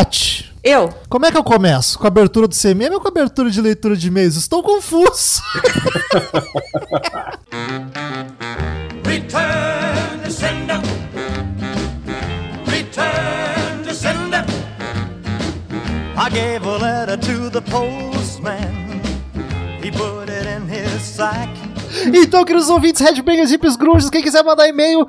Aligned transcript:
Paty, 0.00 0.50
Eu? 0.64 0.88
como 1.10 1.26
é 1.26 1.30
que 1.30 1.36
eu 1.36 1.44
começo? 1.44 1.98
Com 1.98 2.06
a 2.06 2.08
abertura 2.08 2.48
do 2.48 2.54
CMM 2.54 2.94
ou 2.94 3.00
com 3.02 3.08
a 3.08 3.10
abertura 3.10 3.50
de 3.50 3.60
leitura 3.60 3.94
de 3.94 4.08
e-mails? 4.08 4.34
Estou 4.34 4.62
confuso. 4.62 5.42
Return 9.04 10.22
to 10.24 10.30
sender. 10.30 10.80
Return 12.66 13.84
to 13.84 13.94
sender. 13.94 14.42
I 16.16 16.30
gave 16.30 16.64
a 16.64 16.78
letter 16.78 17.18
to 17.18 17.50
the 17.50 17.60
postman. 17.60 19.02
He 19.82 19.90
put 19.90 20.30
it 20.30 20.46
in 20.46 20.66
his 20.66 21.02
sack. 21.02 21.50
Então, 22.14 22.44
queridos 22.44 22.70
ouvintes, 22.70 23.00
Headbangers, 23.00 23.50
Hips, 23.52 23.76
Grunges, 23.76 24.10
quem 24.10 24.22
quiser 24.22 24.44
mandar 24.44 24.68
e-mail, 24.68 25.06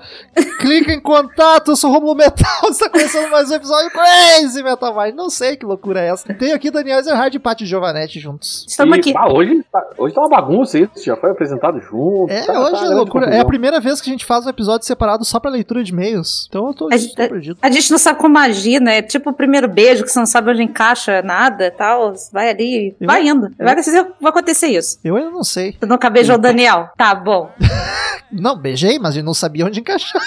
clica 0.59 0.91
em 0.91 0.99
contato. 0.99 1.71
Eu 1.71 1.75
sou 1.75 1.89
o 1.89 1.93
Romulo 1.93 2.15
Metal, 2.15 2.47
está 2.69 2.89
começando 2.89 3.29
mais 3.29 3.49
um 3.51 3.55
episódio 3.55 3.91
Crazy 3.91 4.63
Metal 4.63 4.95
Mind. 4.95 5.15
Não 5.15 5.29
sei 5.29 5.55
que 5.55 5.65
loucura 5.65 6.01
é 6.01 6.09
essa. 6.09 6.33
Tenho 6.33 6.55
aqui 6.55 6.71
Daniel 6.71 6.99
Ezerhard 6.99 7.35
e 7.35 7.39
Paty 7.39 7.65
Giovanetti 7.65 8.19
juntos. 8.19 8.65
Estamos 8.67 8.97
E, 8.97 8.99
aqui. 8.99 9.13
ah, 9.15 9.31
hoje, 9.31 9.63
tá, 9.71 9.81
hoje 9.97 10.15
tá 10.15 10.21
uma 10.21 10.29
bagunça 10.29 10.79
isso, 10.79 10.91
já 11.03 11.15
foi 11.15 11.29
apresentado 11.31 11.79
junto. 11.81 12.31
É, 12.31 12.41
tá- 12.41 12.53
tá 12.53 12.59
hoje 12.61 12.75
é 12.75 12.79
grande 12.79 12.95
loucura. 12.95 13.25
É 13.35 13.39
a 13.39 13.45
primeira 13.45 13.79
vez 13.79 14.01
que 14.01 14.09
a 14.09 14.13
gente 14.13 14.25
faz 14.25 14.45
um 14.45 14.49
episódio 14.49 14.85
separado 14.87 15.23
só 15.23 15.39
pra 15.39 15.51
leitura 15.51 15.83
de 15.83 15.91
e-mails. 15.91 16.47
Então 16.49 16.67
eu 16.67 16.73
tô, 16.73 16.87
A 16.87 16.91
tô 16.91 16.97
gente, 16.97 17.15
perdido. 17.15 17.57
a 17.61 17.69
gente 17.69 17.91
não 17.91 17.97
sabe 17.97 18.19
como 18.19 18.37
agir, 18.37 18.79
né? 18.81 18.97
É 18.97 19.01
tipo 19.01 19.29
o 19.29 19.33
primeiro 19.33 19.67
beijo, 19.67 20.03
que 20.03 20.11
você 20.11 20.19
não 20.19 20.25
sabe 20.25 20.51
onde 20.51 20.63
encaixa 20.63 21.21
nada 21.21 21.65
e 21.65 21.71
tal. 21.71 22.13
Vai 22.31 22.49
ali, 22.49 22.95
Eu- 22.99 23.07
vai 23.07 23.27
indo. 23.27 23.49
Vai 23.57 23.73
acontecer, 23.73 24.03
vai 24.19 24.29
acontecer 24.29 24.67
isso. 24.67 24.99
Eu 25.03 25.15
ainda 25.15 25.29
não 25.29 25.43
sei. 25.43 25.73
Tu 25.79 25.85
nunca 25.87 26.09
beijou 26.09 26.35
o 26.35 26.39
Daniel? 26.39 26.70
Tá 26.97 27.13
bom. 27.15 27.51
Não, 28.31 28.55
beijei, 28.57 28.97
mas 28.97 29.17
eu 29.17 29.23
não 29.23 29.33
sabia 29.33 29.65
onde 29.65 29.81
encaixar. 29.81 30.21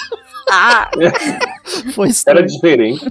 Ah, 0.50 0.90
Foi 1.94 2.04
Era 2.06 2.10
estranho. 2.10 2.46
diferente. 2.46 3.02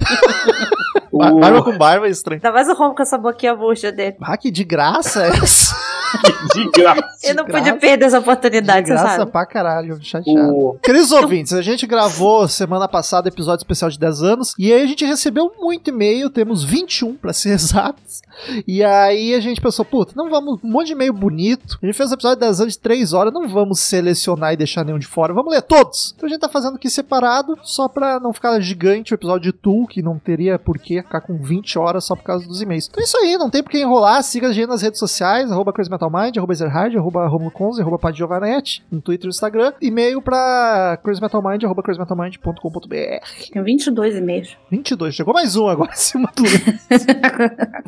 Ba- 1.12 1.32
O- 1.32 1.40
Barba 1.40 1.62
com 1.64 1.76
barba 1.76 2.06
é 2.06 2.10
estranho. 2.10 2.38
ainda 2.42 2.52
mais 2.52 2.68
o 2.68 2.74
Romo 2.74 2.94
com 2.94 3.02
essa 3.02 3.18
boquinha 3.18 3.56
murcha 3.56 3.90
dele. 3.90 4.16
Ah, 4.22 4.36
que 4.36 4.52
de 4.52 4.62
graça 4.62 5.24
é 5.26 5.30
essa? 5.30 5.74
de 6.54 6.70
graça. 6.70 7.02
Eu 7.22 7.34
não 7.34 7.44
De 7.44 7.50
podia 7.50 7.72
graça. 7.72 7.78
perder 7.80 8.04
essa 8.06 8.18
De 8.18 8.22
oportunidade, 8.22 8.86
você 8.86 8.92
graça 8.94 9.16
sabe? 9.16 9.30
pra 9.32 9.46
caralho, 9.46 9.98
chateado. 10.02 10.54
O... 10.54 10.78
Queridos 10.82 11.12
ouvintes, 11.12 11.52
a 11.52 11.62
gente 11.62 11.86
gravou 11.86 12.46
semana 12.48 12.88
passada 12.88 13.28
episódio 13.28 13.62
especial 13.62 13.90
de 13.90 13.98
10 13.98 14.22
anos 14.22 14.54
e 14.58 14.72
aí 14.72 14.82
a 14.82 14.86
gente 14.86 15.04
recebeu 15.04 15.52
muito 15.58 15.88
e-mail, 15.90 16.30
temos 16.30 16.62
21 16.64 17.14
pra 17.16 17.32
ser 17.32 17.50
exatos. 17.54 18.22
E 18.66 18.82
aí 18.82 19.34
a 19.34 19.40
gente 19.40 19.60
pensou, 19.60 19.84
puta, 19.84 20.12
não 20.16 20.28
vamos, 20.28 20.58
um 20.62 20.68
monte 20.68 20.88
de 20.88 20.92
e-mail 20.92 21.12
bonito. 21.12 21.78
A 21.82 21.86
gente 21.86 21.96
fez 21.96 22.10
um 22.10 22.14
episódio 22.14 22.36
de 22.36 22.40
10 22.46 22.60
anos 22.60 22.72
de 22.74 22.78
3 22.80 23.12
horas, 23.12 23.32
não 23.32 23.48
vamos 23.48 23.80
selecionar 23.80 24.52
e 24.52 24.56
deixar 24.56 24.84
nenhum 24.84 24.98
de 24.98 25.06
fora, 25.06 25.32
vamos 25.32 25.52
ler 25.52 25.62
todos. 25.62 26.12
Então 26.16 26.26
a 26.28 26.30
gente 26.30 26.40
tá 26.40 26.48
fazendo 26.48 26.76
aqui 26.76 26.90
separado, 26.90 27.56
só 27.62 27.88
pra 27.88 28.18
não 28.20 28.32
ficar 28.32 28.58
gigante 28.60 29.12
o 29.12 29.16
episódio 29.16 29.52
de 29.52 29.58
Tu, 29.58 29.86
que 29.88 30.02
não 30.02 30.18
teria 30.18 30.58
por 30.58 30.78
que 30.78 31.00
ficar 31.02 31.20
com 31.20 31.36
20 31.38 31.78
horas 31.78 32.04
só 32.04 32.14
por 32.16 32.24
causa 32.24 32.46
dos 32.46 32.60
e-mails. 32.60 32.88
Então 32.88 33.00
é 33.00 33.04
isso 33.04 33.16
aí, 33.18 33.36
não 33.38 33.48
tem 33.50 33.62
por 33.62 33.70
que 33.70 33.78
enrolar, 33.80 34.22
siga 34.22 34.48
a 34.48 34.52
gente 34.52 34.66
nas 34.68 34.82
redes 34.82 34.98
sociais, 34.98 35.50
arroba 35.52 35.72
crazymetalmind, 36.10 36.36
arroba 36.38 36.52
Ezerhard, 36.52 36.96
arroba 36.96 37.26
romuloconze, 37.26 37.80
arroba 37.82 37.98
Padgiovanetti, 37.98 38.82
no 38.90 39.00
Twitter 39.00 39.24
e 39.24 39.28
no 39.28 39.30
Instagram. 39.30 39.72
E-mail 39.80 40.20
pra 40.22 40.98
crazymetalmind, 41.02 41.64
arroba 41.64 41.82
crazymetalmind.com.br. 41.82 43.50
Tem 43.52 43.62
22 43.62 44.16
e-mails. 44.16 44.56
22, 44.70 45.14
chegou 45.14 45.34
mais 45.34 45.56
um 45.56 45.66
agora 45.68 45.92
em 45.92 45.96
cima 45.96 46.30
do 46.36 46.42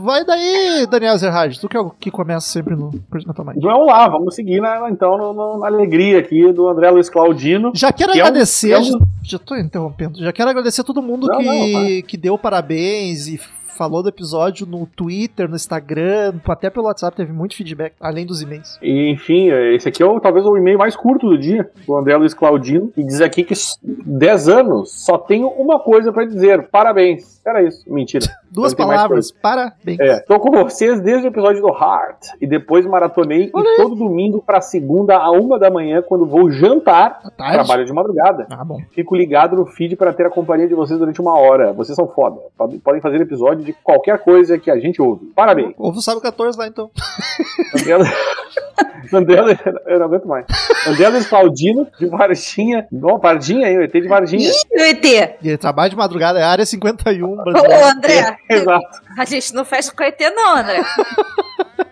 Vai 0.02 0.24
daí, 0.24 0.86
Daniel 0.90 1.14
Ezerhard, 1.14 1.58
tu 1.60 1.68
que 1.68 1.76
é 1.76 1.80
o 1.80 1.90
que 1.90 2.10
começa 2.10 2.46
sempre 2.48 2.74
no 2.74 2.90
Crazy 3.10 3.26
Metal 3.26 3.44
Mind. 3.44 3.62
Vamos 3.62 3.86
lá, 3.86 4.08
vamos 4.08 4.34
seguir 4.34 4.60
na, 4.60 4.88
então 4.90 5.16
no- 5.16 5.32
no- 5.32 5.58
na 5.58 5.66
alegria 5.66 6.18
aqui 6.18 6.52
do 6.52 6.68
André 6.68 6.90
Luiz 6.90 7.08
Claudino. 7.08 7.72
Já 7.74 7.92
quero 7.92 8.12
Que 8.12 8.20
é 8.20 8.24
um- 8.24 8.26
agradecer, 8.26 8.72
é 8.72 8.78
um- 8.78 8.82
já, 8.84 8.98
já 9.22 9.38
tô 9.38 9.56
interrompendo, 9.56 10.18
já 10.18 10.32
quero 10.32 10.50
agradecer 10.50 10.80
a 10.80 10.84
todo 10.84 11.02
mundo 11.02 11.26
Não, 11.26 11.38
que, 11.38 11.44
não, 11.44 12.02
que 12.02 12.16
deu 12.16 12.38
parabéns 12.38 13.26
e 13.28 13.40
falou 13.76 14.02
do 14.02 14.08
episódio 14.08 14.66
no 14.66 14.86
Twitter, 14.86 15.48
no 15.48 15.56
Instagram, 15.56 16.34
até 16.46 16.70
pelo 16.70 16.86
WhatsApp 16.86 17.16
teve 17.16 17.32
muito 17.32 17.54
feedback, 17.56 17.94
além 18.00 18.24
dos 18.26 18.40
e-mails. 18.42 18.78
E, 18.82 19.10
enfim, 19.10 19.48
esse 19.74 19.88
aqui 19.88 20.02
é 20.02 20.06
o, 20.06 20.18
talvez 20.20 20.44
o 20.46 20.56
e-mail 20.56 20.78
mais 20.78 20.96
curto 20.96 21.28
do 21.28 21.38
dia, 21.38 21.68
do 21.86 21.94
André 21.96 22.16
Luiz 22.16 22.34
Claudino, 22.34 22.92
e 22.96 23.04
diz 23.04 23.20
aqui 23.20 23.44
que 23.44 23.52
s- 23.52 23.76
10 23.82 24.48
anos 24.48 24.92
só 25.04 25.18
tenho 25.18 25.48
uma 25.48 25.78
coisa 25.78 26.12
pra 26.12 26.24
dizer: 26.24 26.68
parabéns. 26.68 27.36
Era 27.46 27.62
isso, 27.62 27.84
mentira. 27.86 28.26
Duas 28.50 28.72
palavras, 28.74 29.30
parabéns. 29.32 29.98
É, 30.00 30.20
tô 30.20 30.38
com 30.40 30.50
vocês 30.50 31.00
desde 31.00 31.26
o 31.26 31.30
episódio 31.30 31.60
do 31.60 31.68
Heart 31.68 32.28
e 32.40 32.46
depois 32.46 32.86
maratonei 32.86 33.44
e 33.54 33.76
todo 33.76 33.94
domingo 33.94 34.42
pra 34.44 34.60
segunda 34.60 35.16
a 35.16 35.30
uma 35.30 35.58
da 35.58 35.70
manhã 35.70 36.02
quando 36.02 36.24
vou 36.26 36.50
jantar. 36.50 37.20
Trabalho 37.36 37.84
de 37.84 37.92
madrugada. 37.92 38.46
Ah, 38.50 38.64
bom. 38.64 38.78
Fico 38.92 39.14
ligado 39.14 39.56
no 39.56 39.66
feed 39.66 39.96
pra 39.96 40.12
ter 40.12 40.26
a 40.26 40.30
companhia 40.30 40.66
de 40.68 40.74
vocês 40.74 40.98
durante 40.98 41.20
uma 41.20 41.38
hora. 41.38 41.72
Vocês 41.72 41.94
são 41.96 42.08
foda. 42.08 42.40
Podem- 42.56 43.00
fazer 43.00 43.20
episódio 43.20 43.64
de 43.64 43.72
qualquer 43.72 44.18
coisa 44.24 44.58
que 44.58 44.70
a 44.70 44.78
gente 44.78 45.00
ouve. 45.02 45.26
Parabéns. 45.34 45.74
Ouve 45.76 45.98
o 45.98 46.02
Sábio 46.02 46.20
14 46.22 46.58
lá 46.58 46.66
então. 46.66 46.90
André, 49.12 49.58
eu 49.86 49.98
não 49.98 50.06
aguento 50.06 50.26
mais. 50.26 50.46
André 50.86 51.08
Luiz 51.08 51.26
Claudino 51.26 51.86
de 51.98 52.06
Varginha. 52.06 52.86
Não, 52.90 53.18
Varginha 53.18 53.66
aí, 53.66 53.76
o 53.76 53.82
ET 53.82 53.92
de 53.92 54.08
Varginha. 54.08 54.50
Ih, 54.50 54.78
o 54.78 54.80
ET! 54.80 55.04
E 55.04 55.48
ele 55.48 55.56
trabalha 55.58 55.90
de 55.90 55.96
madrugada, 55.96 56.38
é 56.38 56.42
área 56.42 56.66
51 56.66 57.26
Ô. 57.26 57.40
André! 57.86 58.36
Exato. 58.48 59.02
A 59.16 59.24
gente 59.24 59.54
não 59.54 59.64
fecha 59.64 59.92
com 59.92 60.02
o 60.02 60.06
ET, 60.06 60.20
não, 60.34 60.56
André. 60.56 60.82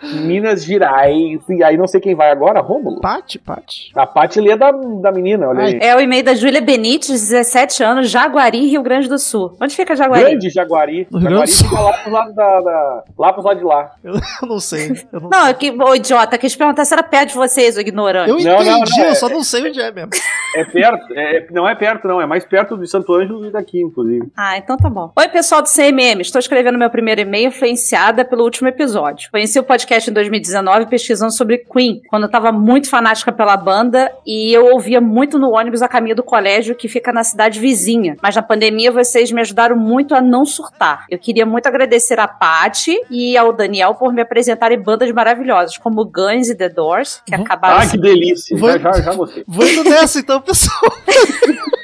Minas 0.02 0.64
Gerais. 0.64 1.40
E 1.48 1.62
aí 1.62 1.76
não 1.76 1.86
sei 1.86 2.00
quem 2.00 2.14
vai 2.14 2.30
agora, 2.30 2.60
Rômulo. 2.60 3.00
Pati, 3.00 3.38
Pati. 3.38 3.90
A 3.96 4.06
Paty 4.06 4.40
lê 4.40 4.56
da, 4.56 4.70
da 4.72 5.12
menina, 5.12 5.48
olha 5.48 5.64
aí. 5.64 5.78
É 5.80 5.94
o 5.96 6.00
e-mail 6.00 6.22
da 6.24 6.34
Júlia 6.34 6.60
Benites, 6.60 7.08
17 7.10 7.82
anos, 7.82 8.10
Jaguari, 8.10 8.66
Rio 8.68 8.82
Grande 8.82 9.08
do 9.08 9.18
Sul. 9.18 9.56
Onde 9.60 9.74
fica 9.74 9.94
Jaguari? 9.96 10.24
Grande 10.24 10.50
Jaguari. 10.50 11.06
No 11.10 11.18
Rio 11.18 11.30
Jaguari 11.30 11.50
Sul. 11.50 11.68
fica 11.68 11.80
lá 11.80 11.92
pro 11.92 12.12
lado 12.12 12.34
da, 12.34 12.60
da- 12.60 13.04
lá 13.18 13.32
pro 13.32 13.42
lado 13.42 13.58
de 13.58 13.64
lá. 13.64 13.92
Eu, 14.02 14.14
não 14.46 14.58
sei. 14.60 14.92
Eu 15.12 15.20
não, 15.20 15.30
Não, 15.30 15.46
é 15.46 15.54
que, 15.54 15.70
ô 15.70 15.94
idiota, 15.94 16.38
quis 16.38 16.54
perguntar 16.56 16.84
se 16.84 16.92
era 16.94 17.02
perto 17.02 17.28
de 17.30 17.34
vocês, 17.34 17.76
ô 17.76 17.80
ignorante. 17.80 18.30
eu 18.30 18.34
Não, 18.36 18.40
entendi, 18.40 18.70
não, 18.70 18.78
não, 18.80 19.04
eu 19.04 19.10
é- 19.10 19.14
só 19.14 19.28
não 19.28 19.42
sei 19.42 19.68
onde 19.68 19.80
é 19.80 19.90
mesmo. 19.92 20.10
É 20.56 20.64
perto, 20.64 21.06
é- 21.14 21.46
não 21.50 21.68
é 21.68 21.74
perto, 21.74 22.06
não. 22.06 22.20
É 22.20 22.26
mais 22.26 22.44
perto 22.44 22.76
de 22.78 22.86
Santo 22.88 23.12
Ângelo 23.14 23.46
e 23.46 23.50
daqui, 23.50 23.80
inclusive. 23.80 24.28
Ah, 24.36 24.56
então 24.56 24.76
tá 24.76 24.88
bom. 24.88 25.12
Oi, 25.16 25.28
pessoal 25.28 25.62
do 25.62 25.68
CMM. 25.68 26.20
Estou 26.20 26.38
escrevendo 26.38 26.78
meu 26.78 26.90
primeiro 26.90 27.20
e-mail 27.20 27.48
influenciada 27.48 28.24
pelo 28.24 28.44
último 28.44 28.68
episódio. 28.68 29.28
Conheci 29.30 29.58
o 29.58 29.64
podcast 29.74 30.08
em 30.08 30.12
2019 30.12 30.86
pesquisando 30.86 31.32
sobre 31.32 31.58
Queen, 31.58 32.00
quando 32.08 32.22
eu 32.24 32.30
tava 32.30 32.52
muito 32.52 32.88
fanática 32.88 33.32
pela 33.32 33.56
banda 33.56 34.08
e 34.24 34.52
eu 34.52 34.66
ouvia 34.66 35.00
muito 35.00 35.36
no 35.36 35.50
ônibus 35.50 35.82
a 35.82 35.88
caminho 35.88 36.14
do 36.14 36.22
colégio 36.22 36.76
que 36.76 36.86
fica 36.88 37.12
na 37.12 37.24
cidade 37.24 37.58
vizinha. 37.58 38.16
Mas 38.22 38.36
na 38.36 38.42
pandemia 38.42 38.92
vocês 38.92 39.32
me 39.32 39.40
ajudaram 39.40 39.76
muito 39.76 40.14
a 40.14 40.20
não 40.20 40.44
surtar. 40.46 41.06
Eu 41.10 41.18
queria 41.18 41.44
muito 41.44 41.66
agradecer 41.66 42.20
a 42.20 42.28
Paty 42.28 42.96
e 43.10 43.36
ao 43.36 43.52
Daniel 43.52 43.94
por 43.96 44.12
me 44.12 44.22
apresentarem 44.22 44.80
bandas 44.80 45.10
maravilhosas, 45.10 45.76
como 45.76 46.04
Guns 46.04 46.48
e 46.50 46.54
The 46.54 46.68
Doors, 46.68 47.20
que 47.26 47.34
Uhum. 47.34 47.42
acabaram 47.42 47.80
Ah, 47.80 47.86
que 47.90 47.98
delícia. 47.98 48.56
Vou- 48.56 48.70
Já, 48.70 48.78
já, 48.78 48.92
já 49.00 49.14
gostei. 49.14 49.42
Vou 49.48 49.66
indo 49.66 49.82
nessa 49.90 50.20
então, 50.20 50.40
pessoal. 50.40 50.80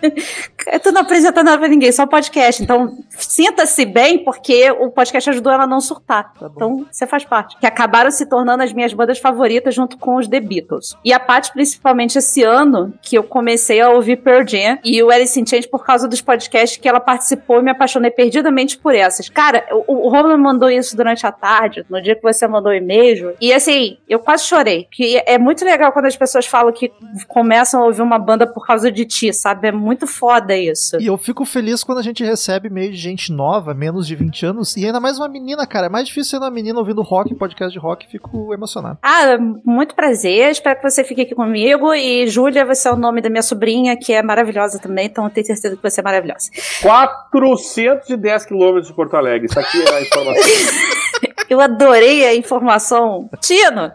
Tô 0.82 0.92
não 0.92 1.02
apresentando 1.02 1.46
nada 1.46 1.58
pra 1.58 1.68
ninguém, 1.68 1.90
só 1.92 2.06
podcast. 2.06 2.62
Então, 2.62 2.98
sinta-se 3.10 3.84
bem, 3.84 4.24
porque 4.24 4.70
o 4.70 4.90
podcast 4.90 5.30
ajudou 5.30 5.52
ela 5.52 5.64
a 5.64 5.66
não 5.66 5.80
surtar. 5.80 6.32
Tá 6.34 6.50
então, 6.54 6.86
você 6.90 7.06
faz 7.06 7.24
parte. 7.24 7.56
Que 7.58 7.66
acabaram 7.66 8.10
se 8.10 8.26
tornando 8.26 8.62
as 8.62 8.72
minhas 8.72 8.92
bandas 8.92 9.18
favoritas 9.18 9.74
junto 9.74 9.96
com 9.98 10.16
os 10.16 10.28
The 10.28 10.40
Beatles. 10.40 10.96
E 11.04 11.12
a 11.12 11.20
Paty, 11.20 11.52
principalmente 11.52 12.18
esse 12.18 12.42
ano, 12.42 12.92
que 13.02 13.16
eu 13.16 13.22
comecei 13.22 13.80
a 13.80 13.90
ouvir 13.90 14.16
Pearl 14.16 14.46
Jam 14.46 14.78
e 14.84 15.02
o 15.02 15.10
Alice 15.10 15.38
in 15.38 15.46
Chains 15.46 15.66
por 15.66 15.84
causa 15.84 16.06
dos 16.06 16.20
podcasts 16.20 16.78
que 16.78 16.88
ela 16.88 17.00
participou 17.00 17.60
e 17.60 17.62
me 17.62 17.70
apaixonei 17.70 18.10
perdidamente 18.10 18.78
por 18.78 18.94
essas. 18.94 19.28
Cara, 19.28 19.66
o, 19.70 20.06
o 20.06 20.08
Romulo 20.08 20.38
mandou 20.38 20.70
isso 20.70 20.96
durante 20.96 21.26
a 21.26 21.32
tarde, 21.32 21.84
no 21.88 22.00
dia 22.00 22.14
que 22.14 22.22
você 22.22 22.46
mandou 22.46 22.72
o 22.72 22.74
e-mail. 22.74 23.34
E 23.40 23.52
assim, 23.52 23.98
eu 24.08 24.18
quase 24.18 24.44
chorei. 24.44 24.86
Que 24.90 25.22
é 25.26 25.38
muito 25.38 25.64
legal 25.64 25.92
quando 25.92 26.06
as 26.06 26.16
pessoas 26.16 26.46
falam 26.46 26.72
que 26.72 26.92
começam 27.26 27.82
a 27.82 27.86
ouvir 27.86 28.02
uma 28.02 28.18
banda 28.18 28.46
por 28.46 28.66
causa 28.66 28.90
de 28.90 29.04
ti, 29.04 29.32
sabe? 29.32 29.68
É 29.68 29.72
muito 29.72 29.87
foda 30.06 30.56
isso. 30.56 30.96
E 31.00 31.06
eu 31.06 31.16
fico 31.16 31.44
feliz 31.44 31.84
quando 31.84 31.98
a 31.98 32.02
gente 32.02 32.24
recebe 32.24 32.68
meio 32.68 32.90
de 32.90 32.96
gente 32.96 33.32
nova, 33.32 33.74
menos 33.74 34.06
de 34.06 34.14
20 34.14 34.46
anos, 34.46 34.76
e 34.76 34.84
ainda 34.84 35.00
mais 35.00 35.18
uma 35.18 35.28
menina, 35.28 35.66
cara. 35.66 35.86
É 35.86 35.88
mais 35.88 36.06
difícil 36.08 36.30
ser 36.30 36.36
uma 36.38 36.50
menina 36.50 36.78
ouvindo 36.78 37.02
rock, 37.02 37.34
podcast 37.34 37.72
de 37.72 37.78
rock, 37.78 38.06
fico 38.08 38.52
emocionado. 38.52 38.98
Ah, 39.02 39.38
muito 39.64 39.94
prazer. 39.94 40.50
Espero 40.50 40.76
que 40.80 40.90
você 40.90 41.04
fique 41.04 41.22
aqui 41.22 41.34
comigo. 41.34 41.94
E 41.94 42.26
Júlia, 42.26 42.64
você 42.64 42.88
é 42.88 42.92
o 42.92 42.96
nome 42.96 43.20
da 43.20 43.30
minha 43.30 43.42
sobrinha, 43.42 43.96
que 43.96 44.12
é 44.12 44.22
maravilhosa 44.22 44.78
também. 44.78 45.06
Então 45.06 45.24
eu 45.24 45.30
tenho 45.30 45.46
certeza 45.46 45.76
que 45.76 45.82
você 45.82 46.00
é 46.00 46.04
maravilhosa. 46.04 46.50
410 46.82 48.46
quilômetros 48.46 48.88
de 48.88 48.94
Porto 48.94 49.16
Alegre. 49.16 49.46
Isso 49.46 49.58
aqui 49.58 49.82
é 49.82 49.96
a 49.96 50.02
informação. 50.02 50.42
Eu 51.48 51.60
adorei 51.62 52.26
a 52.26 52.34
informação. 52.34 53.30
Tino! 53.40 53.90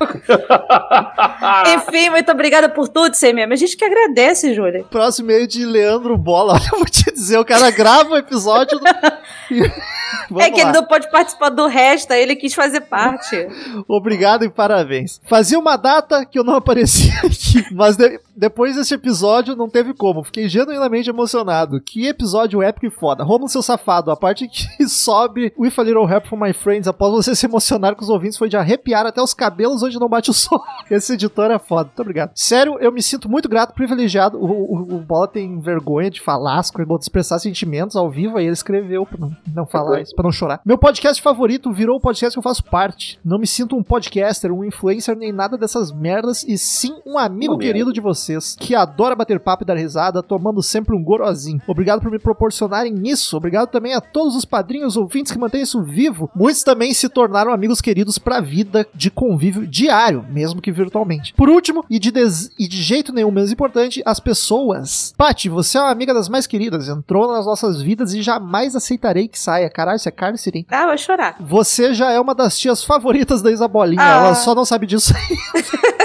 Enfim, 1.74 2.10
muito 2.10 2.30
obrigada 2.32 2.68
por 2.68 2.88
tudo, 2.88 3.16
CMM. 3.16 3.52
A 3.52 3.56
gente 3.56 3.76
que 3.76 3.84
agradece, 3.84 4.54
Júlia. 4.54 4.84
Próximo 4.90 5.28
meio 5.28 5.46
de 5.46 5.64
Leandro 5.64 6.16
Bola. 6.16 6.54
Olha, 6.60 6.68
eu 6.72 6.78
vou 6.78 6.86
te 6.86 7.10
dizer, 7.12 7.38
o 7.38 7.44
cara 7.44 7.70
grava 7.70 8.10
o 8.10 8.16
episódio. 8.16 8.78
do- 8.78 8.86
é 10.40 10.50
que 10.50 10.62
lá. 10.62 10.68
ele 10.70 10.72
não 10.72 10.84
pode 10.86 11.10
participar 11.10 11.50
do 11.50 11.66
resto, 11.66 12.12
ele 12.12 12.36
quis 12.36 12.54
fazer 12.54 12.82
parte. 12.82 13.46
Obrigado 13.88 14.44
e 14.44 14.50
parabéns. 14.50 15.20
Fazia 15.28 15.58
uma 15.58 15.76
data 15.76 16.24
que 16.24 16.38
eu 16.38 16.44
não 16.44 16.54
aparecia 16.56 17.12
aqui, 17.20 17.64
mas 17.72 17.96
Depois 18.40 18.74
desse 18.74 18.94
episódio, 18.94 19.54
não 19.54 19.68
teve 19.68 19.92
como. 19.92 20.24
Fiquei 20.24 20.48
genuinamente 20.48 21.10
emocionado. 21.10 21.78
Que 21.78 22.06
episódio 22.06 22.62
épico 22.62 22.86
e 22.86 22.90
foda. 22.90 23.22
Romulo, 23.22 23.50
seu 23.50 23.60
safado, 23.60 24.10
a 24.10 24.16
parte 24.16 24.48
que 24.48 24.88
sobe 24.88 25.52
With 25.58 25.74
a 25.76 25.82
Little 25.82 26.10
Help 26.10 26.24
from 26.24 26.38
My 26.38 26.54
Friends 26.54 26.88
após 26.88 27.12
você 27.12 27.34
se 27.34 27.44
emocionar 27.44 27.94
com 27.94 28.02
os 28.02 28.08
ouvintes 28.08 28.38
foi 28.38 28.48
de 28.48 28.56
arrepiar 28.56 29.04
até 29.04 29.20
os 29.20 29.34
cabelos 29.34 29.82
onde 29.82 30.00
não 30.00 30.08
bate 30.08 30.30
o 30.30 30.32
sol. 30.32 30.58
Esse 30.90 31.12
editor 31.12 31.50
é 31.50 31.58
foda. 31.58 31.88
Muito 31.88 32.00
obrigado. 32.00 32.30
Sério, 32.34 32.78
eu 32.80 32.90
me 32.90 33.02
sinto 33.02 33.28
muito 33.28 33.46
grato, 33.46 33.74
privilegiado. 33.74 34.38
O, 34.38 34.46
o, 34.46 34.94
o 34.94 34.98
Bola 35.00 35.28
tem 35.28 35.60
vergonha 35.60 36.10
de 36.10 36.22
falar, 36.22 36.62
de 36.62 36.94
expressar 37.02 37.38
sentimentos 37.40 37.94
ao 37.94 38.10
vivo, 38.10 38.38
aí 38.38 38.46
ele 38.46 38.54
escreveu 38.54 39.04
pra 39.04 39.18
não, 39.18 39.36
não 39.54 39.66
falar 39.66 40.00
isso, 40.00 40.14
pra 40.14 40.22
não 40.22 40.32
chorar. 40.32 40.62
Meu 40.64 40.78
podcast 40.78 41.20
favorito 41.20 41.70
virou 41.70 41.98
o 41.98 42.00
podcast 42.00 42.34
que 42.34 42.38
eu 42.38 42.42
faço 42.42 42.64
parte. 42.64 43.20
Não 43.22 43.38
me 43.38 43.46
sinto 43.46 43.76
um 43.76 43.82
podcaster, 43.82 44.50
um 44.50 44.64
influencer, 44.64 45.14
nem 45.14 45.30
nada 45.30 45.58
dessas 45.58 45.92
merdas, 45.92 46.42
e 46.44 46.56
sim 46.56 46.94
um 47.04 47.18
amigo 47.18 47.52
Uma 47.52 47.60
querido 47.60 47.92
de 47.92 48.00
vocês, 48.34 48.56
que 48.58 48.74
adora 48.74 49.14
bater 49.16 49.40
papo 49.40 49.64
e 49.64 49.66
dar 49.66 49.76
risada, 49.76 50.22
tomando 50.22 50.62
sempre 50.62 50.94
um 50.96 51.02
gorozinho. 51.02 51.60
Obrigado 51.66 52.00
por 52.00 52.10
me 52.10 52.18
proporcionarem 52.18 52.94
isso. 53.08 53.36
Obrigado 53.36 53.68
também 53.68 53.94
a 53.94 54.00
todos 54.00 54.36
os 54.36 54.44
padrinhos 54.44 54.96
ouvintes 54.96 55.32
que 55.32 55.38
mantêm 55.38 55.62
isso 55.62 55.82
vivo. 55.82 56.30
Muitos 56.34 56.62
também 56.62 56.92
se 56.94 57.08
tornaram 57.08 57.52
amigos 57.52 57.80
queridos 57.80 58.18
pra 58.18 58.40
vida 58.40 58.86
de 58.94 59.10
convívio 59.10 59.66
diário, 59.66 60.24
mesmo 60.30 60.60
que 60.60 60.70
virtualmente. 60.72 61.34
Por 61.34 61.48
último, 61.48 61.84
e 61.90 61.98
de, 61.98 62.10
des- 62.10 62.50
e 62.58 62.68
de 62.68 62.80
jeito 62.82 63.12
nenhum 63.12 63.30
menos 63.30 63.50
importante, 63.52 64.02
as 64.04 64.20
pessoas. 64.20 65.12
Pati, 65.16 65.48
você 65.48 65.78
é 65.78 65.80
uma 65.80 65.90
amiga 65.90 66.14
das 66.14 66.28
mais 66.28 66.46
queridas, 66.46 66.88
entrou 66.88 67.30
nas 67.32 67.46
nossas 67.46 67.80
vidas 67.82 68.12
e 68.14 68.22
jamais 68.22 68.74
aceitarei 68.76 69.28
que 69.28 69.38
saia. 69.38 69.68
Caralho, 69.70 69.96
isso 69.96 70.08
é 70.08 70.12
cárcere, 70.12 70.58
hein? 70.60 70.66
Ah, 70.70 70.86
vai 70.86 70.98
chorar. 70.98 71.36
Você 71.40 71.92
já 71.94 72.10
é 72.10 72.20
uma 72.20 72.34
das 72.34 72.58
tias 72.58 72.84
favoritas 72.84 73.42
da 73.42 73.50
Isabolinha, 73.50 74.02
Ah. 74.02 74.26
ela 74.26 74.34
só 74.34 74.54
não 74.54 74.64
sabe 74.64 74.86
disso 74.86 75.12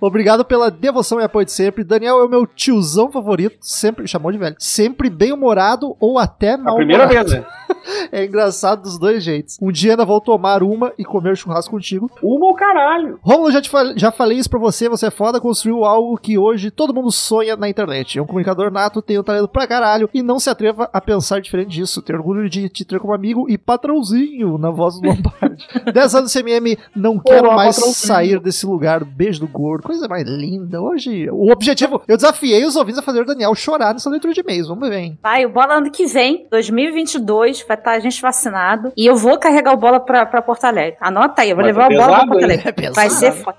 Obrigado 0.00 0.44
pela 0.44 0.70
devoção 0.70 1.20
e 1.20 1.24
apoio 1.24 1.46
de 1.46 1.52
sempre. 1.52 1.84
Daniel 1.84 2.20
é 2.20 2.24
o 2.24 2.28
meu 2.28 2.46
tiozão 2.46 3.10
favorito, 3.10 3.58
sempre 3.60 4.06
chamou 4.06 4.32
de 4.32 4.38
velho. 4.38 4.56
Sempre 4.58 5.08
bem-humorado 5.08 5.96
ou 6.00 6.18
até 6.18 6.54
A 6.54 6.58
mal 6.58 6.76
primeira 6.76 7.06
vez, 7.06 7.32
né? 7.32 7.44
É 8.10 8.24
engraçado 8.24 8.82
dos 8.82 8.98
dois 8.98 9.22
jeitos. 9.22 9.58
Um 9.60 9.70
dia 9.72 9.92
ainda 9.92 10.04
vou 10.04 10.20
tomar 10.20 10.62
uma 10.62 10.92
e 10.98 11.04
comer 11.04 11.36
churrasco 11.36 11.70
contigo. 11.72 12.10
Uma 12.22 12.46
ao 12.48 12.54
caralho. 12.54 13.18
Romulo, 13.22 13.50
já, 13.50 13.60
te 13.60 13.68
fal- 13.70 13.96
já 13.96 14.10
falei 14.10 14.38
isso 14.38 14.50
pra 14.50 14.58
você, 14.58 14.88
você 14.88 15.06
é 15.06 15.10
foda, 15.10 15.40
construiu 15.40 15.84
algo 15.84 16.16
que 16.18 16.36
hoje 16.38 16.70
todo 16.70 16.94
mundo 16.94 17.10
sonha 17.10 17.56
na 17.56 17.68
internet. 17.68 18.18
É 18.18 18.22
um 18.22 18.26
comunicador 18.26 18.70
nato, 18.70 19.02
tem 19.02 19.18
um 19.18 19.22
talento 19.22 19.48
pra 19.48 19.66
caralho 19.66 20.08
e 20.12 20.22
não 20.22 20.38
se 20.38 20.50
atreva 20.50 20.88
a 20.92 21.00
pensar 21.00 21.40
diferente 21.40 21.70
disso. 21.70 22.02
Tenho 22.02 22.18
orgulho 22.18 22.48
de 22.48 22.68
te 22.68 22.84
ter 22.84 22.98
como 23.00 23.12
amigo 23.14 23.46
e 23.48 23.56
patrãozinho 23.58 24.58
na 24.58 24.70
voz 24.70 25.00
do 25.00 25.08
Lombardi. 25.08 25.66
10 25.92 26.14
anos 26.14 26.32
CMM, 26.32 26.76
não 26.94 27.18
quero 27.18 27.46
Olá, 27.46 27.56
mais 27.56 27.76
patrãozinho. 27.76 28.06
sair 28.06 28.40
desse 28.40 28.66
lugar. 28.66 29.04
Beijo 29.04 29.40
do 29.40 29.48
gordo, 29.48 29.84
coisa 29.84 30.08
mais 30.08 30.26
linda. 30.28 30.80
Hoje, 30.80 31.28
o 31.30 31.50
objetivo, 31.50 32.02
eu 32.08 32.16
desafiei 32.16 32.64
os 32.64 32.76
ouvintes 32.76 32.98
a 32.98 33.02
fazer 33.02 33.22
o 33.22 33.26
Daniel 33.26 33.54
chorar 33.54 33.92
nessa 33.92 34.10
leitura 34.10 34.32
de 34.32 34.40
e-mails. 34.40 34.68
Vamos 34.68 34.88
ver, 34.88 34.98
hein? 34.98 35.18
Vai, 35.22 35.44
o 35.46 35.50
bola 35.50 35.74
ano 35.74 35.90
que 35.90 36.06
vem, 36.06 36.46
2022, 36.50 37.62
vai 37.72 37.78
estar 37.78 37.92
a 37.92 37.98
gente 38.00 38.20
vacinado. 38.20 38.92
E 38.96 39.06
eu 39.06 39.16
vou 39.16 39.38
carregar 39.38 39.72
o 39.72 39.76
bola 39.76 39.98
pra, 40.00 40.26
pra 40.26 40.42
Porto 40.42 40.64
Alegre. 40.64 40.96
Anota 41.00 41.42
aí, 41.42 41.50
eu 41.50 41.56
vou 41.56 41.64
Vai 41.64 41.72
levar 41.72 41.88
ser 41.88 41.94
o 41.94 41.98
bola 41.98 42.16
pra 42.18 42.26
Porto? 42.26 42.44
Alegre. 42.44 42.74
É. 42.86 42.90
Vai 42.90 43.10
ser 43.10 43.32
foda. 43.32 43.56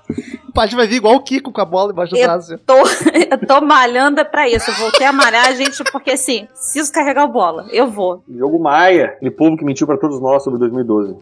O 0.48 0.52
Paty 0.52 0.76
vai 0.76 0.86
vir 0.86 0.96
igual 0.96 1.14
o 1.16 1.22
Kiko 1.22 1.50
com 1.50 1.60
a 1.60 1.64
bola 1.64 1.90
embaixo 1.92 2.12
do 2.12 2.18
Eu- 2.18 2.24
braço. 2.28 2.58
Tô, 2.58 2.74
eu 3.30 3.46
tô 3.46 3.60
malhando 3.60 4.20
é 4.20 4.24
pra 4.24 4.48
isso. 4.48 4.70
Eu 4.70 4.74
voltei 4.76 5.06
a 5.06 5.12
malhar, 5.12 5.52
gente, 5.56 5.82
porque 5.90 6.12
assim, 6.12 6.46
preciso 6.46 6.92
carregar 6.92 7.24
o 7.24 7.28
bola. 7.28 7.66
Eu 7.72 7.88
vou. 7.88 8.22
Diogo 8.28 8.58
Maia, 8.62 9.06
aquele 9.16 9.30
povo 9.32 9.56
que 9.56 9.64
mentiu 9.64 9.86
pra 9.86 9.96
todos 9.98 10.20
nós 10.20 10.42
sobre 10.44 10.58
2012. 10.60 11.16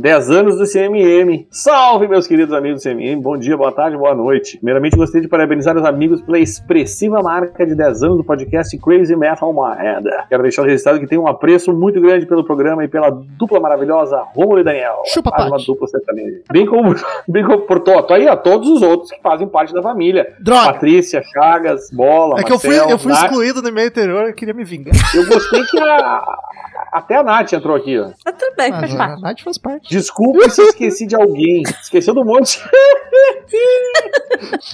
10 0.00 0.30
anos 0.30 0.56
do 0.56 0.64
CMM. 0.64 1.46
Salve, 1.50 2.06
meus 2.06 2.24
queridos 2.26 2.54
amigos 2.54 2.80
do 2.82 2.88
CMM. 2.88 3.20
Bom 3.20 3.36
dia, 3.36 3.56
boa 3.56 3.72
tarde, 3.72 3.96
boa 3.96 4.14
noite. 4.14 4.56
Primeiramente, 4.58 4.96
gostaria 4.96 5.22
de 5.22 5.28
parabenizar 5.28 5.76
os 5.76 5.84
amigos 5.84 6.22
pela 6.22 6.38
expressiva 6.38 7.20
marca 7.20 7.66
de 7.66 7.74
10 7.74 8.04
anos 8.04 8.18
do 8.18 8.22
podcast 8.24 8.78
Crazy 8.78 9.16
Metal 9.16 9.52
Mind. 9.52 10.06
Quero 10.28 10.42
deixar 10.44 10.62
registrado 10.62 11.00
que 11.00 11.06
tenho 11.08 11.22
um 11.22 11.26
apreço 11.26 11.72
muito 11.72 12.00
grande 12.00 12.26
pelo 12.26 12.44
programa 12.44 12.84
e 12.84 12.88
pela 12.88 13.10
dupla 13.10 13.58
maravilhosa 13.58 14.22
Romulo 14.36 14.60
e 14.60 14.64
Daniel. 14.64 15.02
Chupa, 15.06 15.32
Faz 15.32 15.48
uma 15.48 15.58
dupla 15.58 15.88
sertaneja. 15.88 16.42
Bem 16.52 16.64
como, 16.64 16.94
bem 17.26 17.44
como 17.44 17.62
por 17.62 17.80
to, 17.80 18.00
tô 18.04 18.14
aí, 18.14 18.28
ó, 18.28 18.36
todos 18.36 18.68
os 18.68 18.82
outros 18.82 19.10
que 19.10 19.20
fazem 19.20 19.48
parte 19.48 19.74
da 19.74 19.82
família. 19.82 20.32
Droga! 20.38 20.74
Patrícia, 20.74 21.20
Chagas, 21.22 21.90
Bola, 21.90 22.38
É 22.38 22.44
que 22.44 22.52
eu 22.52 22.58
fui, 22.60 22.78
eu 22.78 22.98
fui 22.98 23.10
Nath. 23.10 23.24
excluído 23.24 23.60
no 23.60 23.68
e-mail 23.68 23.88
anterior, 23.88 24.28
eu 24.28 24.34
queria 24.34 24.54
me 24.54 24.62
vingar. 24.62 24.94
Eu 25.12 25.26
gostei 25.26 25.64
que 25.64 25.78
a, 25.80 26.22
até 26.92 27.16
a 27.16 27.22
Nath 27.22 27.52
entrou 27.52 27.76
aqui, 27.76 27.98
ó. 27.98 28.10
Tudo 28.24 28.54
bem, 28.56 28.70
faz 28.70 28.94
a 28.94 28.98
parte. 28.98 29.22
Nath 29.22 29.40
faz 29.40 29.58
parte. 29.58 29.90
Desculpe 29.90 30.50
se 30.50 30.60
eu 30.60 30.66
esqueci 30.66 31.06
de 31.06 31.14
alguém. 31.14 31.62
Esqueceu 31.82 32.14
do 32.14 32.24
monte. 32.24 32.62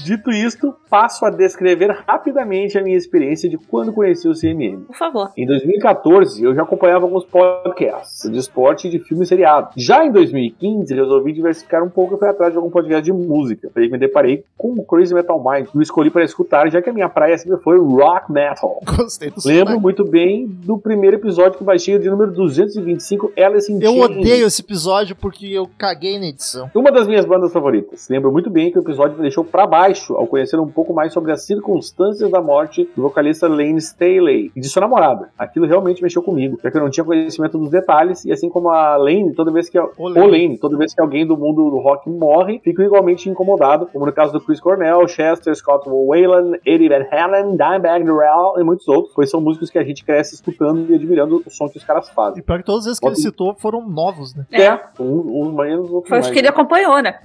Dito 0.05 0.31
isto, 0.31 0.75
passo 0.91 1.25
a 1.25 1.31
descrever 1.31 1.91
rapidamente 2.07 2.79
a 2.79 2.83
minha 2.83 2.97
experiência 2.97 3.49
de 3.49 3.57
quando 3.57 3.93
conheci 3.93 4.29
o 4.29 4.35
CMM. 4.35 4.85
Por 4.85 4.97
favor. 4.97 5.31
Em 5.37 5.47
2014, 5.47 6.43
eu 6.43 6.55
já 6.55 6.63
acompanhava 6.63 7.05
alguns 7.05 7.25
podcasts 7.25 8.31
de 8.31 8.39
esporte 8.39 8.89
e 8.89 8.91
de 8.91 8.99
filme 8.99 9.25
e 9.25 9.27
seriado. 9.27 9.71
Já 9.77 10.05
em 10.05 10.13
2015, 10.13 10.95
resolvi 10.95 11.33
diversificar 11.33 11.83
um 11.83 11.91
pouco 11.91 12.15
e 12.15 12.19
fui 12.19 12.29
atrás 12.29 12.53
de 12.53 12.59
algum 12.59 12.71
podcast 12.71 13.05
de 13.05 13.13
música. 13.13 13.71
Foi 13.73 13.83
aí 13.83 13.89
que 13.89 13.93
me 13.93 13.99
deparei 13.99 14.45
com 14.57 14.73
o 14.73 14.85
Crazy 14.85 15.15
Metal 15.15 15.43
Mind. 15.43 15.69
Eu 15.75 15.83
escolhi 15.83 16.11
para 16.11 16.25
escutar, 16.25 16.71
já 16.71 16.83
que 16.83 16.91
a 16.91 16.93
minha 16.93 17.09
praia 17.09 17.37
sempre 17.39 17.59
foi 17.59 17.79
rock 17.79 18.31
metal. 18.31 18.81
Gostei 18.97 19.31
do 19.31 19.37
Lembro 19.45 19.81
muito 19.81 20.05
bem 20.05 20.47
do 20.47 20.79
primeiro 20.79 21.17
episódio 21.17 21.59
que 21.59 21.65
baixei, 21.65 21.99
de 22.05 22.11
número 22.11 22.33
225, 22.33 23.33
Alice 23.37 23.73
in 23.73 23.83
Eu 23.83 23.99
odeio 23.99 24.47
esse 24.47 24.61
episódio 24.61 25.17
porque 25.17 25.47
eu 25.47 25.69
caguei 25.79 26.19
na 26.19 26.27
edição. 26.27 26.71
Uma 26.75 26.93
das 26.93 27.07
minhas 27.07 27.25
bandas 27.25 27.53
favoritas. 27.53 28.09
Lembro 28.11 28.31
muito 28.31 28.51
bem 28.51 28.71
que 28.71 28.79
o 28.79 28.83
episódio 28.83 29.17
me 29.17 29.23
deixou 29.23 29.43
pra 29.43 29.67
baixo 29.67 30.15
ao 30.15 30.27
conhecer 30.27 30.61
um 30.61 30.69
pouco 30.69 30.93
mais 30.93 31.13
sobre 31.13 31.33
as 31.33 31.47
circunstâncias 31.47 32.31
da 32.31 32.43
morte 32.43 32.89
do 32.95 33.03
vocalista 33.03 33.49
Lane 33.49 33.79
Staley 33.79 34.53
e 34.55 34.61
de 34.61 34.69
sua 34.69 34.81
namorada. 34.81 35.31
Aquilo 35.39 35.67
realmente 35.67 36.03
mexeu 36.03 36.23
comigo, 36.23 36.59
já 36.63 36.71
que 36.71 36.77
eu 36.77 36.83
não 36.83 36.91
tinha 36.91 37.05
conhecimento 37.05 37.57
dos 37.57 37.71
detalhes 37.71 38.25
e 38.25 38.33
assim 38.33 38.51
como 38.51 38.69
a 38.69 38.97
Lane, 38.97 39.33
toda 39.35 39.51
vez 39.51 39.71
que 39.71 39.79
O 39.79 39.91
o 39.97 40.09
Lane. 40.09 40.31
Lane, 40.31 40.59
toda 40.59 40.77
vez 40.77 40.93
que 40.93 41.01
alguém 41.01 41.27
do 41.27 41.37
mundo 41.37 41.71
do 41.71 41.79
rock 41.79 42.11
morre, 42.11 42.61
fico 42.63 42.83
igualmente 42.83 43.31
incomodado, 43.31 43.87
como 43.87 44.05
no 44.05 44.13
caso 44.13 44.33
do 44.33 44.41
Chris 44.41 44.61
Cornell, 44.61 45.09
Chester, 45.09 45.55
Scott 45.55 45.89
Wayland, 45.89 46.61
Eddie 46.67 46.89
Van 46.89 47.07
Halen, 47.11 47.57
Dimebag 47.57 48.05
Darrell 48.05 48.59
e 48.59 48.63
muitos 48.63 48.87
outros, 48.89 49.15
pois 49.15 49.31
são 49.31 49.41
músicos 49.41 49.71
que 49.71 49.79
a 49.79 49.85
gente 49.85 50.05
cresce 50.05 50.35
escutando 50.35 50.91
e 50.91 50.95
admirando 50.95 51.43
o 51.47 51.51
som 51.51 51.69
que 51.69 51.79
os 51.79 51.85
caras 51.85 51.94
fazem. 52.03 52.41
E 52.41 52.43
pior 52.43 52.59
que 52.59 52.65
todos 52.65 52.87
esses 52.87 52.99
que 52.99 53.07
ele 53.07 53.17
citou 53.17 53.55
foram 53.55 53.87
novos, 53.89 54.35
né? 54.35 54.47
É. 54.51 54.65
É, 54.65 54.81
uns, 54.99 55.27
uns 55.27 55.55
menos, 55.55 55.91
outros 55.91 56.09
Foi 56.09 56.19
mais. 56.19 56.27
os 56.27 56.33
que 56.33 56.39
ele 56.39 56.49
acompanhou, 56.49 57.03
né? 57.03 57.19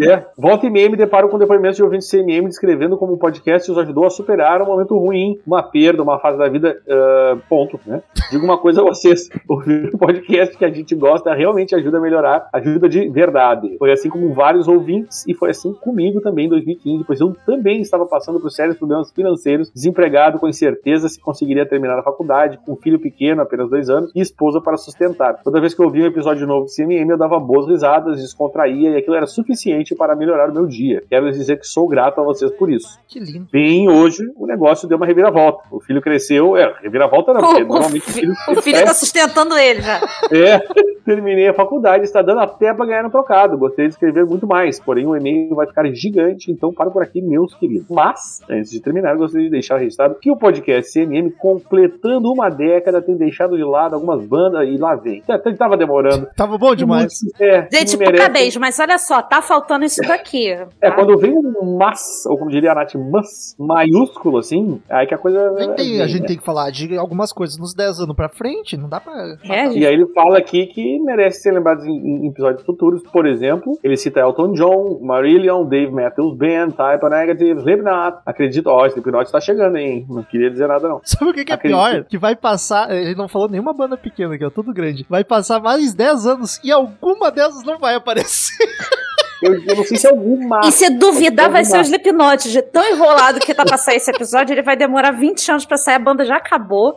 É. 0.00 0.24
Volta 0.38 0.66
e 0.66 0.70
meia 0.70 0.88
me 0.88 0.96
deparo 0.96 1.28
com 1.28 1.38
depoimentos 1.38 1.76
de 1.76 1.82
ouvintes 1.82 2.08
CMM 2.10 2.46
descrevendo 2.46 2.96
como 2.96 3.14
o 3.14 3.18
podcast 3.18 3.70
os 3.70 3.78
ajudou 3.78 4.06
a 4.06 4.10
superar 4.10 4.62
um 4.62 4.66
momento 4.66 4.96
ruim, 4.96 5.38
uma 5.46 5.62
perda, 5.62 6.02
uma 6.02 6.18
fase 6.18 6.38
da 6.38 6.48
vida, 6.48 6.80
ah, 6.88 7.36
ponto, 7.48 7.78
né? 7.86 8.02
Digo 8.30 8.44
uma 8.44 8.58
coisa 8.58 8.80
a 8.80 8.84
vocês, 8.84 9.28
ouvir 9.48 9.90
um 9.94 9.98
podcast 9.98 10.56
que 10.56 10.64
a 10.64 10.70
gente 10.70 10.94
gosta 10.94 11.34
realmente 11.34 11.74
ajuda 11.74 11.98
a 11.98 12.00
melhorar, 12.00 12.48
ajuda 12.52 12.88
de 12.88 13.08
verdade. 13.08 13.76
Foi 13.78 13.92
assim 13.92 14.08
como 14.08 14.32
vários 14.32 14.68
ouvintes 14.68 15.24
e 15.26 15.34
foi 15.34 15.50
assim 15.50 15.72
comigo 15.74 16.20
também 16.20 16.46
em 16.46 16.50
2015, 16.50 17.04
pois 17.04 17.20
eu 17.20 17.36
também 17.46 17.80
estava 17.80 18.06
passando 18.06 18.40
por 18.40 18.50
sérios 18.50 18.76
problemas 18.76 19.10
financeiros, 19.12 19.70
desempregado, 19.72 20.38
com 20.38 20.48
incerteza 20.48 21.08
se 21.08 21.20
conseguiria 21.20 21.66
terminar 21.66 21.98
a 21.98 22.02
faculdade, 22.02 22.58
com 22.64 22.72
um 22.72 22.76
filho 22.76 22.98
pequeno, 22.98 23.42
apenas 23.42 23.70
dois 23.70 23.81
anos, 23.90 24.10
e 24.14 24.20
esposa 24.20 24.60
para 24.60 24.76
sustentar. 24.76 25.40
Toda 25.42 25.60
vez 25.60 25.74
que 25.74 25.80
eu 25.80 25.86
ouvia 25.86 26.04
um 26.04 26.08
episódio 26.08 26.46
novo 26.46 26.66
de 26.66 26.74
CMM, 26.76 27.10
eu 27.10 27.16
dava 27.18 27.38
boas 27.40 27.66
risadas, 27.68 28.20
descontraía 28.20 28.90
e 28.90 28.96
aquilo 28.96 29.16
era 29.16 29.26
suficiente 29.26 29.94
para 29.94 30.14
melhorar 30.16 30.50
o 30.50 30.52
meu 30.54 30.66
dia. 30.66 31.02
Quero 31.08 31.30
dizer 31.30 31.58
que 31.58 31.66
sou 31.66 31.86
grato 31.88 32.20
a 32.20 32.24
vocês 32.24 32.50
por 32.52 32.70
isso. 32.70 32.98
Que 33.08 33.18
lindo. 33.18 33.46
Bem, 33.52 33.88
hoje 33.88 34.22
o 34.36 34.46
negócio 34.46 34.88
deu 34.88 34.96
uma 34.96 35.06
reviravolta. 35.06 35.62
O 35.70 35.80
filho 35.80 36.00
cresceu, 36.00 36.56
é, 36.56 36.74
reviravolta 36.82 37.32
não, 37.32 37.40
porque 37.40 37.62
O, 37.62 37.66
normalmente 37.68 38.08
o 38.08 38.12
fi- 38.12 38.20
filho, 38.20 38.34
o 38.48 38.62
filho 38.62 38.84
tá 38.84 38.94
sustentando 38.94 39.56
ele 39.56 39.80
já. 39.80 40.00
é, 40.30 40.58
terminei 41.04 41.48
a 41.48 41.54
faculdade, 41.54 42.04
está 42.04 42.22
dando 42.22 42.40
até 42.40 42.72
para 42.74 42.86
ganhar 42.86 43.02
no 43.02 43.10
trocado. 43.10 43.56
Gostaria 43.58 43.88
de 43.88 43.94
escrever 43.94 44.24
muito 44.26 44.46
mais, 44.46 44.78
porém 44.80 45.06
o 45.06 45.16
e-mail 45.16 45.54
vai 45.54 45.66
ficar 45.66 45.86
gigante, 45.92 46.50
então 46.50 46.72
paro 46.72 46.90
por 46.90 47.02
aqui, 47.02 47.20
meus 47.20 47.54
queridos. 47.54 47.86
Mas, 47.90 48.40
antes 48.48 48.70
de 48.70 48.80
terminar, 48.80 49.16
gostaria 49.16 49.46
de 49.46 49.50
deixar 49.52 49.78
registrado 49.78 50.14
que 50.20 50.30
o 50.30 50.36
podcast 50.36 50.92
CMM, 50.92 51.30
completando 51.32 52.32
uma 52.32 52.48
década, 52.48 53.00
tem 53.02 53.16
deixado 53.16 53.56
de 53.56 53.64
lado 53.72 53.94
algumas 53.94 54.24
bandas 54.24 54.68
e 54.68 54.76
lá 54.76 54.94
vem. 54.94 55.22
Até 55.28 55.52
tava 55.54 55.76
demorando. 55.76 56.28
Tava 56.36 56.56
bom 56.58 56.74
demais. 56.74 57.12
É, 57.40 57.68
Gente, 57.72 57.96
beijo, 58.32 58.60
mas 58.60 58.78
olha 58.78 58.98
só, 58.98 59.20
tá 59.22 59.42
faltando 59.42 59.84
isso 59.84 60.00
daqui. 60.02 60.48
É, 60.50 60.66
tá? 60.80 60.92
quando 60.92 61.16
vem 61.18 61.32
um 61.36 61.76
mas, 61.76 62.24
ou 62.26 62.38
como 62.38 62.50
diria 62.50 62.72
a 62.72 62.74
Nath, 62.74 62.94
mas, 62.94 63.54
maiúsculo 63.58 64.38
assim, 64.38 64.80
aí 64.88 65.06
que 65.06 65.14
a 65.14 65.18
coisa. 65.18 65.52
Nem 65.52 65.72
tem- 65.74 66.00
é, 66.00 66.02
a 66.02 66.06
gente 66.06 66.26
tem 66.26 66.36
que 66.36 66.44
falar 66.44 66.70
de 66.70 66.96
algumas 66.96 67.32
coisas 67.32 67.58
nos 67.58 67.74
10 67.74 68.00
anos 68.00 68.14
pra 68.16 68.28
frente, 68.28 68.76
não 68.76 68.88
dá 68.88 69.00
pra. 69.00 69.12
É, 69.44 69.68
E 69.72 69.86
aí 69.86 69.92
ele 69.94 70.06
fala 70.14 70.38
aqui 70.38 70.66
que 70.66 70.98
merece 71.00 71.40
ser 71.42 71.52
lembrado 71.52 71.84
em, 71.86 72.26
em 72.26 72.28
episódios 72.28 72.64
futuros. 72.64 73.02
Por 73.12 73.26
exemplo, 73.26 73.78
ele 73.82 73.96
cita 73.96 74.20
Elton 74.20 74.52
John, 74.52 74.98
Marillion, 75.02 75.64
Dave 75.64 75.90
Matthews 75.92 76.36
Band, 76.36 76.70
Type 76.70 77.08
Negative, 77.10 77.60
Slipknot. 77.60 78.18
Acredito, 78.26 78.66
ó, 78.68 78.86
Slipknot 78.86 79.30
tá 79.30 79.40
chegando, 79.40 79.76
hein? 79.76 80.06
Não 80.08 80.22
queria 80.22 80.50
dizer 80.50 80.68
nada, 80.68 80.88
não. 80.88 81.00
Sabe 81.04 81.30
o 81.30 81.34
que, 81.34 81.44
que 81.44 81.52
é 81.52 81.54
Acredito. 81.54 81.78
pior? 81.78 82.04
Que 82.04 82.18
vai 82.18 82.36
passar. 82.36 82.90
Ele 82.90 83.14
não 83.14 83.28
falou 83.28 83.48
nenhuma 83.62 83.72
banda 83.72 83.96
pequena 83.96 84.34
aqui, 84.34 84.44
ó, 84.44 84.50
tudo 84.50 84.72
grande. 84.74 85.06
Vai 85.08 85.22
passar 85.22 85.60
mais 85.60 85.94
10 85.94 86.26
anos 86.26 86.60
e 86.64 86.72
alguma 86.72 87.30
dessas 87.30 87.62
não 87.64 87.78
vai 87.78 87.94
aparecer. 87.94 88.56
Eu, 89.44 89.54
eu 89.54 89.74
não 89.74 89.82
sei 89.82 89.96
se 89.98 90.06
é 90.06 90.10
algum 90.10 90.46
maço. 90.46 90.68
E 90.68 90.70
se 90.72 90.88
duvidar, 90.88 91.50
vai 91.50 91.64
ser 91.64 91.72
o 91.72 91.80
Alguma- 91.80 91.96
Slipknot. 91.96 92.48
De 92.52 92.62
tão 92.62 92.88
enrolado 92.88 93.40
que 93.40 93.52
tá 93.52 93.64
pra 93.64 93.76
sair 93.76 93.96
esse 93.96 94.08
episódio, 94.08 94.54
ele 94.54 94.62
vai 94.62 94.76
demorar 94.76 95.10
20 95.10 95.50
anos 95.50 95.64
pra 95.66 95.76
sair. 95.76 95.96
A 95.96 95.98
banda 95.98 96.24
já 96.24 96.36
acabou. 96.36 96.96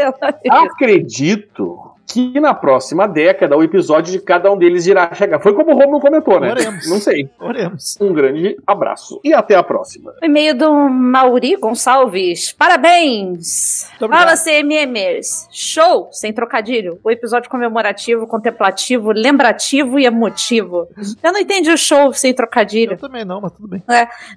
Acredito 0.48 1.91
que 2.06 2.38
na 2.40 2.52
próxima 2.54 3.06
década 3.06 3.56
o 3.56 3.62
episódio 3.62 4.12
de 4.12 4.20
cada 4.20 4.50
um 4.52 4.56
deles 4.56 4.86
irá 4.86 5.12
chegar. 5.14 5.38
Foi 5.40 5.54
como 5.54 5.72
o 5.72 5.74
Romulo 5.78 6.00
comentou, 6.00 6.38
né? 6.40 6.50
Oremos. 6.50 6.88
Não 6.88 7.00
sei. 7.00 7.28
Oremos. 7.40 7.96
Um 8.00 8.12
grande 8.12 8.56
abraço. 8.66 9.20
E 9.24 9.32
até 9.32 9.54
a 9.54 9.62
próxima. 9.62 10.12
O 10.22 10.24
e-mail 10.24 10.56
do 10.56 10.72
Mauri 10.90 11.56
Gonçalves. 11.56 12.52
Parabéns! 12.52 13.88
Fala, 13.98 14.34
CMMers. 14.36 15.48
Show! 15.50 16.08
Sem 16.12 16.32
trocadilho. 16.32 16.98
O 17.02 17.10
episódio 17.10 17.48
comemorativo, 17.48 18.26
contemplativo, 18.26 19.12
lembrativo 19.12 19.98
e 19.98 20.04
emotivo. 20.04 20.88
Eu 21.22 21.32
não 21.32 21.40
entendi 21.40 21.70
o 21.70 21.78
show 21.78 22.12
sem 22.12 22.30
Eu 22.30 22.36
trocadilho. 22.36 22.96
também 22.98 23.24
não, 23.24 23.40
mas 23.40 23.52
tudo 23.52 23.68
bem. 23.68 23.82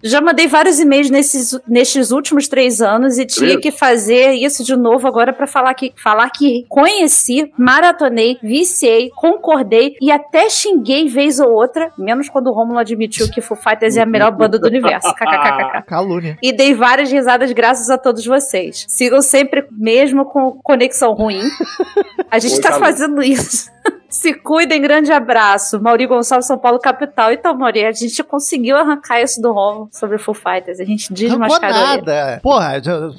Já 0.04 0.22
mandei 0.22 0.48
vários 0.48 0.80
e-mails 0.80 1.10
nesses, 1.10 1.60
nestes 1.68 2.12
últimos 2.12 2.48
três 2.48 2.82
anos 2.82 3.18
e 3.18 3.26
tinha 3.26 3.60
que 3.60 3.72
fazer 3.72 4.32
isso 4.32 4.64
de 4.64 4.76
novo 4.76 5.08
agora 5.08 5.34
pra 5.34 5.48
falar 5.48 5.74
que, 5.74 5.94
falar 6.02 6.30
que 6.30 6.66
conheci, 6.70 7.52
maratonei, 7.58 8.38
viciei, 8.42 9.10
concordei 9.16 9.96
e 10.02 10.12
até 10.12 10.50
xinguei 10.50 11.08
vez 11.08 11.40
ou 11.40 11.52
outra, 11.52 11.92
menos 11.98 12.30
quando 12.30 12.48
o 12.48 12.54
Romulo 12.54 12.80
admitiu 12.80 13.30
que 13.30 13.42
Foo 13.42 13.58
Fighters 13.58 13.98
é 13.98 14.02
a 14.02 14.06
melhor 14.06 14.32
banda 14.32 14.60
do 14.60 14.68
universo. 14.68 15.12
KKKK. 15.16 15.84
Calúnia. 15.86 16.38
E 16.42 16.52
dei 16.52 16.74
várias 16.74 17.12
risadas 17.12 17.52
graças 17.52 17.90
a 17.90 17.98
todos 17.98 18.26
vocês. 18.26 18.86
Sigam 18.88 19.22
sempre, 19.22 19.66
mesmo 19.72 20.26
com 20.26 20.60
conexão 20.64 21.14
ruim. 21.14 21.42
A 22.30 22.40
gente 22.40 22.56
Oi, 22.56 22.62
tá 22.62 22.70
Calu. 22.70 22.84
fazendo 22.84 23.22
isso. 23.22 23.70
Se 24.22 24.34
cuidem, 24.34 24.82
grande 24.82 25.12
abraço. 25.12 25.82
Mauri 25.82 26.08
Gonçalves, 26.08 26.48
São 26.48 26.58
Paulo, 26.58 26.80
capital. 26.80 27.32
Então, 27.32 27.54
Mauri, 27.58 27.86
a 27.86 27.92
gente 27.92 28.24
conseguiu 28.24 28.78
arrancar 28.78 29.22
isso 29.22 29.42
do 29.42 29.52
Romulo 29.52 29.90
sobre 29.92 30.18
Foo 30.18 30.34
Fighters. 30.34 30.80
A 30.80 30.86
gente 30.86 31.12
desmascarou 31.14 31.76
ele. 31.78 31.86
nada. 31.98 32.40
Porra, 32.42 32.82
já- 32.82 33.10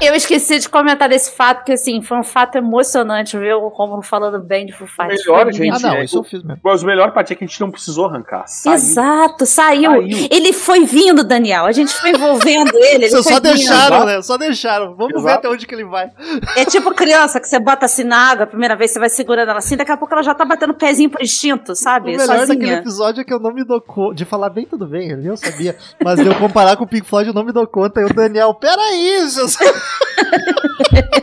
Eu 0.00 0.14
esqueci 0.14 0.58
de 0.60 0.68
comentar 0.68 1.08
desse 1.08 1.32
fato, 1.32 1.64
que 1.64 1.72
assim, 1.72 2.00
foi 2.02 2.18
um 2.18 2.22
fato 2.22 2.56
emocionante 2.56 3.36
ver 3.36 3.54
o 3.54 3.68
Romulo 3.68 4.02
falando 4.02 4.38
bem 4.40 4.64
de 4.66 4.72
Foo 4.72 4.86
Fighters. 4.86 5.24
Melhor, 5.26 5.42
Foi 5.44 5.52
gente, 5.52 5.76
ah, 5.84 5.88
não, 5.88 5.94
é, 5.96 6.04
isso 6.04 6.18
eu 6.18 6.24
fiz 6.24 6.42
mesmo. 6.42 6.60
Mas 6.62 6.82
o 6.82 6.86
melhor 6.86 7.12
parte 7.12 7.32
é 7.32 7.36
que 7.36 7.44
a 7.44 7.46
gente 7.46 7.60
não 7.60 7.70
precisou 7.70 8.06
arrancar. 8.06 8.44
Saiu. 8.46 8.74
Exato, 8.74 9.46
saiu. 9.46 9.90
Saiu. 9.90 10.28
Ele 10.30 10.52
foi 10.52 10.84
vindo, 10.84 11.24
Daniel. 11.24 11.66
A 11.66 11.72
gente 11.72 11.92
foi 11.94 12.10
envolvendo 12.10 12.70
ele. 12.76 13.06
ele 13.06 13.08
só 13.10 13.22
vindo. 13.22 13.40
deixaram, 13.40 13.96
Exato. 13.96 14.06
né? 14.06 14.22
Só 14.22 14.36
deixaram. 14.38 14.94
Vamos 14.94 15.14
ver 15.14 15.18
Exato. 15.30 15.38
até 15.38 15.48
onde 15.48 15.66
que 15.66 15.74
ele 15.74 15.84
vai. 15.84 16.10
É 16.56 16.64
tipo 16.64 16.92
criança 16.94 17.40
que 17.40 17.48
você 17.48 17.58
bota 17.58 17.86
assim 17.86 18.04
na 18.04 18.30
água 18.30 18.44
a 18.44 18.46
primeira 18.46 18.76
vez, 18.76 18.92
você 18.92 18.98
vai 19.00 19.08
segurando 19.08 19.48
ela 19.48 19.58
assim, 19.58 19.76
daqui 19.76 19.90
a 19.90 19.96
pouco 19.96 20.14
ela 20.14 20.22
já 20.22 20.34
tá 20.34 20.43
batendo 20.44 20.70
o 20.70 20.74
pezinho 20.74 21.10
por 21.10 21.20
instinto, 21.22 21.72
O 21.72 21.76
sabe? 21.76 22.12
melhor 22.12 22.26
daquele 22.26 22.46
Sozinha. 22.46 22.74
episódio 22.78 23.20
é 23.20 23.24
que 23.24 23.32
eu 23.32 23.40
não 23.40 23.52
me 23.52 23.64
dou 23.64 23.80
conta. 23.80 24.14
De 24.14 24.24
falar 24.24 24.50
bem, 24.50 24.64
tudo 24.66 24.86
bem, 24.86 25.10
eu 25.24 25.36
sabia. 25.36 25.76
Mas 26.02 26.18
eu 26.20 26.34
comparar 26.36 26.76
com 26.76 26.84
o 26.84 26.88
Pink 26.88 27.06
Floyd, 27.06 27.28
eu 27.28 27.34
não 27.34 27.44
me 27.44 27.52
dou 27.52 27.66
conta. 27.66 28.00
E 28.00 28.04
o 28.04 28.12
Daniel, 28.14 28.54
peraí, 28.54 29.28
seus. 29.30 29.56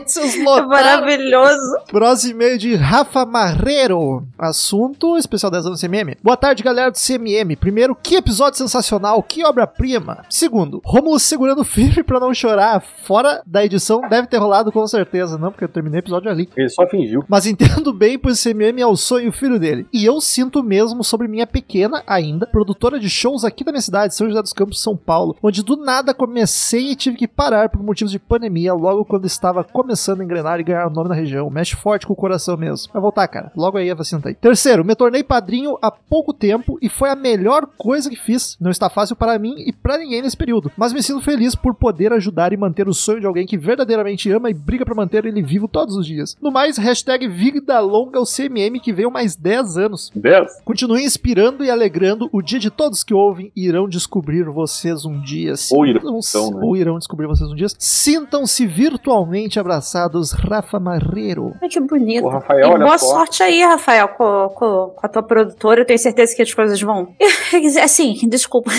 seus 0.06 0.34
É 0.36 0.42
lotaram. 0.42 0.68
maravilhoso. 0.68 1.76
Próximo 1.90 2.32
e-mail 2.34 2.58
de 2.58 2.74
Rafa 2.74 3.24
Marreiro. 3.24 4.24
Assunto 4.38 5.16
especial 5.16 5.50
10 5.50 5.66
anos 5.66 5.80
CMM. 5.80 6.16
Boa 6.22 6.36
tarde, 6.36 6.62
galera 6.62 6.90
do 6.90 6.98
CMM. 6.98 7.56
Primeiro, 7.56 7.94
que 7.94 8.16
episódio 8.16 8.58
sensacional, 8.58 9.22
que 9.22 9.44
obra-prima. 9.44 10.24
Segundo, 10.28 10.80
Romulo 10.84 11.18
segurando 11.18 11.64
firme 11.64 12.02
pra 12.02 12.20
não 12.20 12.34
chorar. 12.34 12.82
Fora 13.04 13.42
da 13.46 13.64
edição, 13.64 14.00
deve 14.08 14.26
ter 14.26 14.38
rolado 14.38 14.72
com 14.72 14.86
certeza. 14.86 15.38
Não, 15.38 15.50
porque 15.50 15.64
eu 15.64 15.68
terminei 15.68 15.98
o 15.98 16.02
episódio 16.02 16.30
ali. 16.30 16.48
Ele 16.56 16.68
só 16.68 16.86
fingiu. 16.86 17.24
Mas 17.28 17.46
entendo 17.46 17.92
bem, 17.92 18.18
pois 18.18 18.42
CMM 18.42 18.80
é 18.80 18.86
o 18.86 18.96
sonho 19.12 19.30
filho 19.30 19.58
dele. 19.58 19.86
E 19.92 20.06
eu 20.06 20.20
sinto 20.22 20.62
mesmo 20.62 21.04
sobre 21.04 21.28
minha 21.28 21.46
pequena, 21.46 22.02
ainda, 22.06 22.46
produtora 22.46 22.98
de 22.98 23.10
shows 23.10 23.44
aqui 23.44 23.62
da 23.62 23.70
minha 23.70 23.82
cidade, 23.82 24.14
São 24.14 24.26
José 24.26 24.40
dos 24.40 24.54
Campos, 24.54 24.80
São 24.80 24.96
Paulo, 24.96 25.36
onde 25.42 25.62
do 25.62 25.76
nada 25.76 26.14
comecei 26.14 26.90
e 26.90 26.96
tive 26.96 27.18
que 27.18 27.28
parar 27.28 27.68
por 27.68 27.82
motivos 27.82 28.10
de 28.10 28.18
pandemia, 28.18 28.72
logo 28.72 29.04
quando 29.04 29.26
estava 29.26 29.62
começando 29.62 30.22
a 30.22 30.24
engrenar 30.24 30.58
e 30.60 30.62
ganhar 30.62 30.88
nome 30.88 31.10
na 31.10 31.14
região. 31.14 31.50
Mexe 31.50 31.76
forte 31.76 32.06
com 32.06 32.14
o 32.14 32.16
coração 32.16 32.56
mesmo. 32.56 32.90
Vai 32.90 33.02
voltar, 33.02 33.28
cara. 33.28 33.52
Logo 33.54 33.76
aí 33.76 33.90
a 33.90 33.94
vacina 33.94 34.22
tá 34.22 34.30
aí. 34.30 34.34
Terceiro, 34.34 34.82
me 34.82 34.94
tornei 34.94 35.22
padrinho 35.22 35.76
há 35.82 35.90
pouco 35.90 36.32
tempo 36.32 36.78
e 36.80 36.88
foi 36.88 37.10
a 37.10 37.16
melhor 37.16 37.66
coisa 37.76 38.08
que 38.08 38.16
fiz. 38.16 38.56
Não 38.58 38.70
está 38.70 38.88
fácil 38.88 39.14
para 39.14 39.38
mim 39.38 39.56
e 39.58 39.74
para 39.74 39.98
ninguém 39.98 40.22
nesse 40.22 40.38
período, 40.38 40.72
mas 40.74 40.94
me 40.94 41.02
sinto 41.02 41.20
feliz 41.20 41.54
por 41.54 41.74
poder 41.74 42.14
ajudar 42.14 42.54
e 42.54 42.56
manter 42.56 42.88
o 42.88 42.94
sonho 42.94 43.20
de 43.20 43.26
alguém 43.26 43.46
que 43.46 43.58
verdadeiramente 43.58 44.30
ama 44.30 44.48
e 44.48 44.54
briga 44.54 44.86
para 44.86 44.94
manter 44.94 45.26
ele 45.26 45.42
vivo 45.42 45.68
todos 45.68 45.96
os 45.96 46.06
dias. 46.06 46.34
No 46.40 46.50
mais, 46.50 46.78
hashtag 46.78 47.28
vida 47.28 47.78
longa 47.80 48.18
ao 48.18 48.24
CMM 48.24 48.80
que 48.80 48.91
veio 48.92 49.10
mais 49.10 49.36
10 49.36 49.76
anos. 49.76 50.10
10. 50.14 50.60
Continue 50.64 51.04
inspirando 51.04 51.64
e 51.64 51.70
alegrando 51.70 52.28
o 52.32 52.40
dia 52.42 52.58
de 52.58 52.70
todos 52.70 53.02
que 53.02 53.14
ouvem 53.14 53.50
e 53.56 53.66
irão 53.66 53.88
descobrir 53.88 54.44
vocês 54.44 55.04
um 55.04 55.20
dia. 55.20 55.54
Ou 55.72 55.86
irão, 55.86 56.20
Sintam-se- 56.22 56.54
né? 56.54 56.60
ou 56.62 56.76
irão 56.76 56.98
descobrir 56.98 57.26
vocês 57.26 57.50
um 57.50 57.54
dia. 57.54 57.66
Sintam-se 57.78 58.66
virtualmente 58.66 59.58
abraçados, 59.60 60.32
Rafa 60.32 60.78
Marreiro. 60.80 61.54
Ai, 61.62 61.68
que 61.68 61.80
bonito. 61.80 62.24
O 62.24 62.28
Rafael, 62.28 62.60
e 62.60 62.64
olha 62.72 62.84
boa 62.84 62.98
só. 62.98 63.06
sorte 63.06 63.42
aí, 63.42 63.62
Rafael, 63.62 64.08
com, 64.08 64.48
com- 64.54 64.92
com 64.96 65.00
a 65.02 65.08
tua 65.08 65.22
produtora. 65.22 65.80
Eu 65.80 65.84
tenho 65.86 65.98
certeza 65.98 66.34
que 66.34 66.42
as 66.42 66.52
coisas 66.52 66.80
vão. 66.80 67.14
Assim, 67.82 68.14
desculpa. 68.28 68.70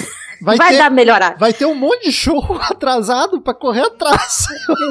Vai, 0.43 0.57
Vai, 0.57 0.71
ter, 0.71 0.77
dar 0.77 0.89
melhorar. 0.91 1.35
vai 1.37 1.53
ter 1.53 1.65
um 1.65 1.73
monte 1.75 2.03
de 2.03 2.11
show 2.11 2.39
atrasado 2.69 3.39
pra 3.41 3.53
correr 3.53 3.81
atrás. 3.85 4.45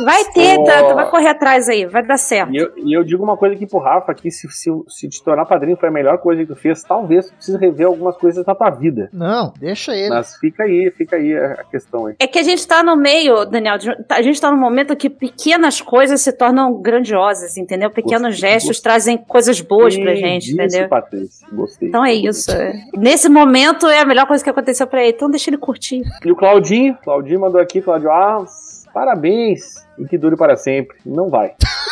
Vai 0.05 0.25
ter, 0.33 0.63
tá, 0.65 0.83
tu 0.89 0.95
vai 0.95 1.11
correr 1.11 1.29
atrás 1.29 1.69
aí, 1.69 1.85
vai 1.87 2.03
dar 2.05 2.17
certo. 2.17 2.53
E 2.53 2.57
eu, 2.57 2.73
e 2.77 2.97
eu 2.97 3.05
digo 3.05 3.23
uma 3.23 3.37
coisa 3.37 3.55
aqui 3.55 3.67
pro 3.67 3.79
Rafa, 3.79 4.15
que 4.15 4.31
se, 4.31 4.49
se, 4.51 4.71
se 4.89 5.09
te 5.09 5.23
tornar 5.23 5.45
padrinho 5.47 5.77
foi 5.77 5.89
a 5.89 5.93
melhor 5.93 6.19
coisa 6.19 6.41
que 6.43 6.49
tu 6.49 6.57
fez, 6.57 6.83
talvez 6.83 7.27
tu 7.27 7.35
precise 7.35 7.59
rever 7.59 7.87
algumas 7.87 8.17
coisas 8.17 8.45
na 8.47 8.55
tua 8.55 8.71
vida. 8.71 9.11
Não, 9.13 9.53
deixa 9.59 9.95
ele. 9.95 10.09
Mas 10.11 10.37
fica 10.37 10.63
aí, 10.65 10.91
fica 10.97 11.17
aí 11.17 11.37
a 11.37 11.65
questão 11.65 12.07
aí. 12.07 12.15
É 12.19 12.27
que 12.27 12.39
a 12.39 12.43
gente 12.43 12.67
tá 12.67 12.83
no 12.83 12.97
meio, 12.97 13.45
Daniel, 13.45 13.79
de- 13.79 13.97
a 14.09 14.23
gente 14.23 14.41
tá 14.41 14.51
num 14.51 14.59
momento 14.61 14.97
que 14.97 15.11
pequenas 15.11 15.81
coisas 15.81 16.21
se 16.21 16.33
tornam 16.33 16.81
grandiosas, 16.81 17.57
entendeu? 17.57 17.91
Pequenos 17.91 18.33
Gostei, 18.33 18.51
gestos 18.51 18.69
gostei. 18.77 18.83
trazem 18.83 19.19
coisas 19.19 19.61
boas 19.61 19.97
pra 19.99 20.15
gente, 20.15 20.45
Isso, 20.47 20.55
entendeu? 20.55 20.89
Patrícia, 20.89 21.47
gostei. 21.53 21.89
Então 21.89 22.05
é 22.05 22.13
isso. 22.15 22.51
Nesse 22.97 23.29
momento 23.29 23.87
é 23.87 24.01
a 24.01 24.05
melhor 24.05 24.27
coisa 24.27 24.43
que 24.43 24.51
aconteceu 24.51 24.87
pra 24.87 25.03
ele. 25.03 25.13
Então 25.15 25.31
deixa 25.31 25.42
ele 25.51 25.59
curtir. 25.59 26.03
E 26.25 26.33
o 26.33 26.37
Claudinho, 26.37 26.97
Claudinho 27.03 27.41
mandou 27.41 27.61
aqui, 27.61 27.81
Claudio, 27.81 28.11
ah, 28.11 28.45
parabéns, 28.93 29.87
e 29.99 30.07
que 30.07 30.19
dure 30.19 30.37
para 30.37 30.57
sempre. 30.57 30.97
Não 31.05 31.29
vai. 31.29 31.55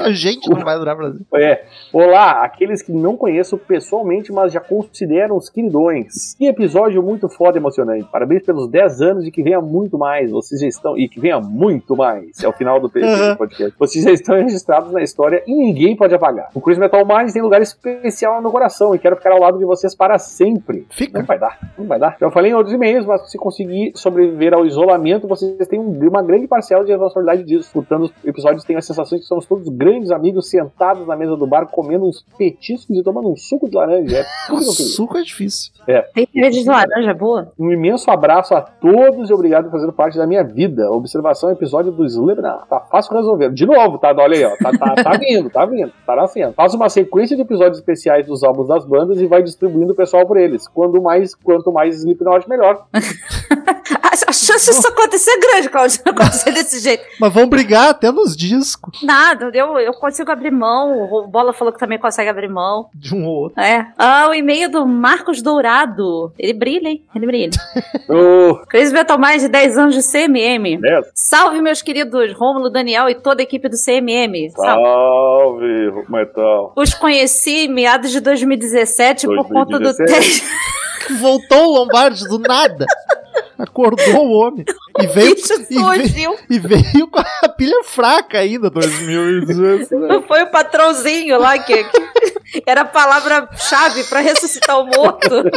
A 0.00 0.10
gente 0.12 0.48
não 0.50 0.60
vai 0.64 0.78
pra 0.80 0.94
Brasil. 0.94 1.20
É. 1.34 1.64
Olá, 1.92 2.42
aqueles 2.44 2.82
que 2.82 2.92
não 2.92 3.16
conheço 3.16 3.56
pessoalmente, 3.56 4.32
mas 4.32 4.52
já 4.52 4.60
consideram 4.60 5.36
os 5.36 5.48
queridões. 5.48 6.34
Que 6.36 6.46
episódio 6.46 7.02
muito 7.02 7.28
foda 7.28 7.56
e 7.56 7.60
emocionante. 7.60 8.08
Parabéns 8.10 8.42
pelos 8.44 8.68
10 8.68 9.00
anos 9.02 9.26
e 9.26 9.30
que 9.30 9.42
venha 9.42 9.60
muito 9.60 9.96
mais. 9.98 10.30
Vocês 10.30 10.60
já 10.60 10.66
estão. 10.66 10.96
E 10.98 11.08
que 11.08 11.20
venha 11.20 11.40
muito 11.40 11.96
mais. 11.96 12.42
É 12.42 12.48
o 12.48 12.52
final 12.52 12.80
do 12.80 12.88
podcast. 12.90 13.74
Vocês 13.78 14.04
já 14.04 14.10
estão 14.12 14.36
registrados 14.36 14.92
na 14.92 15.02
história 15.02 15.42
e 15.46 15.54
ninguém 15.54 15.96
pode 15.96 16.14
apagar. 16.14 16.50
O 16.54 16.60
Crazy 16.60 16.80
Metal 16.80 17.04
Mind 17.06 17.30
tem 17.32 17.42
lugar 17.42 17.62
especial 17.62 18.36
no 18.36 18.42
meu 18.42 18.50
coração 18.50 18.94
e 18.94 18.98
quero 18.98 19.16
ficar 19.16 19.32
ao 19.32 19.40
lado 19.40 19.58
de 19.58 19.64
vocês 19.64 19.94
para 19.94 20.18
sempre. 20.18 20.86
Fica. 20.90 21.18
Não 21.20 21.26
vai 21.26 21.38
dar, 21.38 21.58
não 21.78 21.86
vai 21.86 21.98
dar. 21.98 22.16
Já 22.20 22.30
falei 22.30 22.50
em 22.50 22.54
outros 22.54 22.74
e-mails, 22.74 23.06
mas 23.06 23.30
se 23.30 23.38
conseguir 23.38 23.92
sobreviver 23.94 24.54
ao 24.54 24.66
isolamento, 24.66 25.26
vocês 25.28 25.66
têm 25.68 25.78
um- 25.78 26.08
uma 26.08 26.22
grande 26.22 26.46
parcela 26.46 26.84
de 26.84 26.90
responsabilidade 26.90 27.44
disso. 27.44 27.66
Escutando 27.68 28.04
os 28.04 28.12
episódios, 28.24 28.64
tenho 28.64 28.78
a 28.78 28.82
sensação 28.82 29.16
de 29.16 29.22
que 29.22 29.28
somos 29.28 29.46
todos 29.46 29.67
grandes 29.68 30.10
amigos 30.10 30.48
sentados 30.48 31.06
na 31.06 31.16
mesa 31.16 31.36
do 31.36 31.46
bar, 31.46 31.66
comendo 31.66 32.06
uns 32.06 32.24
petiscos 32.36 32.96
e 32.96 33.02
tomando 33.02 33.30
um 33.30 33.36
suco 33.36 33.68
de 33.68 33.76
laranja. 33.76 34.18
É 34.18 34.24
tudo 34.46 34.62
que 34.62 34.68
eu 34.68 34.74
queria. 34.74 34.92
Suco 34.92 35.18
é 35.18 35.22
difícil. 35.22 35.72
Tem 36.14 36.28
cerveja 36.32 36.62
de 36.62 36.68
laranja 36.68 37.14
boa? 37.14 37.52
Um 37.58 37.70
imenso 37.70 38.10
abraço 38.10 38.54
a 38.54 38.60
todos 38.60 39.30
e 39.30 39.32
obrigado 39.32 39.64
por 39.64 39.72
fazer 39.72 39.92
parte 39.92 40.18
da 40.18 40.26
minha 40.26 40.44
vida. 40.44 40.90
Observação, 40.90 41.50
episódio 41.50 41.92
do 41.92 42.04
Slipknot. 42.04 42.68
Tá 42.68 42.80
fácil 42.80 43.14
resolver. 43.14 43.50
De 43.52 43.66
novo, 43.66 43.98
tá? 43.98 44.14
Olha 44.16 44.36
aí, 44.36 44.44
ó. 44.44 44.56
Tá, 44.56 44.70
tá, 44.78 44.94
tá 45.02 45.16
vindo, 45.18 45.50
tá 45.50 45.64
vindo. 45.64 45.92
Tá 46.06 46.16
nascendo. 46.16 46.52
Faz 46.52 46.74
uma 46.74 46.88
sequência 46.88 47.36
de 47.36 47.42
episódios 47.42 47.78
especiais 47.78 48.26
dos 48.26 48.42
álbuns 48.42 48.68
das 48.68 48.84
bandas 48.84 49.20
e 49.20 49.26
vai 49.26 49.42
distribuindo 49.42 49.92
o 49.92 49.96
pessoal 49.96 50.26
por 50.26 50.36
eles. 50.36 50.66
Quando 50.68 51.00
mais, 51.00 51.34
quanto 51.34 51.72
mais 51.72 51.96
Slipknot, 51.96 52.48
melhor. 52.48 52.86
A, 54.02 54.30
a 54.30 54.32
chance 54.32 54.66
disso 54.66 54.86
acontecer 54.86 55.30
é 55.30 55.38
grande, 55.38 55.68
Claudio, 55.70 56.00
acontecer 56.04 56.52
desse 56.52 56.80
jeito. 56.80 57.04
Mas 57.20 57.32
vão 57.32 57.48
brigar 57.48 57.88
até 57.88 58.10
nos 58.10 58.36
discos 58.36 59.02
Nada, 59.02 59.50
eu, 59.58 59.78
eu 59.78 59.92
consigo 59.92 60.30
abrir 60.30 60.50
mão. 60.50 61.08
O 61.10 61.26
Bola 61.26 61.52
falou 61.52 61.72
que 61.72 61.78
também 61.78 61.98
consegue 61.98 62.28
abrir 62.30 62.48
mão. 62.48 62.88
de 62.94 63.14
um 63.14 63.26
ou 63.26 63.42
outro. 63.42 63.60
É. 63.60 63.86
Ah, 63.98 64.28
o 64.28 64.34
e-mail 64.34 64.70
do 64.70 64.86
Marcos 64.86 65.42
Dourado. 65.42 66.32
Ele 66.38 66.52
brilha, 66.52 66.88
hein? 66.88 67.04
Ele 67.14 67.26
brilha. 67.26 67.50
Ô, 68.08 68.56
Crazy 68.66 68.92
Metal 68.92 69.18
mais 69.18 69.42
de 69.42 69.48
10 69.48 69.78
anos 69.78 69.94
de 69.94 70.02
CMM. 70.02 70.78
né? 70.80 71.00
Salve, 71.14 71.60
meus 71.60 71.82
queridos 71.82 72.32
Rômulo, 72.32 72.70
Daniel 72.70 73.08
e 73.08 73.14
toda 73.14 73.42
a 73.42 73.44
equipe 73.44 73.68
do 73.68 73.76
CMM. 73.76 74.50
Salve. 74.50 74.82
Salve, 74.82 76.04
metal. 76.08 76.72
Os 76.76 76.94
conheci 76.94 77.66
em 77.66 77.68
meados 77.68 78.10
de 78.10 78.20
2017, 78.20 79.26
por 79.26 79.48
conta 79.48 79.78
do 79.78 79.84
2017? 79.84 80.12
teste. 80.40 80.44
Voltou 81.20 81.68
o 81.68 81.78
Lombardi 81.78 82.24
do 82.28 82.38
nada. 82.38 82.84
Acordou 83.58 84.26
o 84.26 84.30
homem. 84.30 84.64
E 85.00 85.06
veio, 85.08 85.34
e 85.70 86.08
veio, 86.08 86.36
e 86.48 86.58
veio 86.58 87.08
com 87.08 87.20
a 87.20 87.48
pilha 87.48 87.82
fraca 87.84 88.38
ainda, 88.38 88.70
2018. 88.70 89.98
Não 89.98 90.22
foi 90.22 90.44
o 90.44 90.50
patrãozinho 90.50 91.38
lá 91.38 91.58
que, 91.58 91.84
que, 91.84 92.00
Era 92.66 92.82
a 92.82 92.84
palavra-chave 92.84 94.04
pra 94.04 94.20
ressuscitar 94.20 94.80
o 94.80 94.86
morto. 94.86 95.28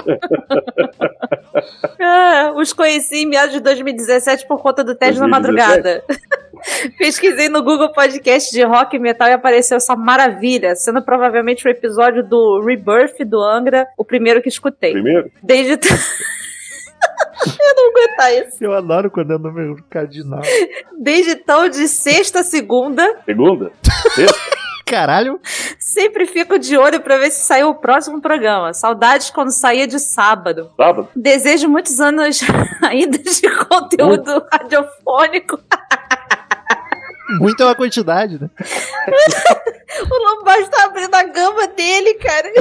Ah, 2.00 2.54
os 2.56 2.74
conheci 2.74 3.18
em 3.18 3.26
meados 3.26 3.54
de 3.54 3.60
2017 3.60 4.48
por 4.48 4.62
conta 4.62 4.84
do 4.84 4.96
TED 4.96 5.20
na 5.20 5.28
2017? 5.28 5.30
madrugada. 5.30 6.04
Pesquisei 6.98 7.50
no 7.50 7.62
Google 7.62 7.92
Podcast 7.92 8.52
de 8.52 8.64
rock 8.64 8.96
e 8.96 9.00
metal 9.00 9.28
e 9.28 9.34
apareceu 9.34 9.78
essa 9.78 9.96
maravilha, 9.96 10.76
sendo 10.76 11.02
provavelmente 11.02 11.68
o 11.68 11.70
episódio 11.70 12.24
do 12.24 12.62
Rebirth 12.62 13.24
do 13.26 13.42
Angra, 13.42 13.88
o 13.98 14.04
primeiro 14.04 14.42
que 14.42 14.50
escutei. 14.50 14.94
Primeiro? 14.94 15.30
Desde. 15.44 15.78
Eu 17.42 17.76
não 17.76 17.92
vou 17.92 18.02
aguentar 18.04 18.34
isso. 18.34 18.58
Eu 18.64 18.74
adoro 18.74 19.10
quando 19.10 19.34
é 19.34 19.38
número 19.38 19.84
cardinal. 19.90 20.42
Desde 21.00 21.32
então, 21.32 21.68
de 21.70 21.88
sexta 21.88 22.42
a 22.42 22.44
segunda, 22.44 23.04
Segunda? 23.26 23.72
Sexta? 24.16 24.40
Caralho. 24.86 25.40
sempre 25.80 26.26
fico 26.28 26.60
de 26.60 26.78
olho 26.78 27.00
pra 27.00 27.18
ver 27.18 27.32
se 27.32 27.46
saiu 27.46 27.70
o 27.70 27.76
próximo 27.76 28.20
programa. 28.20 28.74
Saudades 28.74 29.30
quando 29.30 29.50
saía 29.52 29.88
de 29.88 29.98
sábado. 30.00 30.70
Sábado? 30.76 31.08
Desejo 31.16 31.70
muitos 31.70 32.00
anos 32.02 32.42
ainda 32.84 33.18
de 33.18 33.66
conteúdo 33.68 34.46
radiofônico. 34.52 35.60
Muita 37.40 37.64
é 37.64 37.66
uma 37.68 37.76
quantidade, 37.76 38.40
né? 38.40 38.50
O 40.10 40.24
Lombardi 40.24 40.70
tá 40.70 40.86
abrindo 40.86 41.14
a 41.14 41.24
gama 41.24 41.68
dele, 41.68 42.14
cara. 42.16 42.52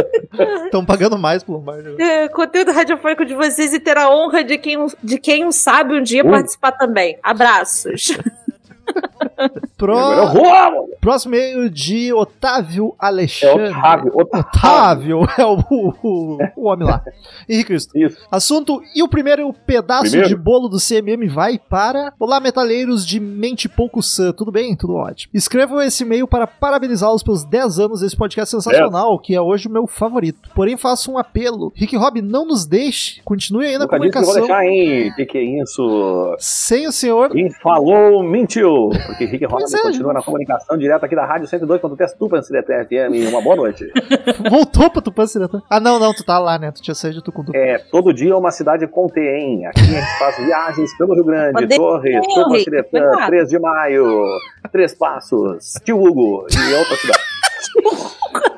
Estão 0.64 0.84
pagando 0.84 1.18
mais 1.18 1.42
pro 1.42 1.54
Lombardi. 1.54 1.88
agora. 1.88 2.02
É, 2.02 2.28
conteúdo 2.28 2.72
radiofônico 2.72 3.24
de 3.24 3.34
vocês 3.34 3.74
e 3.74 3.78
ter 3.78 3.98
a 3.98 4.10
honra 4.10 4.42
de 4.42 4.56
quem, 4.56 4.86
de 5.02 5.18
quem 5.18 5.44
um 5.44 5.52
sabe 5.52 5.94
um 5.94 6.02
dia 6.02 6.24
Ui. 6.24 6.30
participar 6.30 6.72
também. 6.72 7.18
Abraços. 7.22 8.16
Pro... 9.76 9.96
Vou, 10.32 10.44
mano. 10.44 10.88
Próximo 11.00 11.34
e-mail 11.34 11.70
de 11.70 12.12
Otávio 12.12 12.94
É 13.00 13.06
Alexandre. 13.06 13.68
Otávio. 13.70 14.12
Otávio. 14.14 15.18
Otávio 15.20 15.28
é 15.38 15.44
o, 15.46 15.58
o, 16.02 16.38
o 16.56 16.68
homem 16.68 16.86
lá. 16.86 17.02
Henrique 17.48 17.68
Cristo. 17.68 17.96
Isso. 17.96 18.16
Assunto: 18.30 18.82
e 18.94 19.02
o 19.02 19.08
primeiro 19.08 19.52
pedaço 19.66 20.02
Primeiro? 20.10 20.28
de 20.28 20.36
bolo 20.36 20.68
do 20.68 20.78
CMM 20.78 21.28
vai 21.28 21.58
para. 21.58 22.12
Olá, 22.18 22.40
metaleiros 22.40 23.06
de 23.06 23.20
mente 23.20 23.68
pouco 23.68 24.02
sã. 24.02 24.32
Tudo 24.32 24.50
bem? 24.50 24.74
Tudo 24.76 24.94
ótimo. 24.94 25.30
Escrevo 25.34 25.80
esse 25.80 26.02
e-mail 26.02 26.26
para 26.26 26.46
parabenizá-los 26.46 27.22
pelos 27.22 27.44
10 27.44 27.78
anos 27.78 28.00
desse 28.00 28.16
podcast 28.16 28.50
sensacional, 28.50 29.18
que 29.18 29.34
é 29.34 29.40
hoje 29.40 29.68
o 29.68 29.70
meu 29.70 29.86
favorito. 29.86 30.50
Porém, 30.54 30.76
faço 30.76 31.12
um 31.12 31.18
apelo. 31.18 31.72
Rick 31.74 31.96
Rob, 31.96 32.20
não 32.22 32.44
nos 32.46 32.66
deixe. 32.66 33.20
Continue 33.22 33.66
aí 33.66 33.78
na 33.78 33.84
Nunca 33.84 33.98
disse 33.98 34.10
que 34.12 34.18
eu 34.18 34.22
vou 34.22 34.32
comunicação. 34.34 34.58
deixar, 34.58 34.66
hein? 34.66 35.12
Que 35.14 35.26
que 35.26 35.38
é 35.38 35.62
isso? 35.62 36.36
Sem 36.38 36.86
o 36.86 36.92
senhor. 36.92 37.30
Quem 37.30 37.50
falou, 37.50 38.22
mentiu. 38.22 38.90
Porque 39.06 39.27
Rosa 39.46 39.66
Pois 39.70 39.74
é, 39.74 39.82
continua 39.82 40.12
na 40.12 40.22
comunicação 40.22 40.76
direto 40.76 41.04
aqui 41.04 41.14
da 41.14 41.24
Rádio 41.26 41.46
102.3 41.46 42.16
Tupan 42.18 42.40
FM. 42.42 43.28
Uma 43.30 43.42
boa 43.42 43.56
noite. 43.56 43.90
Voltou 44.50 44.90
pra 44.90 45.02
Tupã 45.02 45.26
Ciretã. 45.26 45.60
Ah, 45.68 45.80
não, 45.80 45.98
não, 45.98 46.12
tu 46.14 46.24
tá 46.24 46.38
lá, 46.38 46.58
né? 46.58 46.70
Tu 46.72 46.82
tinha 46.82 46.94
saído 46.94 47.18
de 47.18 47.24
Tucundu. 47.24 47.52
É, 47.54 47.78
todo 47.90 48.12
dia 48.12 48.36
uma 48.36 48.50
cidade 48.50 48.86
contém. 48.86 49.66
Aqui 49.66 49.80
a 49.80 49.84
gente 49.84 50.18
faz 50.18 50.36
viagens 50.38 50.96
pelo 50.96 51.14
Rio 51.14 51.24
Grande, 51.24 51.52
Poder- 51.52 51.76
Torres, 51.76 52.20
Tem, 52.26 52.34
Tupan 52.34 52.82
cuidado. 52.90 53.26
3 53.26 53.48
de 53.48 53.58
maio, 53.58 54.24
Três 54.72 54.94
Passos, 54.94 55.74
Tio 55.84 56.00
Hugo 56.00 56.46
e 56.50 56.74
outra 56.74 56.96
cidade. 56.96 57.18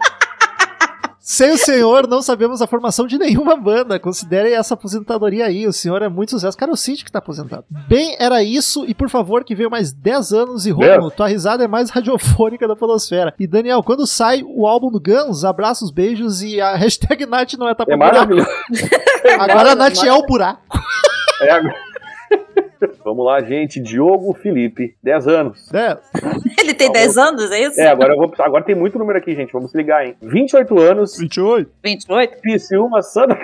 Sem 1.30 1.52
o 1.52 1.56
senhor, 1.56 2.08
não 2.08 2.20
sabemos 2.22 2.60
a 2.60 2.66
formação 2.66 3.06
de 3.06 3.16
nenhuma 3.16 3.54
banda. 3.54 4.00
Considerem 4.00 4.52
essa 4.52 4.74
aposentadoria 4.74 5.46
aí. 5.46 5.64
O 5.64 5.72
senhor 5.72 6.02
é 6.02 6.08
muito 6.08 6.30
sucesso. 6.30 6.58
Cara, 6.58 6.72
o 6.72 6.76
Cid 6.76 7.04
que 7.04 7.12
tá 7.12 7.20
aposentado. 7.20 7.64
Bem, 7.86 8.16
era 8.18 8.42
isso. 8.42 8.84
E 8.88 8.92
por 8.92 9.08
favor, 9.08 9.44
que 9.44 9.54
veio 9.54 9.70
mais 9.70 9.92
10 9.92 10.32
anos. 10.32 10.66
E 10.66 10.72
Romulo, 10.72 11.08
tua 11.08 11.28
risada 11.28 11.62
é 11.62 11.68
mais 11.68 11.88
radiofônica 11.94 12.66
da 12.66 12.74
Polosfera. 12.74 13.32
E 13.38 13.46
Daniel, 13.46 13.80
quando 13.84 14.08
sai 14.08 14.42
o 14.44 14.66
álbum 14.66 14.90
do 14.90 15.00
Guns, 15.00 15.44
abraços, 15.44 15.92
beijos 15.92 16.42
e 16.42 16.60
a 16.60 16.74
hashtag 16.74 17.24
Nath 17.26 17.52
não 17.56 17.68
é 17.68 17.76
tapa 17.76 17.92
É 17.92 17.96
maravilhoso. 17.96 18.50
Agora 19.38 19.70
a 19.70 19.76
Nath 19.76 20.02
é 20.02 20.12
o 20.12 20.26
buraco. 20.26 20.60
É 21.42 21.50
agora. 21.52 21.76
Vamos 23.04 23.24
lá, 23.24 23.40
gente. 23.40 23.80
Diogo 23.80 24.34
Felipe, 24.34 24.96
10 25.00 25.28
anos. 25.28 25.70
Né? 25.70 25.96
Ele 26.60 26.74
tem 26.74 26.86
Tá 26.88 26.92
10 26.94 27.16
anos, 27.18 27.50
é 27.50 27.60
isso? 27.60 27.80
É, 27.80 27.88
agora, 27.88 28.12
eu 28.12 28.16
vou, 28.18 28.32
agora 28.38 28.62
tem 28.64 28.74
muito 28.74 28.98
número 28.98 29.18
aqui, 29.18 29.34
gente. 29.34 29.52
Vamos 29.52 29.70
se 29.70 29.76
ligar, 29.76 30.06
hein? 30.06 30.14
28 30.22 30.78
anos, 30.78 31.16
28. 31.18 31.70
28? 31.82 32.40
Piciúma, 32.40 33.02
Santa 33.02 33.38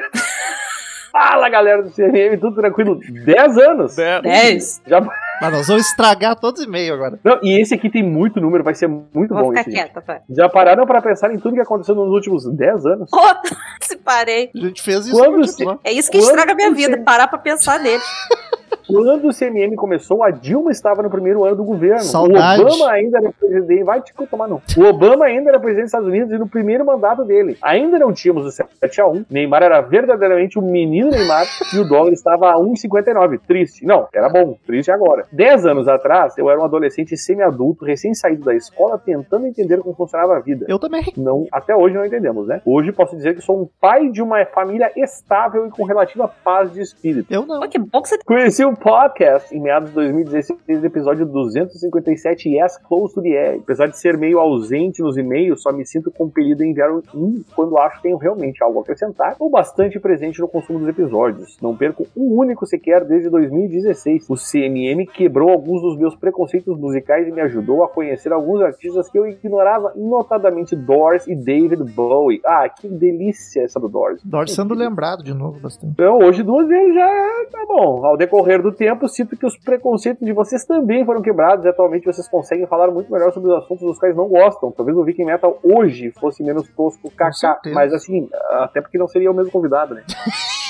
Fala, 1.12 1.48
galera 1.48 1.82
do 1.82 1.88
CNM, 1.90 2.36
tudo 2.36 2.56
tranquilo? 2.56 3.00
10 3.24 3.56
anos. 3.58 3.96
10. 3.96 4.82
Já... 4.86 5.00
Mas 5.40 5.52
nós 5.52 5.66
vamos 5.66 5.86
estragar 5.86 6.36
todos 6.38 6.60
os 6.60 6.66
e-mails 6.66 6.92
agora. 6.94 7.18
Não, 7.24 7.38
e 7.42 7.58
esse 7.60 7.74
aqui 7.74 7.88
tem 7.88 8.02
muito 8.02 8.38
número, 8.38 8.62
vai 8.62 8.74
ser 8.74 8.86
muito 8.86 9.32
Vou 9.32 9.44
bom 9.44 9.48
ficar 9.48 9.62
esse. 9.62 9.70
quieta, 9.70 10.00
pai. 10.02 10.20
Já 10.30 10.46
pararam 10.48 10.84
pra 10.86 11.00
pensar 11.00 11.32
em 11.32 11.38
tudo 11.38 11.54
que 11.54 11.60
aconteceu 11.60 11.94
nos 11.94 12.08
últimos 12.10 12.44
10 12.46 12.84
anos? 12.86 13.10
Oh, 13.12 13.46
se 13.80 13.96
parei. 13.96 14.50
A 14.54 14.58
gente 14.58 14.82
fez 14.82 15.06
isso. 15.06 15.16
Quando 15.16 15.46
se- 15.46 15.64
É 15.84 15.92
isso 15.92 16.10
que 16.10 16.18
Quando 16.18 16.28
estraga 16.30 16.52
a 16.52 16.54
minha 16.54 16.70
vida, 16.72 16.98
parar 17.02 17.28
pra 17.28 17.38
pensar 17.38 17.80
nele. 17.80 18.02
Quando 18.86 19.28
o 19.28 19.34
CMM 19.34 19.74
começou, 19.74 20.22
a 20.22 20.30
Dilma 20.30 20.70
estava 20.70 21.02
no 21.02 21.10
primeiro 21.10 21.44
ano 21.44 21.56
do 21.56 21.64
governo. 21.64 22.04
Saudade. 22.04 22.62
O 22.62 22.66
Obama 22.66 22.90
ainda 22.90 23.18
era 23.18 23.32
presidente. 23.32 23.84
Vai 23.84 24.00
te 24.00 24.14
tomar, 24.30 24.48
não. 24.48 24.62
O 24.76 24.84
Obama 24.84 25.24
ainda 25.24 25.50
era 25.50 25.58
presidente 25.58 25.84
dos 25.84 25.88
Estados 25.88 26.08
Unidos 26.08 26.32
e 26.32 26.38
no 26.38 26.48
primeiro 26.48 26.84
mandato 26.84 27.24
dele. 27.24 27.56
Ainda 27.62 27.98
não 27.98 28.12
tínhamos 28.12 28.46
o 28.46 28.64
7x1. 28.84 29.26
Neymar 29.28 29.62
era 29.62 29.80
verdadeiramente 29.80 30.58
o 30.58 30.62
menino 30.62 31.10
Neymar 31.10 31.46
e 31.74 31.78
o 31.78 31.88
dólar 31.88 32.12
estava 32.12 32.50
a 32.50 32.56
1,59. 32.56 33.40
Triste. 33.46 33.84
Não, 33.84 34.06
era 34.12 34.28
bom. 34.28 34.56
Triste 34.66 34.90
agora. 34.90 35.24
Dez 35.32 35.66
anos 35.66 35.88
atrás, 35.88 36.36
eu 36.38 36.48
era 36.48 36.60
um 36.60 36.64
adolescente 36.64 37.16
semi-adulto, 37.16 37.84
recém-saído 37.84 38.44
da 38.44 38.54
escola, 38.54 38.98
tentando 38.98 39.46
entender 39.46 39.78
como 39.78 39.94
funcionava 39.94 40.36
a 40.36 40.40
vida. 40.40 40.66
Eu 40.68 40.78
também. 40.78 41.04
Não, 41.16 41.46
até 41.50 41.74
hoje 41.74 41.94
não 41.94 42.04
entendemos, 42.04 42.46
né? 42.46 42.60
Hoje 42.64 42.92
posso 42.92 43.16
dizer 43.16 43.34
que 43.34 43.40
sou 43.40 43.62
um 43.62 43.68
pai 43.80 44.10
de 44.10 44.22
uma 44.22 44.44
família 44.46 44.90
estável 44.96 45.66
e 45.66 45.70
com 45.70 45.84
relativa 45.84 46.28
paz 46.44 46.72
de 46.72 46.80
espírito. 46.80 47.32
Eu 47.32 47.46
não. 47.46 47.60
Pô, 47.60 47.68
que 47.68 47.78
bom 47.78 48.02
que 48.02 48.08
você 48.08 48.18
Conheci 48.26 48.64
o 48.66 48.76
podcast 48.76 49.54
em 49.54 49.60
meados 49.60 49.90
de 49.90 49.94
2016, 49.94 50.82
episódio 50.82 51.24
257, 51.24 52.48
Yes, 52.48 52.76
Close 52.78 53.14
to 53.14 53.22
the 53.22 53.28
Edge. 53.28 53.60
Apesar 53.62 53.86
de 53.86 53.96
ser 53.96 54.18
meio 54.18 54.40
ausente 54.40 55.02
nos 55.02 55.16
e-mails, 55.16 55.62
só 55.62 55.70
me 55.70 55.86
sinto 55.86 56.10
compelido 56.10 56.64
a 56.64 56.66
enviar 56.66 56.90
um 57.14 57.44
quando 57.54 57.78
acho 57.78 57.96
que 57.96 58.02
tenho 58.02 58.16
realmente 58.16 58.62
algo 58.64 58.80
a 58.80 58.82
acrescentar 58.82 59.36
ou 59.38 59.48
bastante 59.48 60.00
presente 60.00 60.40
no 60.40 60.48
consumo 60.48 60.80
dos 60.80 60.88
episódios. 60.88 61.56
Não 61.62 61.76
perco 61.76 62.06
um 62.16 62.38
único 62.38 62.66
sequer 62.66 63.04
desde 63.04 63.30
2016. 63.30 64.28
O 64.28 64.34
CMM 64.34 65.06
quebrou 65.06 65.50
alguns 65.50 65.82
dos 65.82 65.96
meus 65.96 66.16
preconceitos 66.16 66.76
musicais 66.76 67.28
e 67.28 67.30
me 67.30 67.42
ajudou 67.42 67.84
a 67.84 67.88
conhecer 67.88 68.32
alguns 68.32 68.62
artistas 68.62 69.08
que 69.08 69.18
eu 69.18 69.28
ignorava, 69.28 69.92
notadamente 69.94 70.74
Doors 70.74 71.26
e 71.28 71.36
David 71.36 71.84
Bowie. 71.94 72.40
Ah, 72.44 72.68
que 72.68 72.88
delícia 72.88 73.62
essa 73.62 73.78
do 73.78 73.88
Doors. 73.88 74.20
Dor 74.24 74.48
sendo 74.48 74.74
lembrado 74.74 75.22
de 75.22 75.34
novo 75.34 75.60
bastante. 75.60 75.92
Então, 75.92 76.18
hoje 76.18 76.42
duas 76.42 76.66
vezes 76.66 76.94
já 76.94 77.44
tá 77.52 77.64
bom. 77.68 78.04
Ao 78.04 78.16
decorrer 78.16 78.45
do 78.62 78.72
tempo, 78.72 79.08
sinto 79.08 79.36
que 79.36 79.44
os 79.44 79.56
preconceitos 79.58 80.24
de 80.24 80.32
vocês 80.32 80.64
também 80.64 81.04
foram 81.04 81.20
quebrados 81.20 81.64
e 81.64 81.68
atualmente 81.68 82.04
vocês 82.06 82.28
conseguem 82.28 82.66
falar 82.66 82.90
muito 82.90 83.12
melhor 83.12 83.32
sobre 83.32 83.50
os 83.50 83.56
assuntos 83.56 83.86
dos 83.86 83.98
quais 83.98 84.16
não 84.16 84.28
gostam. 84.28 84.72
Talvez 84.72 84.96
o 84.96 85.04
Viking 85.04 85.24
Metal 85.24 85.58
hoje 85.62 86.12
fosse 86.12 86.42
menos 86.42 86.68
tosco, 86.74 87.10
certeza. 87.32 87.74
Mas 87.74 87.92
assim, 87.92 88.28
até 88.50 88.80
porque 88.80 88.98
não 88.98 89.08
seria 89.08 89.30
o 89.30 89.34
mesmo 89.34 89.50
convidado, 89.50 89.94
né? 89.94 90.04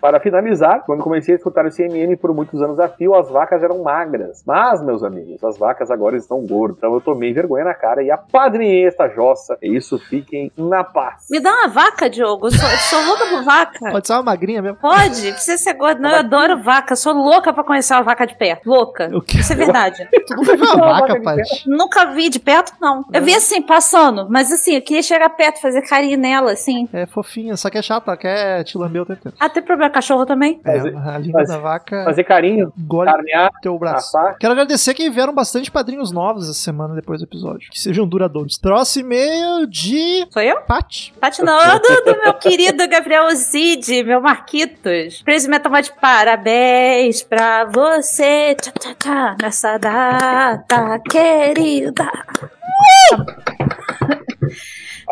Para 0.00 0.20
finalizar, 0.20 0.82
quando 0.84 1.02
comecei 1.02 1.34
a 1.34 1.36
escutar 1.36 1.66
o 1.66 1.70
CMM 1.70 2.16
por 2.16 2.34
muitos 2.34 2.60
anos 2.62 2.78
a 2.78 2.88
fio, 2.88 3.14
as 3.14 3.28
vacas 3.28 3.62
eram 3.62 3.82
magras. 3.82 4.42
Mas, 4.46 4.82
meus 4.82 5.02
amigos, 5.02 5.42
as 5.44 5.58
vacas 5.58 5.90
agora 5.90 6.16
estão 6.16 6.40
gordas. 6.46 6.78
Então 6.78 6.94
eu 6.94 7.00
tomei 7.00 7.32
vergonha 7.32 7.64
na 7.64 7.74
cara 7.74 8.02
e 8.02 8.10
apadrinhei 8.10 8.86
esta 8.86 9.08
jossa. 9.08 9.58
É 9.62 9.68
isso, 9.68 9.98
fiquem 9.98 10.50
na 10.56 10.82
paz. 10.82 11.26
Me 11.30 11.40
dá 11.40 11.52
uma 11.52 11.68
vaca, 11.68 12.08
Diogo. 12.08 12.46
Eu 12.46 12.52
sou, 12.52 12.68
eu 12.68 12.78
sou 12.78 13.04
louca 13.04 13.26
por 13.26 13.44
vaca. 13.44 13.90
Pode 13.90 14.06
ser 14.06 14.12
uma 14.14 14.22
magrinha 14.22 14.62
mesmo. 14.62 14.78
Pode, 14.78 15.32
precisa 15.32 15.58
ser 15.58 15.74
gordo. 15.74 16.00
Não, 16.00 16.10
eu 16.10 16.16
adoro 16.16 16.62
vaca. 16.62 16.96
Sou 16.96 17.12
louca 17.12 17.52
pra 17.52 17.64
conhecer 17.64 17.94
uma 17.94 18.02
vaca 18.02 18.26
de 18.26 18.36
perto. 18.36 18.68
Louca. 18.68 19.10
O 19.12 19.20
quê? 19.20 19.38
Isso 19.38 19.52
é 19.52 19.56
verdade. 19.56 20.08
Tu 20.26 20.36
nunca 20.36 20.56
viu 20.56 20.66
uma 20.66 21.00
vaca, 21.00 21.20
Paty? 21.20 21.68
Nunca 21.68 22.04
vi 22.12 22.28
de 22.28 22.38
perto, 22.38 22.72
não. 22.80 23.04
Eu 23.12 23.22
vi 23.22 23.34
assim, 23.34 23.60
passando. 23.60 24.28
Mas 24.30 24.52
assim, 24.52 24.74
eu 24.76 24.82
queria 24.82 25.02
chegar 25.02 25.28
perto, 25.30 25.60
fazer 25.60 25.82
carinho 25.82 26.16
nela, 26.18 26.52
assim. 26.52 26.88
É 26.92 27.06
fofinha, 27.06 27.56
só 27.56 27.68
que 27.68 27.78
é 27.78 27.82
chata, 27.82 28.16
quer 28.16 28.62
te 28.64 28.78
lamber 28.78 29.02
o 29.02 29.06
tempo 29.06 29.20
inteiro. 29.20 29.36
Ah, 29.40 29.48
tem 29.60 29.66
problema 29.66 29.90
cachorro 29.92 30.26
também? 30.26 30.60
É, 30.64 30.78
Fazer- 30.78 30.96
a 30.96 31.18
língua 31.18 31.40
fazer- 31.40 31.52
da 31.52 31.58
vaca 31.58 32.04
Fazer 32.04 32.24
carinho, 32.24 32.72
carnear, 33.04 33.50
teu 33.62 33.78
braço. 33.78 34.16
assar. 34.16 34.36
Quero 34.38 34.52
agradecer 34.52 34.94
que 34.94 35.08
vieram 35.10 35.34
bastante 35.34 35.70
padrinhos 35.70 36.12
novos 36.12 36.44
essa 36.44 36.54
semana 36.58 36.94
depois 36.94 37.20
do 37.20 37.24
episódio. 37.24 37.68
Que 37.70 37.80
sejam 37.80 38.06
duradouros. 38.06 38.58
Próximo 38.58 39.06
e-mail 39.12 39.66
de 39.66 40.26
Sou 40.30 40.42
eu? 40.42 40.60
Pat. 40.62 41.10
Tati 41.20 41.42
não, 41.42 41.78
do, 41.78 42.04
do 42.12 42.18
meu 42.22 42.34
querido 42.34 42.86
Gabriel 42.88 43.28
Zid, 43.34 44.02
meu 44.04 44.20
Marquitos. 44.20 45.22
Metal 45.48 45.70
Mod, 45.72 45.92
parabéns 46.00 47.22
pra 47.22 47.64
você, 47.64 48.54
tchá, 48.60 48.72
tchá, 48.78 48.94
tchá, 48.98 49.36
nessa 49.40 49.78
data 49.78 50.98
querida. 51.10 52.08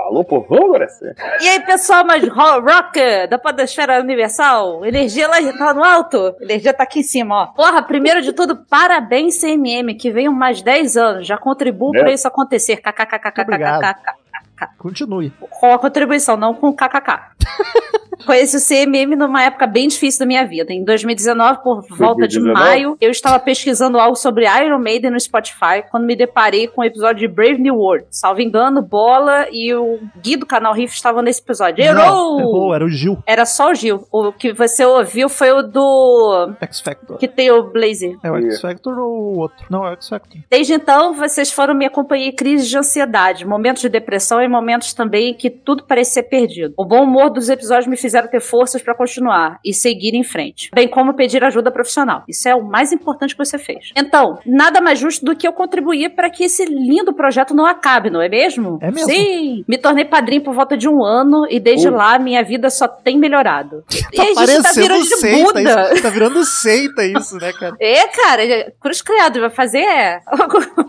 Alô, 0.09 0.25
povão, 0.25 0.73
sim. 0.89 1.05
E 1.43 1.49
aí, 1.49 1.61
pessoal 1.61 2.03
mais 2.03 2.27
ro- 2.27 2.61
rocker 2.61 3.29
da 3.29 3.39
Podosfera 3.39 4.01
Universal? 4.01 4.85
Energia 4.87 5.29
lá 5.29 5.37
tá 5.59 5.75
no 5.75 5.85
alto? 5.85 6.35
Energia 6.41 6.73
tá 6.73 6.83
aqui 6.85 7.01
em 7.01 7.03
cima, 7.03 7.43
ó. 7.43 7.47
Porra, 7.49 7.83
primeiro 7.83 8.23
de 8.23 8.33
tudo, 8.33 8.57
parabéns, 8.57 9.39
CMM, 9.39 9.95
que 9.95 10.11
venham 10.11 10.33
mais 10.33 10.63
10 10.63 10.97
anos. 10.97 11.27
Já 11.27 11.37
contribuo 11.37 11.95
É. 11.95 12.01
pra 12.01 12.11
isso 12.13 12.27
acontecer. 12.27 12.79
KKKKKKKK. 12.79 14.15
Continue. 14.79 15.31
com 15.51 15.75
a 15.75 15.79
contribuição, 15.79 16.37
não 16.39 16.55
com 16.55 16.69
o 16.69 16.75
kkk. 16.75 17.21
Conheci 18.25 18.57
o 18.57 18.61
CMM 18.61 19.17
numa 19.17 19.43
época 19.43 19.67
bem 19.67 19.89
difícil 19.89 20.21
da 20.21 20.27
minha 20.27 20.47
vida. 20.47 20.73
Em 20.73 20.85
2019, 20.85 21.63
por 21.63 21.83
volta 21.89 22.27
de 22.27 22.39
2019? 22.39 22.53
maio, 22.53 22.97
eu 23.01 23.11
estava 23.11 23.39
pesquisando 23.39 23.99
algo 23.99 24.17
sobre 24.17 24.45
Iron 24.47 24.79
Maiden 24.79 25.11
no 25.11 25.21
Spotify 25.21 25.83
quando 25.91 26.05
me 26.05 26.17
deparei 26.17 26.69
com 26.69 26.81
o 26.81 26.85
episódio 26.85 27.29
de 27.29 27.29
Brave 27.29 27.59
New 27.59 27.77
World. 27.77 28.07
Salvo 28.11 28.41
engano, 28.41 28.83
Bola 28.83 29.47
e 29.51 29.75
o 29.75 29.99
Gui 30.23 30.37
do 30.37 30.47
canal 30.47 30.73
Riff 30.73 30.95
estavam 30.95 31.23
nesse 31.23 31.41
episódio. 31.41 31.83
Errou! 31.83 32.41
errou, 32.41 32.75
era 32.75 32.85
o 32.85 32.89
Gil, 32.89 33.19
Era 33.27 33.45
só 33.47 33.71
o 33.71 33.75
Gil. 33.75 34.07
O 34.11 34.33
que 34.33 34.53
você 34.53 34.85
ouviu 34.85 35.29
foi 35.29 35.51
o 35.53 35.63
do. 35.63 36.53
X 36.61 36.81
Factor. 36.81 37.19
que 37.19 37.29
tem 37.29 37.51
o 37.51 37.65
Blazer. 37.65 38.17
É 38.23 38.31
o 38.31 38.37
X 38.37 38.61
Factor 38.61 38.99
ou 38.99 39.11
o 39.11 39.39
outro? 39.39 39.65
Não, 39.71 39.87
é 39.87 39.91
o 39.91 39.95
X 39.95 40.09
Factor. 40.09 40.41
Desde 40.51 40.75
então, 40.75 41.15
vocês 41.15 41.51
foram 41.51 41.75
minha 41.75 41.91
companhia 41.91 42.29
em 42.29 42.35
crises 42.35 42.69
de 42.69 42.77
ansiedade, 42.77 43.47
momentos 43.47 43.83
de 43.83 43.89
depressão 43.89 44.41
e 44.43 44.49
momentos 44.49 44.93
também 44.93 45.35
que 45.35 45.51
tudo 45.51 45.85
parecia 45.85 46.23
perdido. 46.23 46.75
O 46.77 46.85
bom 46.85 47.03
humor 47.05 47.31
dos 47.31 47.49
episódios 47.49 47.87
me 47.87 47.97
fizeram 48.09 48.29
ter 48.29 48.41
forças 48.41 48.81
pra 48.83 48.95
continuar 48.95 49.59
e 49.65 49.73
seguir 49.75 50.15
em 50.15 50.25
frente, 50.25 50.71
bem 50.75 50.89
como 50.89 51.15
pedir 51.15 51.45
ajuda 51.45 51.71
profissional. 51.71 52.23
Isso 52.29 52.49
é 52.49 52.55
o 52.55 52.65
mais 52.65 52.93
importante 52.93 53.37
que 53.37 53.45
você 53.45 53.59
fez. 53.59 53.91
Então, 53.97 54.39
nada 54.47 54.81
mais 54.81 54.99
justo 54.99 55.25
do 55.25 55.37
que 55.37 55.47
eu 55.47 55.53
contribuir 55.53 56.11
para 56.15 56.31
que 56.31 56.45
esse 56.45 56.65
lindo 56.65 57.13
projeto 57.13 57.55
não 57.55 57.67
acabe, 57.67 58.11
não 58.11 58.21
é 58.23 58.29
mesmo? 58.29 58.79
É 58.81 58.91
mesmo. 58.91 59.09
Sim! 59.11 59.65
Me 59.69 59.77
tornei 59.79 60.05
padrinho 60.05 60.43
por 60.43 60.55
volta 60.55 60.77
de 60.77 60.89
um 60.89 61.05
ano 61.05 61.47
e 61.51 61.61
desde 61.61 61.89
Uh. 61.89 61.93
lá 61.93 62.19
minha 62.19 62.43
vida 62.43 62.71
só 62.71 62.87
tem 62.89 63.19
melhorado. 63.19 63.85
e 64.13 64.17
Tá 64.17 64.23
a 64.43 64.47
gente 64.47 64.63
tá 64.63 64.73
virando 64.73 65.05
seita 65.05 65.45
Buda. 65.45 65.61
isso. 65.63 66.03
Tá 66.03 66.11
virando 66.11 66.45
seita 66.45 67.05
isso, 67.05 67.37
né, 67.37 67.53
cara? 67.53 67.77
É, 67.81 68.07
cara, 68.09 68.73
Cruz 68.81 69.03
Credo, 69.03 69.41
vai 69.41 69.51
fazer 69.51 69.79
é, 69.81 70.21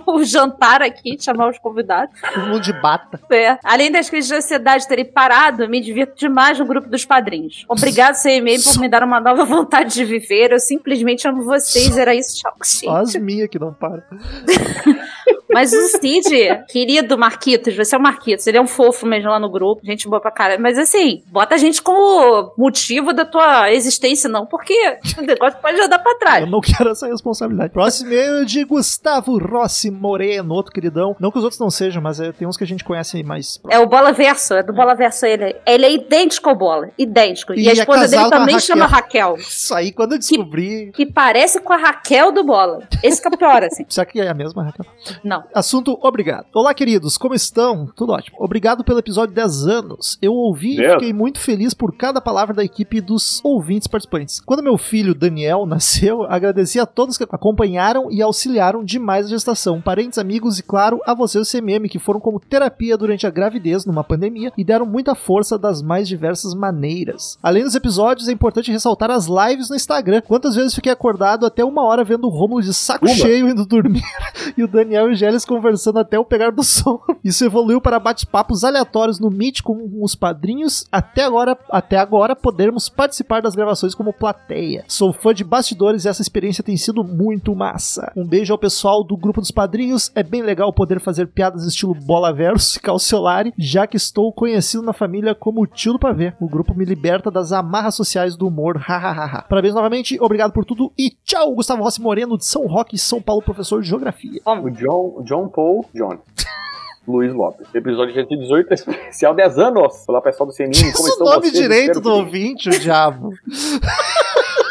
o 0.07 0.23
jantar 0.23 0.81
aqui, 0.81 1.17
chamar 1.19 1.49
os 1.49 1.57
convidados. 1.59 2.13
Todo 2.33 2.47
mundo 2.47 2.61
de 2.61 2.73
bata. 2.73 3.19
É. 3.31 3.57
Além 3.63 3.91
das 3.91 4.09
crises 4.09 4.29
de 4.29 4.35
ansiedade 4.35 4.87
terem 4.87 5.05
parado, 5.05 5.67
me 5.69 5.81
divirto 5.81 6.15
demais 6.15 6.57
no 6.59 6.65
grupo 6.65 6.89
dos 6.89 7.05
padrinhos. 7.09 7.65
Obrigado, 7.67 8.15
CMM, 8.15 8.61
por 8.63 8.79
me 8.79 8.87
dar 8.87 9.03
uma 9.03 9.19
nova 9.19 9.43
vontade 9.43 9.95
de 9.95 10.05
viver. 10.05 10.51
Eu 10.51 10.59
simplesmente 10.59 11.27
amo 11.27 11.43
vocês. 11.43 11.97
Era 11.97 12.13
isso, 12.13 12.37
tchau, 12.37 12.53
Só 12.61 12.97
as 12.97 13.11
gente. 13.11 13.23
minhas 13.23 13.49
que 13.49 13.57
não 13.57 13.73
param. 13.73 14.03
Mas 15.51 15.73
o 15.73 15.81
Cid, 15.87 16.63
querido 16.67 17.17
Marquitos, 17.17 17.75
você 17.75 17.95
é 17.95 17.97
o 17.97 18.01
Marquitos, 18.01 18.45
ele 18.47 18.57
é 18.57 18.61
um 18.61 18.67
fofo 18.67 19.05
mesmo 19.05 19.29
lá 19.29 19.39
no 19.39 19.49
grupo, 19.49 19.81
gente 19.85 20.07
boa 20.07 20.21
pra 20.21 20.31
caralho. 20.31 20.61
Mas 20.61 20.77
assim, 20.77 21.23
bota 21.27 21.55
a 21.55 21.57
gente 21.57 21.81
como 21.81 22.53
motivo 22.57 23.13
da 23.13 23.25
tua 23.25 23.71
existência, 23.71 24.29
não, 24.29 24.45
porque 24.45 24.73
o 25.17 25.21
negócio 25.21 25.59
pode 25.59 25.77
já 25.77 25.87
dar 25.87 25.99
pra 25.99 26.15
trás. 26.15 26.41
Eu 26.41 26.47
não 26.49 26.61
quero 26.61 26.89
essa 26.91 27.07
responsabilidade. 27.07 27.73
Próximo 27.73 28.13
é 28.13 28.43
de 28.45 28.63
Gustavo 28.63 29.37
Rossi 29.37 29.89
Moreno, 29.91 30.53
outro 30.53 30.71
queridão. 30.71 31.15
Não 31.19 31.31
que 31.31 31.37
os 31.37 31.43
outros 31.43 31.59
não 31.59 31.69
sejam, 31.69 32.01
mas 32.01 32.19
é, 32.19 32.31
tem 32.31 32.47
uns 32.47 32.57
que 32.57 32.63
a 32.63 32.67
gente 32.67 32.83
conhece 32.83 33.21
mais. 33.23 33.59
É 33.69 33.79
o 33.79 33.87
Bola 33.87 34.11
Verso, 34.11 34.53
é 34.53 34.63
do 34.63 34.73
Bola 34.73 34.93
Verso 34.95 35.25
ele. 35.25 35.55
Ele 35.65 35.85
é 35.85 35.91
idêntico 35.91 36.49
ao 36.49 36.55
Bola, 36.55 36.89
idêntico. 36.97 37.53
E, 37.53 37.63
E 37.63 37.67
a 37.69 37.71
é 37.71 37.73
esposa 37.75 38.07
dele 38.07 38.21
com 38.23 38.27
a 38.27 38.31
também 38.31 38.55
Raquel. 38.55 38.59
chama 38.59 38.85
Raquel, 38.85 39.35
Isso 39.37 39.73
aí, 39.73 39.91
quando 39.91 40.13
eu 40.13 40.19
descobri. 40.19 40.91
que 40.93 41.05
parece 41.05 41.59
com 41.59 41.73
a 41.73 41.77
Raquel 41.77 42.31
do 42.31 42.43
Bola. 42.43 42.79
Esse 43.03 43.21
que 43.21 43.27
é 43.27 43.31
pior, 43.37 43.63
assim. 43.63 43.85
Será 43.89 44.05
que 44.05 44.19
é 44.19 44.27
a 44.27 44.33
mesma, 44.33 44.63
Raquel? 44.63 44.85
Não. 45.23 45.38
Assunto 45.53 45.97
obrigado. 46.01 46.45
Olá, 46.53 46.73
queridos, 46.73 47.17
como 47.17 47.33
estão? 47.33 47.87
Tudo 47.95 48.13
ótimo. 48.13 48.37
Obrigado 48.39 48.83
pelo 48.83 48.99
episódio 48.99 49.33
10 49.35 49.67
anos. 49.67 50.17
Eu 50.21 50.33
ouvi 50.33 50.73
e 50.73 50.77
Dez. 50.77 50.93
fiquei 50.93 51.13
muito 51.13 51.39
feliz 51.39 51.73
por 51.73 51.95
cada 51.95 52.21
palavra 52.21 52.55
da 52.55 52.63
equipe 52.63 52.97
e 52.97 53.01
dos 53.01 53.39
ouvintes 53.43 53.87
participantes. 53.87 54.39
Quando 54.39 54.63
meu 54.63 54.77
filho 54.77 55.15
Daniel 55.15 55.65
nasceu, 55.67 56.23
agradeci 56.23 56.79
a 56.79 56.85
todos 56.85 57.17
que 57.17 57.23
acompanharam 57.23 58.11
e 58.11 58.21
auxiliaram 58.21 58.83
demais 58.83 59.25
a 59.25 59.29
gestação, 59.29 59.81
parentes, 59.81 60.17
amigos 60.17 60.59
e, 60.59 60.63
claro, 60.63 60.99
a 61.05 61.13
vocês 61.13 61.47
do 61.47 61.51
CMM, 61.51 61.87
que 61.89 61.99
foram 61.99 62.19
como 62.19 62.39
terapia 62.39 62.97
durante 62.97 63.25
a 63.27 63.29
gravidez 63.29 63.85
numa 63.85 64.03
pandemia 64.03 64.51
e 64.57 64.63
deram 64.63 64.85
muita 64.85 65.15
força 65.15 65.57
das 65.57 65.81
mais 65.81 66.07
diversas 66.07 66.53
maneiras. 66.53 67.37
Além 67.41 67.63
dos 67.63 67.75
episódios, 67.75 68.27
é 68.27 68.31
importante 68.31 68.71
ressaltar 68.71 69.11
as 69.11 69.27
lives 69.27 69.69
no 69.69 69.75
Instagram. 69.75 70.21
Quantas 70.21 70.55
vezes 70.55 70.73
fiquei 70.73 70.91
acordado 70.91 71.45
até 71.45 71.63
uma 71.63 71.83
hora 71.85 72.03
vendo 72.03 72.25
o 72.25 72.29
Rômulo 72.29 72.61
de 72.61 72.73
saco 72.73 73.05
Uma? 73.05 73.15
cheio 73.15 73.49
indo 73.49 73.65
dormir 73.65 74.03
e 74.57 74.63
o 74.63 74.67
Daniel 74.67 75.09
e 75.09 75.13
o 75.13 75.15
Gélis 75.29 75.45
conversando 75.45 75.99
até 75.99 76.17
o 76.17 76.25
pegar 76.25 76.51
do 76.51 76.63
som. 76.65 76.99
Isso 77.23 77.45
evoluiu 77.45 77.79
para 77.79 77.99
bate-papos 77.99 78.63
aleatórios 78.63 79.19
no 79.19 79.29
Meet 79.29 79.61
com 79.61 79.87
os 80.01 80.15
padrinhos, 80.15 80.87
até 80.91 81.23
agora, 81.23 81.55
até 81.69 81.97
agora 81.97 82.35
podermos 82.35 82.89
participar 82.89 83.41
das 83.41 83.53
gravações 83.53 83.93
como 83.93 84.11
plateia. 84.11 84.83
Sou 84.87 85.13
fã 85.13 85.31
de 85.31 85.43
bastidores 85.43 86.03
e 86.03 86.09
essa 86.09 86.21
experiência 86.21 86.63
tem 86.63 86.75
sido 86.75 87.03
muito 87.03 87.55
massa. 87.55 88.11
Um 88.15 88.25
beijo 88.25 88.51
ao 88.51 88.57
pessoal 88.57 89.03
do 89.03 89.15
grupo 89.15 89.39
dos 89.39 89.51
padrinhos, 89.51 90.11
é 90.15 90.23
bem 90.23 90.41
legal 90.41 90.73
poder 90.73 90.99
fazer 90.99 91.27
piadas 91.27 91.63
estilo 91.63 91.93
Bola 91.93 92.33
Verso 92.33 92.79
e 92.79 92.81
Calciolari, 92.81 93.53
já 93.55 93.85
que 93.85 93.97
estou 93.97 94.33
conhecido 94.33 94.81
na 94.81 94.93
família 94.93 95.35
como 95.35 95.61
o 95.61 95.67
tio 95.67 95.93
do 95.93 95.99
pavê. 95.99 96.33
O 96.39 96.49
grupo 96.49 96.73
me 96.73 96.85
liberta 96.85 97.29
das 97.29 97.51
amarras 97.51 97.93
sociais 97.93 98.35
do 98.35 98.47
humor, 98.47 98.77
hahaha. 98.77 99.43
Parabéns 99.47 99.75
novamente, 99.75 100.17
obrigado 100.19 100.51
por 100.51 100.65
tudo 100.65 100.91
e 100.97 101.11
tchau, 101.23 101.53
Gustavo 101.53 101.83
Rossi 101.83 102.01
Moreno 102.01 102.37
de 102.37 102.45
São 102.45 102.65
Roque, 102.65 102.97
São 102.97 103.21
Paulo, 103.21 103.43
professor 103.43 103.81
de 103.81 103.87
geografia. 103.87 104.41
O 104.45 104.69
John, 104.71 105.18
John 105.23 105.47
Paul 105.49 105.85
John. 105.93 106.19
Luiz 107.07 107.33
Lopes. 107.33 107.67
Episódio 107.73 108.13
118, 108.13 108.73
especial 108.73 109.33
10 109.33 109.57
anos. 109.57 110.03
Olá, 110.07 110.21
pessoal 110.21 110.47
do 110.47 110.55
CNI. 110.55 110.91
Como 110.93 111.07
Isso 111.07 111.23
o 111.23 111.25
nome 111.25 111.49
direito 111.49 111.99
do 111.99 112.11
ouvinte, 112.13 112.69
o 112.69 112.79
diabo. 112.79 113.31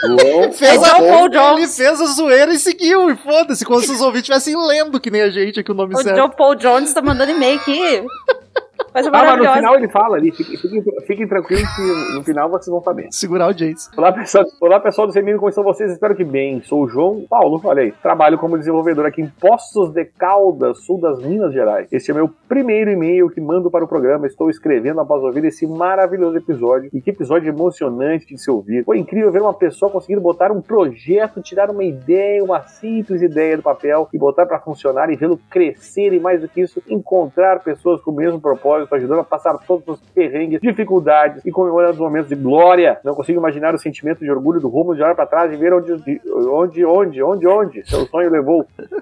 João 0.07 0.53
Fez 0.53 0.81
É 0.83 0.87
a, 0.87 0.93
John 0.93 1.09
Paul 1.09 1.27
ele 1.27 1.31
Jones. 1.31 1.77
fez 1.77 2.01
a 2.01 2.07
zoeira 2.07 2.53
e 2.53 2.59
seguiu, 2.59 3.11
e 3.11 3.17
foda-se, 3.17 3.65
como 3.65 3.81
se 3.81 3.91
os 3.91 4.01
ouvintes 4.01 4.29
estivessem 4.31 4.57
lendo 4.57 5.01
que 5.01 5.11
nem 5.11 5.23
a 5.23 5.31
gente 5.31 5.59
aqui 5.59 5.73
o 5.73 5.75
nome 5.75 5.95
O 5.95 5.99
certo. 5.99 6.15
John 6.17 6.31
Paul 6.31 6.55
Jones 6.55 6.93
tá 6.95 7.03
mandando 7.03 7.33
e-mail 7.33 7.59
aqui. 7.59 8.05
Coisa 8.99 9.11
Ah, 9.11 9.13
mas 9.13 9.23
no 9.23 9.27
maravilhosa. 9.29 9.57
final 9.57 9.75
ele 9.77 9.89
fala 9.89 10.17
ali. 10.17 10.33
Fiquem, 10.33 10.57
fiquem, 10.57 10.83
fiquem 11.07 11.29
tranquilos 11.29 11.69
que 11.77 12.15
no 12.15 12.25
final 12.25 12.51
vocês 12.51 12.67
vão 12.67 12.83
saber. 12.83 13.07
Segurar 13.11 13.45
a 13.45 13.49
audiência. 13.49 13.93
Olá 13.97 14.13
pessoal, 14.13 14.45
olá 14.61 14.81
pessoal 14.81 15.07
do 15.07 15.13
CMM, 15.13 15.37
como 15.37 15.49
estão 15.49 15.63
vocês? 15.63 15.93
Espero 15.93 16.17
que 16.17 16.25
bem. 16.25 16.61
Sou 16.63 16.83
o 16.83 16.89
João 16.89 17.25
Paulo, 17.29 17.61
olha 17.65 17.83
aí. 17.83 17.93
Trabalho 17.93 18.39
como 18.39 18.59
desenvolvedor 18.59 19.07
aqui 19.07 19.23
em 19.23 19.29
Poços 19.29 19.91
de 19.93 20.05
Caldas, 20.05 20.85
sul 20.85 21.01
das 21.01 21.23
Minas 21.23 21.53
Gerais. 21.53 21.87
Este 21.93 22.11
é 22.11 22.15
meu 22.15 22.29
primeiro 22.49 22.91
e-mail 22.91 23.31
que 23.31 23.41
mando 23.41 23.71
para 23.71 23.85
o 23.85 23.89
programa. 23.89 24.27
Estou 24.27 24.51
escrevendo 24.51 25.01
após 25.01 25.23
ouvir 25.23 25.45
esse 25.45 25.65
maravilhoso 25.67 26.37
episódio. 26.37 26.91
E 26.93 27.01
que 27.01 27.11
episódio 27.11 27.49
emocionante 27.49 28.27
de 28.27 28.39
se 28.39 28.51
ouvir. 28.51 28.85
Foi 28.85 28.99
incrível 28.99 29.31
ver 29.31 29.43
uma 29.43 29.55
pessoa 29.55 29.93
conseguir 29.93 30.19
botar 30.19 30.51
um 30.51 30.61
projeto, 30.61 31.41
tirar 31.41 31.71
uma 31.71 31.85
ideia, 31.85 32.43
uma 32.43 32.63
simples 32.63 33.23
ideia 33.23 33.57
do 33.57 33.63
papel 33.63 34.09
e 34.13 34.19
botar 34.19 34.47
para 34.47 34.59
funcionar 34.59 35.09
e 35.11 35.17
vê-lo 35.17 35.39
crescer 35.49 36.13
e 36.13 36.19
mais 36.19 36.41
do 36.41 36.49
que 36.49 36.61
isso, 36.63 36.83
encontrar 36.89 37.61
pessoas 37.61 38.01
com 38.01 38.11
o 38.11 38.15
mesmo 38.15 38.41
propósito, 38.41 38.88
ajudando 38.97 39.21
a 39.21 39.25
passar 39.25 39.57
todos 39.67 39.87
os 39.87 40.01
perrengues, 40.15 40.61
dificuldades 40.61 41.45
e 41.45 41.51
comemorando 41.51 41.93
os 41.93 41.99
momentos 41.99 42.29
de 42.29 42.35
glória. 42.35 42.99
Não 43.05 43.15
consigo 43.15 43.39
imaginar 43.39 43.75
o 43.75 43.79
sentimento 43.79 44.21
de 44.21 44.31
orgulho 44.31 44.61
do 44.61 44.69
Romulo 44.69 44.97
de 44.97 45.03
olhar 45.03 45.15
para 45.15 45.27
trás 45.27 45.53
e 45.53 45.57
ver 45.57 45.73
onde, 45.73 45.93
onde, 45.93 46.85
onde, 46.85 47.23
onde, 47.23 47.47
onde 47.49 47.89
seu 47.91 48.07
sonho 48.07 48.31
levou. 48.31 48.67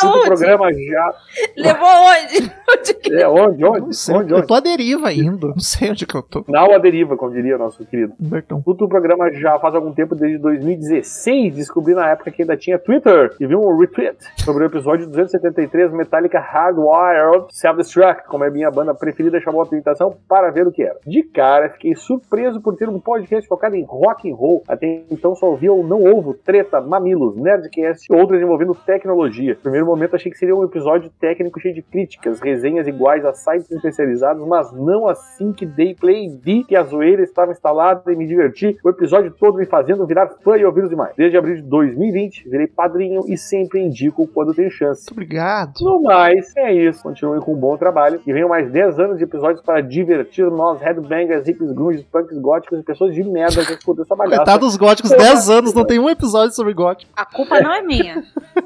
O 0.00 0.06
Aonde? 0.06 0.26
programa 0.26 0.72
já. 0.72 1.14
Levou 1.56 1.88
onde? 1.88 2.50
Onde 2.70 2.94
que- 2.94 3.14
É, 3.14 3.28
onde, 3.28 3.62
Não 3.62 3.72
onde, 3.72 3.96
sei, 3.96 4.14
onde, 4.14 4.32
eu 4.32 4.38
onde? 4.38 4.46
tô 4.46 4.54
à 4.54 4.60
deriva 4.60 5.12
indo. 5.12 5.48
Não 5.48 5.58
sei 5.58 5.90
onde 5.90 6.06
que 6.06 6.14
eu 6.14 6.22
tô. 6.22 6.44
Não 6.46 6.72
a 6.74 6.78
deriva, 6.78 7.16
como 7.16 7.32
diria 7.32 7.58
nosso 7.58 7.84
querido. 7.84 8.12
Humbertão. 8.20 8.58
Escuto 8.58 8.84
o 8.84 8.88
programa 8.88 9.30
já 9.32 9.58
faz 9.58 9.74
algum 9.74 9.92
tempo, 9.92 10.14
desde 10.14 10.38
2016. 10.38 11.54
Descobri 11.56 11.94
na 11.94 12.08
época 12.10 12.30
que 12.30 12.42
ainda 12.42 12.56
tinha 12.56 12.78
Twitter 12.78 13.34
e 13.40 13.46
vi 13.46 13.56
um 13.56 13.76
retweet 13.78 14.16
sobre 14.44 14.64
o 14.64 14.66
episódio 14.66 15.06
273 15.06 15.92
Metallica 15.92 16.38
Hardwired 16.38 17.46
Self-Destruct, 17.50 18.26
como 18.28 18.44
é 18.44 18.48
a 18.48 18.50
minha 18.50 18.70
banda 18.70 18.94
preferida, 18.94 19.27
chamou 19.40 19.60
a 19.60 19.64
apresentação 19.64 20.14
para 20.28 20.50
ver 20.50 20.66
o 20.66 20.72
que 20.72 20.82
era. 20.82 20.98
De 21.06 21.22
cara, 21.22 21.70
fiquei 21.70 21.94
surpreso 21.94 22.60
por 22.60 22.76
ter 22.76 22.88
um 22.88 22.98
podcast 22.98 23.48
focado 23.48 23.76
em 23.76 23.84
rock 23.84 24.30
and 24.30 24.34
roll. 24.34 24.62
Até 24.66 25.04
então 25.10 25.34
só 25.34 25.46
ouvia 25.46 25.72
o 25.72 25.86
Não 25.86 26.04
Ovo, 26.04 26.34
Treta, 26.34 26.80
Mamilos, 26.80 27.36
Nerdcast 27.36 28.06
e 28.10 28.14
outros 28.14 28.40
envolvendo 28.40 28.74
tecnologia. 28.74 29.54
No 29.54 29.60
primeiro 29.60 29.86
momento 29.86 30.16
achei 30.16 30.30
que 30.30 30.38
seria 30.38 30.56
um 30.56 30.64
episódio 30.64 31.10
técnico 31.20 31.60
cheio 31.60 31.74
de 31.74 31.82
críticas, 31.82 32.40
resenhas 32.40 32.86
iguais 32.86 33.24
a 33.24 33.32
sites 33.32 33.70
especializados, 33.70 34.46
mas 34.46 34.72
não 34.72 35.06
assim 35.06 35.52
que 35.52 35.66
dei 35.66 35.94
play 35.94 36.28
vi 36.42 36.64
que 36.64 36.76
a 36.76 36.82
zoeira 36.82 37.22
estava 37.22 37.52
instalada 37.52 38.12
e 38.12 38.16
me 38.16 38.26
diverti 38.26 38.76
o 38.84 38.88
episódio 38.88 39.30
todo 39.30 39.58
me 39.58 39.66
fazendo 39.66 40.06
virar 40.06 40.28
fã 40.42 40.56
e 40.56 40.64
ouvir 40.64 40.84
os 40.84 40.90
demais. 40.90 41.14
Desde 41.16 41.36
abril 41.36 41.56
de 41.56 41.62
2020, 41.62 42.48
virei 42.48 42.66
padrinho 42.66 43.22
e 43.26 43.36
sempre 43.36 43.80
indico 43.80 44.26
quando 44.26 44.54
tenho 44.54 44.70
chance. 44.70 45.02
Muito 45.02 45.12
obrigado. 45.12 45.72
No 45.80 46.02
mais, 46.02 46.54
é 46.56 46.72
isso. 46.72 47.02
Continuem 47.02 47.40
com 47.40 47.52
um 47.52 47.58
bom 47.58 47.76
trabalho. 47.76 48.20
E 48.26 48.32
venham 48.32 48.48
mais 48.48 48.70
10 48.70 48.98
anos 48.98 49.07
de 49.16 49.24
episódios 49.24 49.60
para 49.60 49.80
divertir 49.80 50.50
nós, 50.50 50.80
headbangers, 50.80 51.46
hippies, 51.46 51.72
grunges, 51.72 52.04
punks, 52.04 52.38
góticos 52.38 52.80
e 52.80 52.82
pessoas 52.82 53.14
de 53.14 53.24
merda 53.24 53.64
que 53.64 53.72
escutam 53.72 54.04
essa 54.04 54.14
bagaça. 54.14 54.36
Coitado 54.36 54.66
dos 54.66 54.76
góticos, 54.76 55.10
10 55.10 55.50
anos, 55.50 55.74
não 55.74 55.84
tem 55.84 55.98
um 55.98 56.08
episódio 56.08 56.54
sobre 56.54 56.74
gótico. 56.74 57.10
A 57.16 57.24
culpa 57.24 57.60
não 57.60 57.72
é 57.72 57.82
minha. 57.82 58.22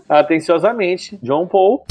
Atenciosamente, 0.08 1.18
John 1.22 1.46
Paul. 1.46 1.84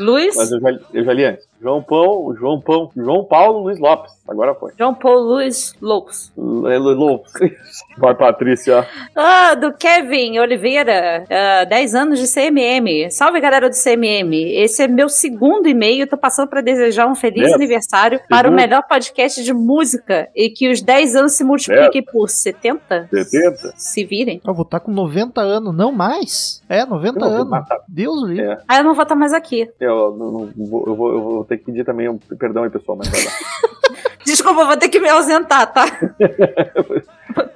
Luiz, 0.00 0.34
Mas 0.36 0.50
eu 0.50 0.60
já, 0.60 0.70
eu 0.94 1.04
já 1.04 1.12
li 1.12 1.24
antes. 1.24 1.49
João 1.60 1.82
Pão, 1.82 2.34
João 2.38 2.60
Pão, 2.60 2.90
João 2.96 3.24
Paulo 3.24 3.60
Luiz 3.64 3.78
Lopes. 3.78 4.12
Agora 4.26 4.54
foi. 4.54 4.72
João 4.78 4.94
Paulo 4.94 5.34
Luiz 5.34 5.74
Lopes. 5.82 6.32
L- 6.36 6.94
Lopes. 6.94 7.32
Vai, 7.98 8.14
Patrícia. 8.14 8.86
Ah, 9.14 9.54
do 9.54 9.72
Kevin 9.74 10.38
Oliveira, 10.38 11.24
ah, 11.28 11.64
10 11.64 11.94
anos 11.94 12.18
de 12.18 12.26
CMM. 12.32 13.10
Salve, 13.10 13.40
galera 13.40 13.68
do 13.68 13.74
CMM. 13.74 14.32
Esse 14.54 14.84
é 14.84 14.88
meu 14.88 15.08
segundo 15.08 15.68
e-mail. 15.68 16.08
Tô 16.08 16.16
passando 16.16 16.48
para 16.48 16.60
desejar 16.62 17.06
um 17.06 17.14
feliz 17.14 17.52
aniversário 17.52 18.20
para 18.28 18.48
o 18.48 18.50
Segundo. 18.50 18.56
melhor 18.56 18.82
podcast 18.88 19.42
de 19.44 19.52
música 19.52 20.28
e 20.34 20.48
que 20.48 20.70
os 20.70 20.80
10 20.80 21.16
anos 21.16 21.32
se 21.32 21.44
multipliquem 21.44 22.02
por 22.02 22.28
70. 22.28 23.08
70? 23.10 23.72
Se 23.76 24.04
virem. 24.04 24.40
Eu 24.46 24.54
vou 24.54 24.62
estar 24.64 24.80
com 24.80 24.90
90 24.92 25.40
anos, 25.40 25.76
não 25.76 25.92
mais. 25.92 26.62
É, 26.68 26.86
90 26.86 27.18
Eu 27.18 27.28
vou 27.28 27.30
anos. 27.38 27.50
matar. 27.50 27.78
Deus 27.88 28.22
livre. 28.22 28.44
É. 28.46 28.58
Ah, 28.66 28.78
eu 28.78 28.84
não 28.84 28.94
vou 28.94 29.02
estar 29.02 29.14
mais 29.14 29.32
aqui. 29.34 29.68
Eu, 29.78 30.16
não, 30.16 30.30
não 30.56 30.66
vou, 30.66 30.84
eu, 30.86 30.94
vou, 30.94 31.12
eu 31.12 31.20
vou 31.22 31.44
ter 31.50 31.58
que 31.58 31.64
pedir 31.64 31.84
também 31.84 32.08
um 32.08 32.16
perdão 32.16 32.62
aí, 32.62 32.70
pessoal, 32.70 32.96
mas 32.96 33.08
vai 33.08 33.24
lá. 33.24 33.30
Desculpa, 34.24 34.64
vou 34.64 34.76
ter 34.76 34.88
que 34.88 35.00
me 35.00 35.08
ausentar, 35.08 35.72
tá? 35.72 35.84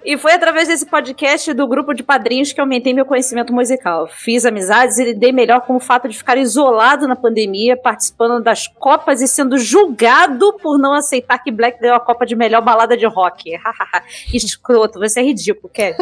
E 0.05 0.19
foi 0.19 0.33
através 0.33 0.69
desse 0.69 0.85
podcast 0.87 1.53
do 1.55 1.67
grupo 1.67 1.95
de 1.95 2.03
padrinhos 2.03 2.53
que 2.53 2.61
aumentei 2.61 2.93
meu 2.93 3.07
conhecimento 3.07 3.53
musical. 3.53 4.07
Fiz 4.07 4.45
amizades 4.45 4.99
e 4.99 5.05
lidei 5.05 5.33
melhor 5.33 5.63
com 5.63 5.75
o 5.75 5.81
fato 5.81 6.09
de 6.09 6.17
ficar 6.17 6.37
isolado 6.37 7.09
na 7.09 7.17
pandemia, 7.17 7.75
participando 7.75 8.43
das 8.43 8.69
Copas 8.69 9.23
e 9.23 9.27
sendo 9.27 9.57
julgado 9.59 10.59
por 10.63 10.79
não 10.79 10.93
aceitar 10.93 11.39
que 11.39 11.51
Black 11.51 11.81
ganhou 11.81 11.97
a 11.97 12.01
Copa 12.01 12.27
de 12.27 12.37
melhor 12.37 12.63
balada 12.63 12.97
de 12.97 13.07
rock. 13.07 13.51
Escroto, 14.33 14.99
você 15.01 15.21
é 15.21 15.25
ridículo, 15.25 15.71
Kevin. 15.73 15.97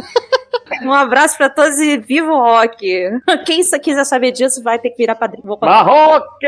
Um 0.83 0.93
abraço 0.93 1.37
pra 1.37 1.49
todos 1.49 1.79
e 1.79 1.97
viva 1.99 2.33
o 2.33 2.39
rock. 2.39 3.09
Quem 3.47 3.63
quiser 3.81 4.05
saber 4.05 4.33
disso 4.33 4.63
vai 4.63 4.79
ter 4.79 4.91
que 4.91 4.97
virar 4.97 5.15
padrinho. 5.15 5.47
Vou. 5.47 5.59
Marroque! 5.61 6.47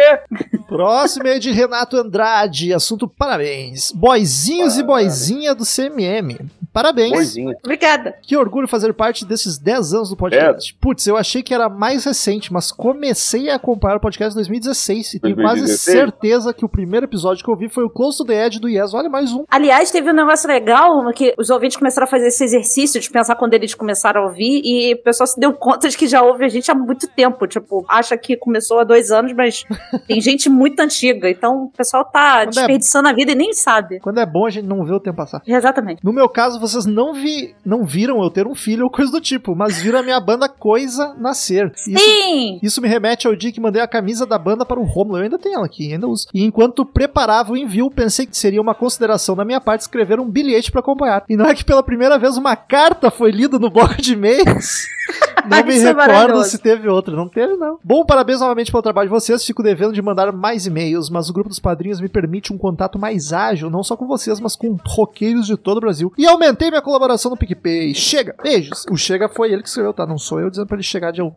Próximo 0.66 1.28
é 1.28 1.38
de 1.38 1.52
Renato 1.52 1.96
Andrade. 1.96 2.72
Assunto 2.72 3.06
parabéns. 3.06 3.92
Boizinhos 3.92 4.78
e 4.78 4.82
boizinha 4.82 5.54
do 5.54 5.64
CMM. 5.64 6.38
Parabéns. 6.72 7.12
Boizinha. 7.12 7.56
Obrigada. 7.62 8.16
Que 8.22 8.36
orgulho 8.36 8.66
fazer 8.66 8.92
parte 8.92 9.24
desses 9.24 9.56
10 9.58 9.94
anos 9.94 10.10
do 10.10 10.16
podcast. 10.16 10.74
Putz, 10.80 11.06
eu 11.06 11.16
achei 11.16 11.40
que 11.42 11.54
era 11.54 11.68
mais 11.68 12.04
recente, 12.04 12.52
mas 12.52 12.72
comecei 12.72 13.48
a 13.48 13.54
acompanhar 13.54 13.96
o 13.96 14.00
podcast 14.00 14.32
em 14.32 14.36
2016 14.36 15.14
e 15.14 15.20
tenho 15.20 15.36
quase 15.36 15.60
2016? 15.60 15.96
certeza 15.96 16.52
que 16.52 16.64
o 16.64 16.68
primeiro 16.68 17.06
episódio 17.06 17.44
que 17.44 17.50
eu 17.50 17.56
vi 17.56 17.68
foi 17.68 17.84
o 17.84 17.90
Close 17.90 18.18
to 18.18 18.24
the 18.24 18.46
Edge 18.46 18.58
do 18.58 18.68
Yes. 18.68 18.92
Olha, 18.92 19.08
mais 19.08 19.32
um. 19.32 19.44
Aliás, 19.48 19.92
teve 19.92 20.10
um 20.10 20.14
negócio 20.14 20.48
legal 20.48 21.04
que 21.12 21.32
os 21.38 21.50
ouvintes 21.50 21.76
começaram 21.76 22.08
a 22.08 22.10
fazer 22.10 22.26
esse 22.26 22.42
exercício 22.42 23.00
de 23.00 23.08
pensar 23.08 23.36
quando 23.36 23.54
eles 23.54 23.72
começaram 23.74 23.93
a 24.16 24.22
ouvir 24.22 24.62
e 24.64 24.94
o 24.94 25.02
pessoal 25.02 25.26
se 25.26 25.38
deu 25.38 25.52
conta 25.54 25.88
de 25.88 25.96
que 25.96 26.06
já 26.06 26.22
ouve 26.22 26.44
a 26.44 26.48
gente 26.48 26.70
há 26.70 26.74
muito 26.74 27.06
tempo. 27.08 27.46
Tipo, 27.46 27.84
acha 27.88 28.16
que 28.16 28.36
começou 28.36 28.78
há 28.78 28.84
dois 28.84 29.10
anos, 29.10 29.32
mas 29.32 29.64
tem 30.06 30.20
gente 30.20 30.48
muito 30.48 30.80
antiga. 30.80 31.28
Então 31.30 31.64
o 31.64 31.70
pessoal 31.70 32.04
tá 32.04 32.44
Quando 32.44 32.48
é- 32.48 32.50
desperdiçando 32.50 33.08
a 33.08 33.12
vida 33.12 33.32
e 33.32 33.34
nem 33.34 33.52
sabe. 33.52 34.00
Quando 34.00 34.18
é 34.20 34.26
bom, 34.26 34.46
a 34.46 34.50
gente 34.50 34.66
não 34.66 34.84
vê 34.84 34.92
o 34.92 35.00
tempo 35.00 35.16
passar. 35.16 35.42
Exatamente. 35.46 36.04
No 36.04 36.12
meu 36.12 36.28
caso, 36.28 36.60
vocês 36.60 36.86
não, 36.86 37.14
vi, 37.14 37.54
não 37.64 37.84
viram 37.84 38.22
eu 38.22 38.30
ter 38.30 38.46
um 38.46 38.54
filho 38.54 38.84
ou 38.84 38.90
coisa 38.90 39.10
do 39.12 39.20
tipo, 39.20 39.54
mas 39.54 39.80
viram 39.80 39.98
a 39.98 40.02
minha 40.02 40.20
banda 40.20 40.48
Coisa 40.48 41.14
nascer. 41.18 41.72
Isso 41.86 41.98
Sim! 41.98 42.58
Isso 42.62 42.80
me 42.80 42.88
remete 42.88 43.26
ao 43.26 43.36
dia 43.36 43.52
que 43.52 43.60
mandei 43.60 43.82
a 43.82 43.88
camisa 43.88 44.24
da 44.26 44.38
banda 44.38 44.64
para 44.64 44.80
o 44.80 44.84
Romulo. 44.84 45.18
Eu 45.18 45.24
ainda 45.24 45.38
tenho 45.38 45.56
ela 45.56 45.66
aqui, 45.66 45.92
ainda 45.92 46.06
uso. 46.08 46.26
E 46.32 46.42
enquanto 46.44 46.84
preparava 46.84 47.52
o 47.52 47.56
envio, 47.56 47.90
pensei 47.90 48.26
que 48.26 48.36
seria 48.36 48.60
uma 48.60 48.74
consideração 48.74 49.36
da 49.36 49.44
minha 49.44 49.60
parte 49.60 49.82
escrever 49.82 50.18
um 50.20 50.28
bilhete 50.28 50.70
para 50.70 50.80
acompanhar. 50.80 51.24
E 51.28 51.36
não 51.36 51.46
é 51.46 51.54
que 51.54 51.64
pela 51.64 51.82
primeira 51.82 52.18
vez 52.18 52.36
uma 52.36 52.56
carta 52.56 53.10
foi 53.10 53.30
lida 53.30 53.58
no 53.58 53.70
bloco 53.84 54.00
de 54.00 54.12
e-mails? 54.12 54.88
Não 55.48 55.64
me 55.64 55.74
Isso 55.74 55.84
é 55.84 55.88
recordo 55.88 56.10
maravilhoso. 56.10 56.50
se 56.50 56.58
teve 56.58 56.88
outra. 56.88 57.14
Não 57.14 57.28
teve, 57.28 57.54
não. 57.56 57.78
Bom, 57.82 58.04
parabéns 58.04 58.40
novamente 58.40 58.70
pelo 58.70 58.82
trabalho 58.82 59.08
de 59.08 59.14
vocês. 59.14 59.44
Fico 59.44 59.62
devendo 59.62 59.92
de 59.92 60.00
mandar 60.00 60.32
mais 60.32 60.66
e-mails, 60.66 61.10
mas 61.10 61.28
o 61.28 61.32
grupo 61.32 61.48
dos 61.48 61.58
padrinhos 61.58 62.00
me 62.00 62.08
permite 62.08 62.52
um 62.52 62.58
contato 62.58 62.98
mais 62.98 63.32
ágil, 63.32 63.68
não 63.70 63.82
só 63.82 63.96
com 63.96 64.06
vocês, 64.06 64.40
mas 64.40 64.56
com 64.56 64.76
roqueiros 64.86 65.46
de 65.46 65.56
todo 65.56 65.78
o 65.78 65.80
Brasil. 65.80 66.12
E 66.16 66.26
aumentei 66.26 66.70
minha 66.70 66.82
colaboração 66.82 67.30
no 67.30 67.36
PicPay. 67.36 67.94
Chega! 67.94 68.34
Beijos! 68.42 68.86
O 68.90 68.96
Chega 68.96 69.28
foi 69.28 69.52
ele 69.52 69.62
que 69.62 69.68
escreveu, 69.68 69.92
tá? 69.92 70.06
Não 70.06 70.18
sou 70.18 70.40
eu 70.40 70.48
dizendo 70.50 70.66
pra 70.66 70.76
ele 70.76 70.82
chegar 70.82 71.10
de. 71.10 71.20
Não, 71.20 71.36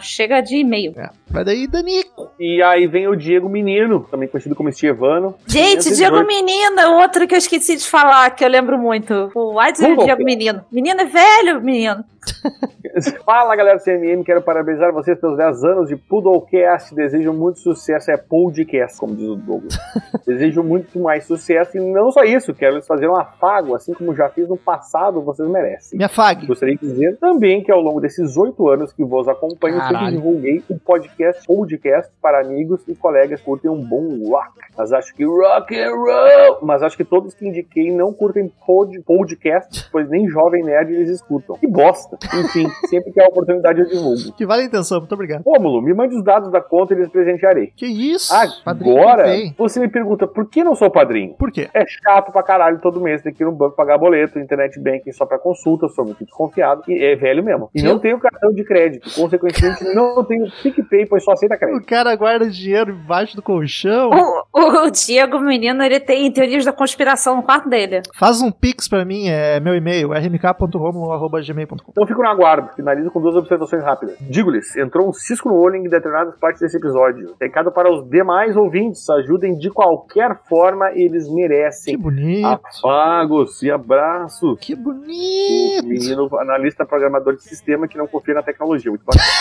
chega 0.00 0.40
de 0.40 0.56
e-mail. 0.56 0.92
É. 0.96 1.10
Vai 1.28 1.44
daí, 1.44 1.66
Danico. 1.66 2.30
E 2.38 2.62
aí 2.62 2.86
vem 2.86 3.08
o 3.08 3.16
Diego 3.16 3.48
Menino, 3.48 4.06
também 4.10 4.28
conhecido 4.28 4.54
como 4.54 4.68
Estevano. 4.68 5.34
Gente, 5.46 5.84
518. 5.84 5.96
Diego 5.96 6.26
Menina, 6.26 6.88
outro 7.00 7.26
que 7.26 7.34
eu 7.34 7.38
esqueci 7.38 7.76
de 7.76 7.84
falar, 7.86 8.30
que 8.30 8.44
eu 8.44 8.48
lembro 8.48 8.78
muito. 8.78 9.30
O 9.34 9.48
o 9.48 9.54
Vamos 9.54 10.04
Diego. 10.04 10.24
Menino. 10.24 10.64
Menino 10.70 11.00
é 11.00 11.04
velho, 11.04 11.62
menino. 11.62 12.04
Fala 13.24 13.54
galera 13.54 13.78
do 13.78 13.84
CMM, 13.84 14.24
quero 14.24 14.42
parabenizar 14.42 14.92
vocês 14.92 15.18
pelos 15.18 15.36
10 15.36 15.64
anos 15.64 15.88
de 15.88 15.96
Poodlecast. 15.96 16.94
Desejo 16.94 17.32
muito 17.32 17.60
sucesso, 17.60 18.10
é 18.10 18.16
podcast, 18.16 18.98
como 18.98 19.14
diz 19.14 19.28
o 19.28 19.36
Douglas. 19.36 19.78
Desejo 20.26 20.62
muito 20.62 20.98
mais 20.98 21.24
sucesso 21.24 21.76
e 21.76 21.80
não 21.80 22.10
só 22.10 22.24
isso, 22.24 22.54
quero 22.54 22.76
lhes 22.76 22.86
fazer 22.86 23.08
um 23.08 23.16
afago, 23.16 23.74
assim 23.74 23.94
como 23.94 24.14
já 24.14 24.28
fiz 24.28 24.48
no 24.48 24.56
passado, 24.56 25.22
vocês 25.22 25.48
merecem. 25.48 25.98
Me 25.98 26.04
afague. 26.04 26.46
Gostaria 26.46 26.76
de 26.76 26.86
dizer 26.86 27.16
também 27.18 27.62
que 27.62 27.70
ao 27.70 27.80
longo 27.80 28.00
desses 28.00 28.36
oito 28.36 28.68
anos 28.68 28.92
que 28.92 29.04
vos 29.04 29.28
acompanho, 29.28 29.76
eu 29.76 29.80
sempre 29.80 29.94
Caralho. 29.94 30.16
divulguei 30.16 30.62
um 30.70 30.78
podcast 30.78 31.46
podcast 31.46 32.12
para 32.20 32.40
amigos 32.40 32.82
e 32.88 32.94
colegas 32.94 33.40
que 33.40 33.46
curtem 33.46 33.70
um 33.70 33.82
bom 33.82 34.28
rock. 34.28 34.52
Mas 34.76 34.92
acho 34.92 35.14
que 35.14 35.24
rock 35.24 35.78
and 35.78 35.94
roll. 35.94 36.58
Mas 36.62 36.82
acho 36.82 36.96
que 36.96 37.04
todos 37.04 37.34
que 37.34 37.46
indiquei 37.46 37.90
não 37.90 38.12
curtem 38.12 38.50
pod, 38.66 39.00
podcast, 39.02 39.88
pois 39.90 40.08
nem 40.08 40.28
jovem 40.28 40.64
nerd 40.64 40.92
eles 40.92 41.10
escutam. 41.10 41.56
Que 41.56 41.66
bosta. 41.66 42.17
Enfim, 42.34 42.68
sempre 42.88 43.12
que 43.12 43.20
há 43.20 43.26
oportunidade 43.26 43.80
eu 43.80 43.86
divulgo. 43.86 44.32
Que 44.36 44.46
vale 44.46 44.62
a 44.62 44.64
intenção, 44.66 44.98
muito 44.98 45.12
obrigado. 45.14 45.42
Rômulo, 45.44 45.80
me 45.82 45.94
mande 45.94 46.14
os 46.16 46.24
dados 46.24 46.50
da 46.50 46.60
conta 46.60 46.94
e 46.94 46.96
eles 46.96 47.08
presentearei. 47.08 47.72
Que 47.76 47.86
isso? 47.86 48.32
Agora, 48.64 49.24
vem. 49.24 49.54
você 49.56 49.80
me 49.80 49.88
pergunta 49.88 50.26
por 50.26 50.48
que 50.48 50.62
não 50.64 50.74
sou 50.74 50.90
padrinho? 50.90 51.34
Por 51.34 51.50
quê? 51.52 51.68
É 51.74 51.84
chato 51.86 52.32
pra 52.32 52.42
caralho 52.42 52.78
todo 52.80 53.00
mês 53.00 53.22
ter 53.22 53.32
que 53.32 53.42
ir 53.42 53.46
no 53.46 53.52
banco 53.52 53.76
pagar 53.76 53.98
boleto, 53.98 54.38
internet 54.38 54.78
banking 54.80 55.12
só 55.12 55.24
pra 55.26 55.38
consulta, 55.38 55.88
sou 55.88 56.04
muito 56.04 56.24
desconfiado. 56.24 56.82
E 56.88 57.04
é 57.04 57.14
velho 57.16 57.42
mesmo. 57.42 57.70
E 57.74 57.80
Sim. 57.80 57.86
não 57.86 57.98
tenho 57.98 58.18
cartão 58.18 58.52
de 58.52 58.64
crédito. 58.64 59.08
Consequentemente, 59.14 59.84
não 59.94 60.24
tenho 60.24 60.46
PicPay, 60.62 61.06
pois 61.06 61.24
só 61.24 61.32
aceita 61.32 61.54
O 61.54 61.58
crédito. 61.58 61.86
cara 61.86 62.14
guarda 62.16 62.48
dinheiro 62.50 62.90
embaixo 62.92 63.36
do 63.36 63.42
colchão. 63.42 64.10
O, 64.52 64.86
o 64.86 64.90
Diego 64.90 65.38
Menino, 65.40 65.82
ele 65.82 66.00
tem 66.00 66.30
teorias 66.32 66.64
da 66.64 66.72
conspiração 66.72 67.36
no 67.36 67.42
quarto 67.42 67.68
dele. 67.68 68.00
Faz 68.14 68.40
um 68.42 68.50
pix 68.50 68.88
pra 68.88 69.04
mim, 69.04 69.28
é 69.28 69.60
meu 69.60 69.74
e-mail, 69.74 70.12
rmk.romulo.gmail.com. 70.12 71.90
Então 71.90 72.06
fico 72.08 72.22
no 72.22 72.28
aguardo. 72.28 72.74
Finalizo 72.74 73.10
com 73.10 73.20
duas 73.20 73.36
observações 73.36 73.84
rápidas. 73.84 74.16
Digo-lhes, 74.20 74.74
entrou 74.76 75.08
um 75.08 75.12
cisco 75.12 75.48
no 75.48 75.56
olho 75.56 75.76
em 75.76 75.84
determinadas 75.84 76.34
partes 76.38 76.60
desse 76.60 76.76
episódio. 76.76 77.34
Recado 77.40 77.70
para 77.70 77.88
os 77.92 78.08
demais 78.08 78.56
ouvintes, 78.56 79.08
ajudem 79.10 79.54
de 79.56 79.70
qualquer 79.70 80.36
forma, 80.48 80.90
eles 80.92 81.26
Que 81.28 81.34
merecem. 81.34 81.96
bonito. 81.98 82.46
Afagos 82.46 83.62
e 83.62 83.70
abraços. 83.70 84.58
Que 84.60 84.74
bonito. 84.74 85.86
Menino 85.86 86.28
analista 86.38 86.84
programador 86.84 87.36
de 87.36 87.42
sistema 87.42 87.86
que 87.86 87.96
não 87.98 88.06
confia 88.06 88.34
na 88.34 88.42
tecnologia. 88.42 88.90
Muito 88.90 89.04
bacana. 89.04 89.24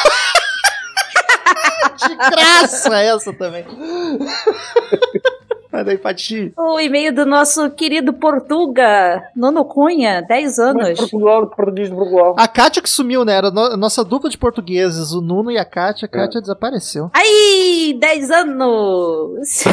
De 1.98 2.16
graça 2.16 2.96
essa 3.02 3.34
também. 3.34 3.66
Daí, 5.72 5.98
Pati. 5.98 6.54
O 6.58 6.80
e-mail 6.80 7.14
do 7.14 7.26
nosso 7.26 7.70
querido 7.72 8.14
Portuga, 8.14 9.24
Nono 9.36 9.66
Cunha, 9.66 10.22
10 10.22 10.44
Mas 10.46 10.60
anos. 10.60 11.00
Portugal, 11.00 11.48
português 11.48 11.90
de 11.90 11.96
Portugal. 11.96 12.36
A 12.38 12.48
Kátia 12.48 12.82
que 12.82 12.90
sumiu, 12.90 13.24
né? 13.26 13.34
Era 13.34 13.48
a 13.50 13.78
nossa 13.78 14.04
dupla 14.04 14.30
de 14.30 14.38
portugueses, 14.38 15.12
o 15.12 15.22
Nuno 15.22 15.52
e 15.52 15.58
a 15.58 15.66
Kátia. 15.66 16.06
A 16.06 16.10
Kátia 16.10 16.42
desapareceu. 16.42 17.10
Aí, 17.14 17.98
10 18.00 18.32
anos! 18.32 19.64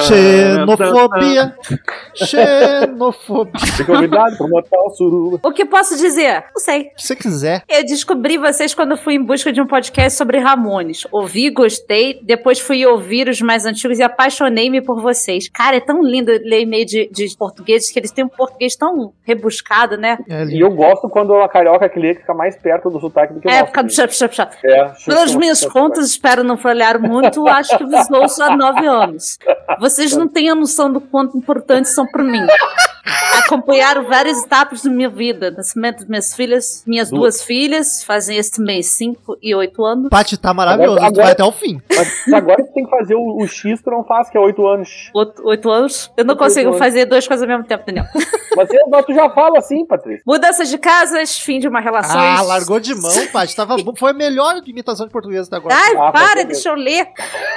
Xenofobia. 0.00 1.54
Xenofobia. 2.14 3.60
Fui 3.76 3.84
convidado 3.84 4.36
para 4.36 4.48
matar 4.48 4.78
o 4.78 4.90
suruba. 4.90 5.40
O 5.42 5.52
que 5.52 5.64
posso 5.64 5.96
dizer? 5.96 6.44
Não 6.54 6.60
sei. 6.60 6.90
Se 6.96 7.08
você 7.08 7.16
quiser. 7.16 7.62
Eu 7.68 7.84
descobri 7.84 8.38
vocês 8.38 8.74
quando 8.74 8.96
fui 8.96 9.14
em 9.14 9.22
busca 9.22 9.52
de 9.52 9.60
um 9.60 9.66
podcast 9.66 10.16
sobre 10.16 10.38
Ramones. 10.38 11.06
Ouvi, 11.12 11.50
gostei, 11.50 12.20
depois 12.22 12.58
fui 12.60 12.84
ouvir 12.86 13.28
os 13.28 13.40
mais 13.40 13.53
antigos 13.64 13.98
e 13.98 14.02
apaixonei-me 14.02 14.82
por 14.82 15.00
vocês. 15.00 15.48
Cara, 15.48 15.76
é 15.76 15.80
tão 15.80 16.02
lindo 16.02 16.30
ler 16.44 16.62
e-mail 16.62 16.84
de, 16.84 17.08
de 17.10 17.36
portugueses 17.36 17.90
que 17.92 17.98
eles 17.98 18.10
têm 18.10 18.24
um 18.24 18.28
português 18.28 18.74
tão 18.76 19.12
rebuscado, 19.22 19.96
né? 19.96 20.18
É 20.28 20.44
E 20.46 20.60
eu 20.60 20.70
gosto 20.70 21.08
quando 21.08 21.34
a 21.36 21.48
carioca 21.48 21.88
que 21.88 21.98
lê 22.00 22.14
fica 22.14 22.34
mais 22.34 22.56
perto 22.56 22.90
do 22.90 22.98
sotaque 23.00 23.34
do 23.34 23.40
que 23.40 23.46
o 23.46 23.50
É, 23.50 23.60
nosso. 23.60 23.66
fica... 23.66 23.84
Puxa, 23.84 24.08
puxa, 24.08 24.28
puxa. 24.28 24.50
É, 24.64 24.84
Pelas 25.06 25.34
minhas 25.36 25.64
contas, 25.66 26.06
espero 26.08 26.42
não 26.42 26.56
falhar 26.56 27.00
muito, 27.00 27.46
acho 27.48 27.78
que 27.78 27.84
vos 27.84 28.10
ouço 28.10 28.42
há 28.42 28.56
nove 28.56 28.86
anos. 28.86 29.38
Vocês 29.78 30.16
não 30.16 30.26
têm 30.26 30.48
a 30.50 30.54
noção 30.54 30.92
do 30.92 31.00
quanto 31.00 31.36
importantes 31.38 31.94
são 31.94 32.06
para 32.06 32.22
mim. 32.24 32.44
Acompanharam 33.38 34.04
várias 34.04 34.42
etapas 34.42 34.82
da 34.82 34.90
minha 34.90 35.08
vida. 35.08 35.50
Nascimento 35.50 35.98
das 36.00 36.08
minhas 36.08 36.34
filhas, 36.34 36.82
minhas 36.86 37.10
Duas. 37.10 37.20
duas 37.20 37.42
filhas, 37.42 38.02
fazem 38.04 38.36
este 38.38 38.60
mês 38.60 38.86
5 38.88 39.36
e 39.42 39.54
8 39.54 39.84
anos. 39.84 40.08
Paty, 40.08 40.36
tá 40.36 40.54
maravilhoso. 40.54 40.98
Agora- 40.98 41.12
Tu 41.12 41.16
vai 41.22 41.32
até 41.32 41.44
o 41.44 41.52
fim. 41.52 41.80
Mas 41.94 42.32
agora 42.34 42.64
tu 42.64 42.72
tem 42.72 42.84
que 42.84 42.90
fazer 42.90 43.14
o, 43.14 43.36
o 43.42 43.46
X, 43.46 43.80
tu 43.82 43.90
não 43.90 44.04
faz, 44.04 44.28
que 44.30 44.36
é 44.36 44.40
8 44.40 44.66
anos. 44.66 45.10
Oito, 45.14 45.46
oito 45.46 45.70
anos. 45.70 46.10
Eu 46.16 46.24
não 46.24 46.32
Oito 46.34 46.42
consigo 46.42 46.72
fazer 46.74 47.04
duas 47.04 47.26
coisas 47.26 47.42
ao 47.42 47.48
mesmo 47.48 47.64
tempo, 47.68 47.84
Daniel. 47.86 48.06
Mas 48.56 48.72
eu- 48.72 48.86
mas 48.88 49.04
tu 49.04 49.12
já 49.12 49.28
fala 49.30 49.58
assim, 49.58 49.84
Patrícia. 49.84 50.22
Mudanças 50.24 50.68
de 50.68 50.78
casas, 50.78 51.36
fim 51.40 51.58
de 51.58 51.66
uma 51.66 51.80
relação. 51.80 52.16
Ah, 52.20 52.40
largou 52.42 52.78
de 52.78 52.94
mão, 52.94 53.10
Paty. 53.32 53.56
Tava... 53.56 53.74
Foi 53.98 54.12
a 54.12 54.14
melhor 54.14 54.60
imitação 54.64 55.06
de 55.06 55.12
português 55.12 55.48
até 55.48 55.56
agora. 55.56 55.74
Ai, 55.74 55.96
Ah, 55.96 56.12
para, 56.12 56.44
deixa 56.44 56.68
eu 56.68 56.76
ler. 56.76 57.08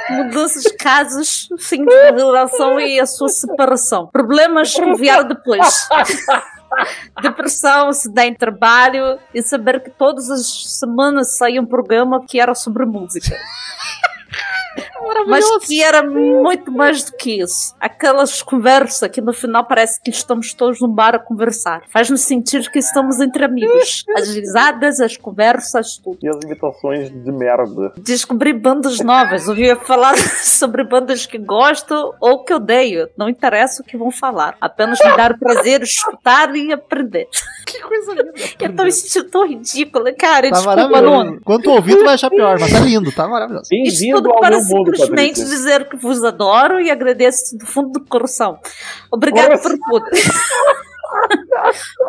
Mudanças 0.09 0.63
de 0.63 0.73
casos, 0.73 1.49
fim 1.59 1.85
de 1.85 1.93
uma 1.93 2.11
relação 2.13 2.79
e 2.79 2.99
a 2.99 3.05
sua 3.05 3.29
separação. 3.29 4.07
Problemas 4.07 4.73
que 4.73 4.95
vieram 4.95 5.36
depois. 5.37 5.87
Depressão, 7.21 7.93
se 7.93 8.11
dá 8.13 8.25
em 8.25 8.33
trabalho 8.33 9.17
e 9.33 9.41
saber 9.41 9.81
que 9.81 9.89
todas 9.89 10.29
as 10.29 10.77
semanas 10.77 11.37
saía 11.37 11.61
um 11.61 11.65
programa 11.65 12.25
que 12.25 12.39
era 12.39 12.53
sobre 12.53 12.85
música. 12.85 13.35
Mas 15.27 15.45
que 15.65 15.83
era 15.83 16.03
muito 16.03 16.71
mais 16.71 17.03
do 17.03 17.13
que 17.13 17.41
isso. 17.41 17.75
Aquelas 17.79 18.41
conversas 18.41 19.09
que 19.09 19.21
no 19.21 19.33
final 19.33 19.65
parece 19.65 20.01
que 20.01 20.09
estamos 20.09 20.53
todos 20.53 20.79
num 20.81 20.89
bar 20.89 21.15
a 21.15 21.19
conversar. 21.19 21.83
Faz-nos 21.89 22.21
sentir 22.21 22.69
que 22.71 22.79
estamos 22.79 23.19
entre 23.19 23.45
amigos. 23.45 24.03
As 24.15 24.33
risadas, 24.33 24.99
as 24.99 25.17
conversas, 25.17 25.97
tudo. 25.97 26.17
E 26.21 26.29
as 26.29 26.37
imitações 26.43 27.09
de 27.09 27.31
merda. 27.31 27.93
Descobri 27.97 28.53
bandas 28.53 28.99
novas. 28.99 29.47
Ouvi 29.47 29.73
falar 29.75 30.15
sobre 30.43 30.83
bandas 30.83 31.25
que 31.25 31.37
gosto 31.37 32.13
ou 32.19 32.43
que 32.43 32.53
odeio. 32.53 33.09
Não 33.17 33.29
interessa 33.29 33.81
o 33.81 33.85
que 33.85 33.97
vão 33.97 34.11
falar. 34.11 34.55
Apenas 34.59 34.99
me 34.99 35.15
dar 35.15 35.31
o 35.31 35.39
prazer 35.39 35.79
de 35.79 35.85
escutar 35.85 36.55
e 36.55 36.71
aprender. 36.71 37.27
Que 37.67 37.81
coisa 37.81 38.13
linda. 38.13 38.33
Eu 38.61 38.75
tô 38.77 38.83
me 38.85 38.91
sentindo 38.93 39.29
tão 39.29 39.45
ridícula, 39.45 40.13
cara. 40.13 40.49
Tá 40.49 40.55
Desculpa, 40.55 41.01
Nuno. 41.01 41.41
Quando 41.43 41.69
ouvir, 41.69 41.97
tu 41.97 42.05
vai 42.05 42.13
achar 42.13 42.29
pior, 42.29 42.57
mas 42.57 42.71
tá 42.71 42.79
lindo, 42.79 43.11
tá 43.11 43.27
maravilhoso. 43.27 43.67
Bem-vindo 43.69 44.31
ao 44.31 44.41
meu 44.41 44.63
mundo, 44.63 44.96
simplesmente 44.97 45.39
Patrícia. 45.39 45.45
dizer 45.45 45.89
que 45.89 45.97
vos 45.97 46.23
adoro 46.23 46.79
e 46.79 46.89
agradeço 46.89 47.57
do 47.57 47.65
fundo 47.65 47.91
do 47.99 48.05
coração. 48.05 48.59
Obrigado 49.11 49.51
Nossa. 49.51 49.69
por 49.69 49.77
tudo. 49.77 50.05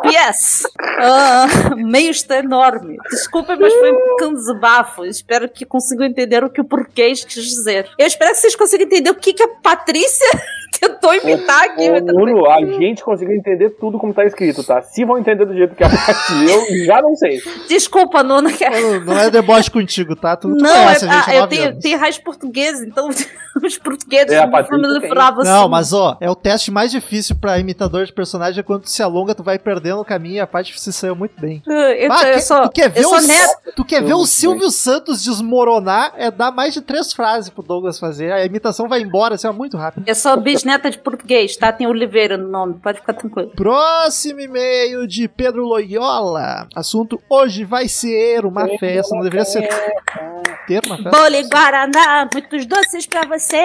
PS. 0.03 0.63
Ah, 0.99 1.45
o 1.73 1.77
meio 1.77 2.11
está 2.11 2.37
enorme. 2.37 2.97
Desculpem, 3.09 3.57
mas 3.59 3.73
foi 3.73 3.91
um 3.91 4.09
pequeno 4.15 4.33
desabafo. 4.35 5.05
Espero 5.05 5.49
que 5.49 5.65
consigam 5.65 6.05
entender 6.05 6.43
o 6.43 6.49
que 6.49 6.61
o 6.61 6.65
porquês 6.65 7.23
quis 7.23 7.43
dizer. 7.43 7.89
Eu 7.97 8.05
espero 8.07 8.31
que 8.31 8.37
vocês 8.37 8.55
consigam 8.55 8.85
entender 8.85 9.09
o 9.09 9.15
que, 9.15 9.33
que 9.33 9.43
a 9.43 9.47
Patrícia 9.47 10.27
tentou 10.79 11.13
imitar 11.13 11.63
aqui. 11.63 11.89
Ô, 11.89 11.99
Nuno, 11.99 12.45
a 12.49 12.59
gente 12.65 13.03
conseguiu 13.03 13.35
entender 13.35 13.71
tudo 13.71 13.97
como 13.97 14.13
tá 14.13 14.23
escrito, 14.25 14.63
tá? 14.63 14.81
Se 14.81 15.03
vão 15.03 15.17
entender 15.17 15.45
do 15.45 15.53
jeito 15.53 15.75
que 15.75 15.83
a 15.83 15.89
Paty 15.89 16.45
eu 16.49 16.85
já 16.85 17.01
não 17.01 17.15
sei. 17.15 17.41
Desculpa, 17.67 18.23
Nona. 18.23 18.51
que- 18.51 18.69
Não, 18.69 18.99
não 19.05 19.17
é 19.17 19.29
deboche 19.29 19.69
contigo, 19.69 20.15
tá? 20.15 20.35
Tu, 20.35 20.47
tu 20.47 20.55
Não, 20.55 20.69
conhece 20.69 21.05
é- 21.05 21.09
a 21.09 21.11
gente 21.11 21.29
ah, 21.29 21.31
há 21.31 21.35
eu 21.35 21.47
tenho, 21.47 21.79
tenho 21.79 21.99
raiz 21.99 22.17
portuguesa, 22.17 22.85
então 22.85 23.09
os 23.63 23.77
portugueses 23.77 24.31
É, 24.31 24.45
não 24.45 24.79
me 24.79 24.99
livravam 24.99 25.43
Não, 25.43 25.61
assim. 25.61 25.69
mas 25.69 25.91
ó, 25.93 26.17
é 26.21 26.29
o 26.29 26.35
teste 26.35 26.71
mais 26.71 26.91
difícil 26.91 27.35
pra 27.35 27.59
imitador 27.59 28.05
de 28.05 28.13
personagem 28.13 28.59
é 28.59 28.63
quando 28.63 28.83
tu 28.83 28.89
se 28.89 29.01
alonga, 29.03 29.35
tu 29.39 29.43
vai 29.43 29.57
perdendo 29.57 30.01
o 30.01 30.05
caminho 30.05 30.35
e 30.35 30.39
a 30.41 30.45
parte 30.47 30.77
se 30.77 30.91
saiu 30.91 31.15
muito 31.15 31.39
bem. 31.39 31.63
Eu, 31.65 32.11
Ah, 32.11 32.23
eu 32.27 32.33
que- 32.33 32.41
sou, 32.41 32.61
tu 32.63 32.69
quer 32.71 32.89
ver, 32.89 33.03
eu 33.03 33.09
o, 33.09 33.21
neto. 33.21 33.71
tu 33.75 33.85
quer 33.85 34.03
ver 34.03 34.13
o 34.13 34.25
Silvio 34.25 34.69
Santos 34.69 35.23
desmoronar, 35.23 36.11
é 36.17 36.29
dar 36.29 36.51
mais 36.51 36.73
de 36.73 36.81
três 36.81 37.13
frases 37.13 37.49
pro 37.49 37.63
Douglas 37.63 37.97
fazer. 37.97 38.33
A 38.33 38.43
imitação 38.45 38.89
vai 38.89 38.99
embora, 39.01 39.35
assim, 39.35 39.47
ó, 39.47 39.53
muito 39.53 39.77
rápido. 39.77 40.03
Eu 40.05 40.15
sou 40.15 40.35
bisneta 40.37 40.89
de 40.91 40.97
português, 40.97 41.55
tá? 41.55 41.71
Tem 41.71 41.87
Oliveira 41.87 42.35
no 42.37 42.49
nome, 42.49 42.73
pode 42.83 42.99
ficar 42.99 43.13
tranquilo. 43.13 43.51
Próximo 43.55 44.41
e-mail 44.41 45.07
de 45.07 45.27
Pedro 45.29 45.63
Loyola. 45.63 46.67
Assunto 46.75 47.21
hoje 47.29 47.63
vai 47.63 47.87
ser 47.87 48.45
uma 48.45 48.67
festa. 48.77 49.15
Não 49.15 49.23
deveria 49.23 49.45
ser 49.45 49.61
ter 50.67 50.81
uma 50.85 50.97
festa. 50.97 51.11
Bolo 51.11 51.35
e 51.35 51.43
Guaraná, 51.47 52.27
muitos 52.33 52.65
doces 52.65 53.05
pra 53.05 53.25
você. 53.25 53.57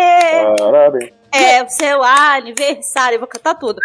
Parabéns. 0.59 1.11
É 1.33 1.65
o 1.65 1.69
seu 1.69 2.01
aniversário, 2.01 3.17
eu 3.17 3.19
vou 3.19 3.27
cantar 3.29 3.57
tudo. 3.57 3.81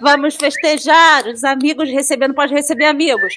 Vamos 0.00 0.36
festejar, 0.36 1.26
os 1.26 1.44
amigos 1.44 1.90
recebendo, 1.90 2.34
pode 2.34 2.52
receber 2.52 2.86
amigos. 2.86 3.34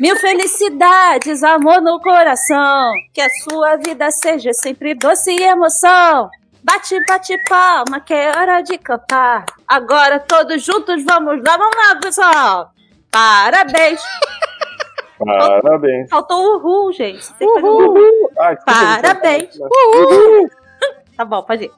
Mil 0.00 0.16
felicidades, 0.16 1.42
amor 1.42 1.80
no 1.80 2.00
coração. 2.00 2.92
Que 3.12 3.20
a 3.20 3.28
sua 3.44 3.76
vida 3.76 4.10
seja 4.10 4.52
sempre 4.52 4.94
doce 4.94 5.30
e 5.30 5.42
emoção. 5.42 6.30
Bate, 6.62 6.98
bate 7.06 7.36
palma, 7.48 8.00
que 8.00 8.12
é 8.12 8.30
hora 8.30 8.60
de 8.62 8.76
cantar. 8.78 9.44
Agora 9.66 10.18
todos 10.18 10.62
juntos 10.62 11.04
vamos 11.04 11.42
lá, 11.44 11.56
vamos 11.56 11.76
lá, 11.76 11.96
pessoal. 12.00 12.70
Parabéns. 13.10 14.00
Parabéns. 15.18 16.08
Faltou 16.08 16.38
o 16.38 16.56
uhul, 16.56 16.92
gente. 16.92 17.28
Uhul. 17.40 17.94
Desculpa, 17.94 18.56
Parabéns. 18.64 19.54
Uhul. 19.56 20.50
Tá 21.16 21.24
bom, 21.26 21.42
pode 21.42 21.64
ir. 21.64 21.70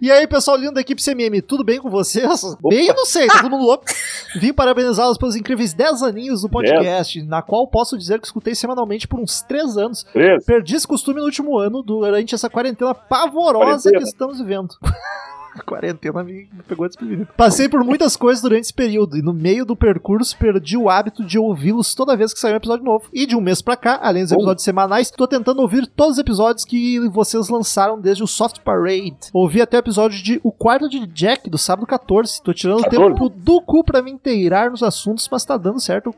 E 0.00 0.12
aí, 0.12 0.28
pessoal 0.28 0.56
lindo 0.56 0.74
da 0.74 0.80
equipe 0.80 1.02
CMM, 1.02 1.42
tudo 1.42 1.64
bem 1.64 1.80
com 1.80 1.90
vocês? 1.90 2.56
Bem, 2.62 2.86
eu 2.86 2.94
não 2.94 3.04
sei, 3.04 3.26
tá 3.26 3.42
todo 3.42 3.50
mundo 3.50 3.64
louco. 3.64 3.84
Vim 4.38 4.52
parabenizá-los 4.52 5.18
pelos 5.18 5.34
incríveis 5.34 5.72
10 5.72 6.04
aninhos 6.04 6.42
do 6.42 6.48
podcast, 6.48 7.20
na 7.24 7.42
qual 7.42 7.66
posso 7.66 7.98
dizer 7.98 8.20
que 8.20 8.26
escutei 8.26 8.54
semanalmente 8.54 9.08
por 9.08 9.18
uns 9.18 9.42
3 9.42 9.76
anos. 9.76 10.06
Perdi 10.46 10.76
esse 10.76 10.86
costume 10.86 11.18
no 11.18 11.24
último 11.24 11.58
ano, 11.58 11.82
durante 11.82 12.32
essa 12.32 12.48
quarentena 12.48 12.94
pavorosa 12.94 13.64
Quarentena. 13.90 13.98
que 13.98 14.04
estamos 14.04 14.38
vivendo. 14.38 14.76
A 15.58 15.62
quarentena 15.64 16.22
me 16.24 16.48
me 16.52 16.62
pegou 16.66 16.86
desprevenido. 16.86 17.28
Passei 17.36 17.68
por 17.68 17.82
muitas 17.84 18.16
coisas 18.16 18.42
durante 18.42 18.64
esse 18.64 18.74
período 18.74 19.16
e 19.16 19.22
no 19.22 19.32
meio 19.32 19.64
do 19.64 19.76
percurso 19.76 20.36
perdi 20.38 20.76
o 20.76 20.88
hábito 20.88 21.24
de 21.24 21.38
ouvi-los 21.38 21.94
toda 21.94 22.16
vez 22.16 22.32
que 22.32 22.40
sair 22.40 22.52
um 22.52 22.56
episódio 22.56 22.84
novo. 22.84 23.06
E 23.12 23.26
de 23.26 23.36
um 23.36 23.40
mês 23.40 23.60
pra 23.62 23.76
cá, 23.76 23.98
além 24.02 24.22
dos 24.22 24.32
Oh. 24.32 24.36
episódios 24.36 24.64
semanais, 24.64 25.10
tô 25.10 25.26
tentando 25.26 25.60
ouvir 25.60 25.86
todos 25.86 26.14
os 26.14 26.18
episódios 26.18 26.64
que 26.64 27.00
vocês 27.10 27.48
lançaram 27.48 28.00
desde 28.00 28.22
o 28.22 28.26
Soft 28.26 28.60
Parade. 28.60 29.16
Ouvi 29.32 29.60
até 29.60 29.76
o 29.76 29.80
episódio 29.80 30.22
de 30.22 30.40
O 30.42 30.50
Quarto 30.52 30.88
de 30.88 31.06
Jack, 31.06 31.48
do 31.50 31.58
sábado 31.58 31.86
14. 31.86 32.42
Tô 32.42 32.52
tirando 32.54 32.82
14? 32.82 33.08
tempo 33.14 33.28
do 33.28 33.60
cu 33.60 33.82
pra 33.84 34.02
me 34.02 34.10
inteirar 34.10 34.70
nos 34.70 34.82
assuntos, 34.82 35.28
mas 35.30 35.44
tá 35.44 35.56
dando 35.56 35.80
certo. 35.80 36.14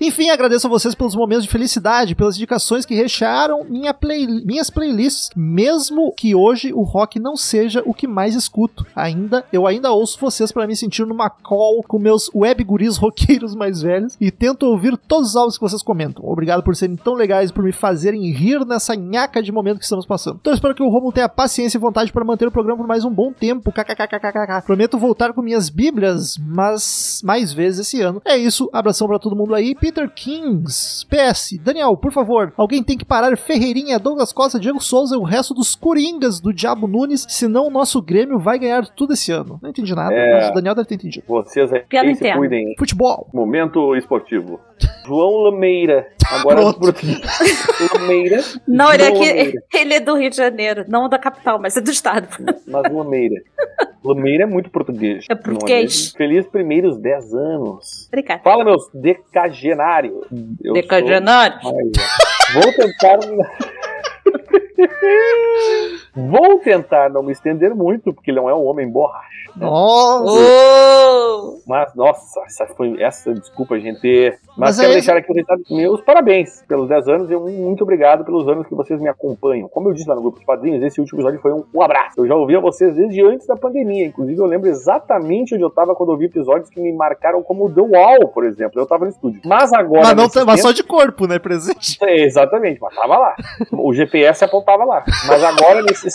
Enfim, 0.00 0.30
agradeço 0.30 0.66
a 0.66 0.70
vocês 0.70 0.94
pelos 0.94 1.14
momentos 1.14 1.44
de 1.44 1.50
felicidade, 1.50 2.14
pelas 2.14 2.36
indicações 2.36 2.84
que 2.84 2.94
rechearam 2.94 3.64
minha 3.64 3.92
play- 3.94 4.26
minhas 4.44 4.70
playlists, 4.70 5.30
mesmo 5.36 6.12
que 6.16 6.34
hoje 6.34 6.72
o 6.72 6.82
rock 6.82 7.18
não 7.18 7.36
seja 7.36 7.82
o 7.84 7.94
que 7.94 8.06
mais 8.06 8.34
escuto. 8.42 8.86
Ainda, 8.94 9.44
eu 9.52 9.66
ainda 9.66 9.90
ouço 9.92 10.18
vocês 10.20 10.52
pra 10.52 10.66
me 10.66 10.76
sentir 10.76 11.06
numa 11.06 11.30
call 11.30 11.82
com 11.82 11.98
meus 11.98 12.30
web 12.34 12.62
guris 12.64 12.96
roqueiros 12.96 13.54
mais 13.54 13.82
velhos 13.82 14.16
e 14.20 14.30
tento 14.30 14.64
ouvir 14.64 14.96
todos 14.96 15.30
os 15.30 15.36
álbuns 15.36 15.56
que 15.56 15.62
vocês 15.62 15.82
comentam. 15.82 16.24
Obrigado 16.24 16.62
por 16.62 16.76
serem 16.76 16.96
tão 16.96 17.14
legais 17.14 17.50
e 17.50 17.52
por 17.52 17.64
me 17.64 17.72
fazerem 17.72 18.30
rir 18.30 18.64
nessa 18.66 18.94
nhaca 18.94 19.42
de 19.42 19.52
momento 19.52 19.78
que 19.78 19.84
estamos 19.84 20.06
passando. 20.06 20.38
Então 20.40 20.52
espero 20.52 20.74
que 20.74 20.82
o 20.82 20.88
Romulo 20.88 21.12
tenha 21.12 21.28
paciência 21.28 21.78
e 21.78 21.80
vontade 21.80 22.12
para 22.12 22.24
manter 22.24 22.46
o 22.46 22.52
programa 22.52 22.78
por 22.78 22.86
mais 22.86 23.04
um 23.04 23.10
bom 23.10 23.32
tempo. 23.32 23.72
KKKKKK. 23.72 24.64
Prometo 24.64 24.98
voltar 24.98 25.32
com 25.32 25.42
minhas 25.42 25.68
bíblias, 25.68 26.36
mas 26.38 27.20
mais 27.24 27.52
vezes 27.52 27.86
esse 27.86 28.00
ano. 28.00 28.20
É 28.24 28.36
isso, 28.36 28.68
abração 28.72 29.08
pra 29.08 29.18
todo 29.18 29.36
mundo 29.36 29.54
aí. 29.54 29.74
Peter 29.74 30.08
Kings, 30.10 31.06
PS, 31.06 31.58
Daniel, 31.62 31.96
por 31.96 32.12
favor, 32.12 32.52
alguém 32.56 32.82
tem 32.82 32.96
que 32.98 33.04
parar 33.04 33.36
Ferreirinha, 33.36 33.98
Douglas 33.98 34.32
Costa, 34.32 34.60
Diego 34.60 34.80
Souza 34.80 35.14
e 35.14 35.18
o 35.18 35.24
resto 35.24 35.54
dos 35.54 35.74
Coringas 35.74 36.40
do 36.40 36.52
Diabo 36.52 36.86
Nunes, 36.86 37.26
senão 37.28 37.66
o 37.66 37.70
nosso 37.70 38.00
Grêmio 38.00 38.21
vai 38.38 38.58
ganhar 38.58 38.86
tudo 38.86 39.12
esse 39.12 39.30
ano. 39.32 39.58
Não 39.62 39.70
entendi 39.70 39.94
nada, 39.94 40.14
É. 40.14 40.32
mas 40.34 40.50
o 40.50 40.54
Daniel 40.54 40.74
deve 40.74 40.88
ter 40.88 40.94
entendido. 40.96 41.24
Vocês 41.28 41.72
aí 41.72 41.80
Piada 41.88 42.06
se 42.08 42.12
interna. 42.14 42.38
cuidem. 42.38 42.74
Futebol. 42.78 43.28
Momento 43.32 43.94
esportivo. 43.96 44.60
João 45.06 45.42
Lameira. 45.44 46.06
Agora 46.30 46.56
Pronto. 46.72 46.94
Lameira. 47.94 48.40
Não, 48.66 48.92
ele 48.92 49.02
é, 49.02 49.52
ele 49.74 49.94
é 49.94 50.00
do 50.00 50.14
Rio 50.16 50.30
de 50.30 50.36
Janeiro, 50.36 50.84
não 50.88 51.08
da 51.08 51.18
capital, 51.18 51.58
mas 51.60 51.76
é 51.76 51.80
do 51.80 51.90
estado. 51.90 52.28
Mas 52.66 52.92
Lameira. 52.92 53.42
Lameira 54.04 54.44
é 54.44 54.46
muito 54.46 54.70
português. 54.70 55.24
É 55.30 55.34
não 55.34 55.42
português. 55.42 55.82
mesmo? 55.82 56.16
Feliz 56.16 56.46
primeiros 56.46 56.98
10 56.98 57.34
anos. 57.34 58.06
Obrigada. 58.08 58.40
Fala, 58.42 58.64
meus 58.64 58.88
decagenários. 58.92 60.14
Eu 60.62 60.72
Decagenário. 60.74 61.60
sou- 61.62 61.72
ó. 61.72 62.60
Vou 62.60 62.72
tentar. 62.72 63.18
Vou 66.14 66.58
tentar 66.58 67.08
não 67.10 67.22
me 67.22 67.32
estender 67.32 67.74
muito, 67.74 68.12
porque 68.12 68.30
ele 68.30 68.40
não 68.40 68.48
é 68.48 68.54
um 68.54 68.64
homem 68.66 68.88
borracha. 68.88 69.42
Nossa. 69.56 70.24
Oh! 70.30 71.58
Mas, 71.66 71.94
nossa, 71.94 72.40
essa 72.46 72.66
foi 72.74 73.00
essa, 73.02 73.32
desculpa, 73.34 73.78
gente. 73.78 74.00
Mas, 74.56 74.76
Mas 74.76 74.80
quero 74.80 74.90
é 74.90 74.94
deixar 74.94 75.16
aqui 75.16 75.30
o 75.30 75.76
meus 75.76 76.00
parabéns 76.00 76.62
pelos 76.68 76.88
10 76.88 77.08
anos 77.08 77.30
e 77.30 77.36
muito 77.36 77.82
obrigado 77.82 78.24
pelos 78.24 78.48
anos 78.48 78.66
que 78.66 78.74
vocês 78.74 79.00
me 79.00 79.08
acompanham. 79.08 79.68
Como 79.68 79.88
eu 79.88 79.94
disse 79.94 80.08
lá 80.08 80.14
no 80.14 80.22
grupo 80.22 80.36
dos 80.36 80.46
padrinhos, 80.46 80.82
esse 80.82 81.00
último 81.00 81.18
episódio 81.20 81.40
foi 81.40 81.52
um, 81.52 81.64
um 81.74 81.82
abraço. 81.82 82.20
Eu 82.20 82.26
já 82.26 82.34
ouvia 82.34 82.60
vocês 82.60 82.94
desde 82.94 83.22
antes 83.24 83.46
da 83.46 83.56
pandemia. 83.56 84.06
Inclusive, 84.06 84.38
eu 84.38 84.46
lembro 84.46 84.68
exatamente 84.68 85.54
onde 85.54 85.64
eu 85.64 85.70
tava 85.70 85.94
quando 85.94 86.10
eu 86.10 86.14
ouvi 86.14 86.26
episódios 86.26 86.68
que 86.68 86.80
me 86.80 86.92
marcaram 86.92 87.42
como 87.42 87.72
The 87.72 87.80
Wall, 87.80 88.28
por 88.28 88.44
exemplo. 88.44 88.80
Eu 88.80 88.86
tava 88.86 89.04
no 89.04 89.10
estúdio. 89.10 89.40
Mas 89.44 89.72
agora. 89.72 90.02
Mas, 90.04 90.16
não, 90.16 90.28
tá- 90.28 90.44
mas 90.44 90.56
tempo- 90.56 90.68
só 90.68 90.72
de 90.72 90.82
corpo, 90.82 91.26
né, 91.26 91.38
presente? 91.38 91.98
É, 92.02 92.22
Exatamente, 92.24 92.80
mas 92.80 92.94
tava 92.94 93.18
lá. 93.18 93.34
O 93.72 93.92
GPS 93.92 94.44
apontava 94.44 94.71
lá. 94.76 95.04
Mas 95.26 95.42
agora, 95.42 95.82
nesses, 95.86 96.14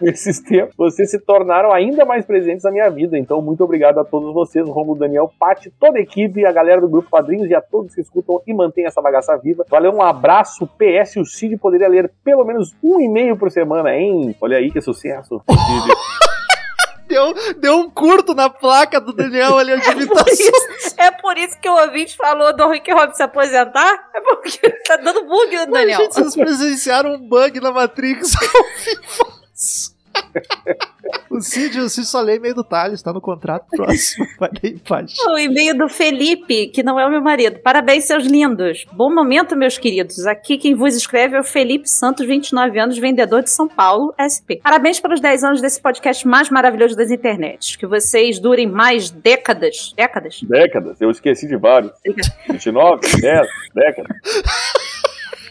nesses 0.00 0.40
tempos, 0.40 0.74
vocês 0.76 1.10
se 1.10 1.18
tornaram 1.18 1.72
ainda 1.72 2.04
mais 2.04 2.24
presentes 2.24 2.64
na 2.64 2.70
minha 2.70 2.88
vida. 2.90 3.18
Então, 3.18 3.40
muito 3.40 3.62
obrigado 3.62 3.98
a 3.98 4.04
todos 4.04 4.32
vocês, 4.32 4.68
Romulo, 4.68 4.98
Daniel, 4.98 5.30
Pati, 5.38 5.70
toda 5.78 5.98
a 5.98 6.02
equipe, 6.02 6.44
a 6.44 6.52
galera 6.52 6.80
do 6.80 6.88
Grupo 6.88 7.10
Padrinhos 7.10 7.50
e 7.50 7.54
a 7.54 7.60
todos 7.60 7.94
que 7.94 8.00
escutam 8.00 8.40
e 8.46 8.54
mantêm 8.54 8.86
essa 8.86 9.02
bagaça 9.02 9.36
viva. 9.36 9.64
Valeu, 9.68 9.92
um 9.92 10.02
abraço. 10.02 10.66
PS, 10.78 11.16
o 11.16 11.24
Cid 11.24 11.56
poderia 11.56 11.88
ler 11.88 12.10
pelo 12.24 12.44
menos 12.44 12.74
um 12.82 13.00
e-mail 13.00 13.36
por 13.36 13.50
semana, 13.50 13.94
hein? 13.94 14.34
Olha 14.40 14.58
aí 14.58 14.70
que 14.70 14.80
sucesso. 14.80 15.42
Cid. 15.48 16.18
Deu, 17.08 17.34
deu 17.56 17.76
um 17.78 17.90
curto 17.90 18.34
na 18.34 18.50
placa 18.50 19.00
do 19.00 19.12
Daniel 19.14 19.56
ali, 19.56 19.72
a 19.72 19.76
É 19.76 20.06
por, 20.06 20.28
isso, 20.28 20.94
é 20.98 21.10
por 21.10 21.38
isso 21.38 21.58
que 21.58 21.68
o 21.68 21.74
ouvinte 21.74 22.16
falou 22.16 22.54
do 22.54 22.68
Rick 22.68 22.92
Rob 22.92 23.16
se 23.16 23.22
aposentar? 23.22 24.10
É 24.14 24.20
porque 24.20 24.70
tá 24.86 24.96
dando 24.96 25.24
bug 25.24 25.56
no 25.56 25.72
Daniel. 25.72 26.00
Gente, 26.02 26.14
vocês 26.14 26.36
presenciaram 26.36 27.14
um 27.14 27.18
bug 27.18 27.60
na 27.60 27.72
Matrix 27.72 28.34
ao 28.36 28.64
vivo. 28.84 29.38
O 31.30 31.40
Cid, 31.40 31.78
o 31.78 31.88
Cid 31.88 32.06
só 32.06 32.20
lê 32.20 32.36
e-mail 32.36 32.54
do 32.54 32.64
Thales, 32.64 33.02
tá 33.02 33.12
no 33.12 33.20
contrato 33.20 33.66
próximo. 33.70 34.26
Vai 34.40 34.50
ler 34.62 34.72
em 34.72 34.78
paz. 34.78 35.14
O 35.28 35.38
e-mail 35.38 35.76
do 35.76 35.88
Felipe, 35.88 36.68
que 36.68 36.82
não 36.82 36.98
é 36.98 37.06
o 37.06 37.10
meu 37.10 37.20
marido. 37.20 37.60
Parabéns, 37.60 38.04
seus 38.04 38.24
lindos. 38.24 38.86
Bom 38.92 39.12
momento, 39.14 39.54
meus 39.54 39.78
queridos. 39.78 40.26
Aqui 40.26 40.56
quem 40.56 40.74
vos 40.74 40.94
escreve 40.94 41.36
é 41.36 41.40
o 41.40 41.44
Felipe 41.44 41.88
Santos, 41.88 42.26
29 42.26 42.78
anos, 42.78 42.98
vendedor 42.98 43.42
de 43.42 43.50
São 43.50 43.68
Paulo, 43.68 44.14
SP. 44.18 44.60
Parabéns 44.62 45.00
pelos 45.00 45.20
10 45.20 45.44
anos 45.44 45.60
desse 45.60 45.80
podcast 45.80 46.26
mais 46.26 46.50
maravilhoso 46.50 46.96
das 46.96 47.10
internets. 47.10 47.76
Que 47.76 47.86
vocês 47.86 48.38
durem 48.38 48.66
mais 48.66 49.10
décadas. 49.10 49.92
Décadas? 49.96 50.40
Décadas, 50.42 51.00
eu 51.00 51.10
esqueci 51.10 51.46
de 51.46 51.56
vários. 51.56 51.92
29, 52.48 53.00
10, 53.20 53.48
décadas. 53.74 54.16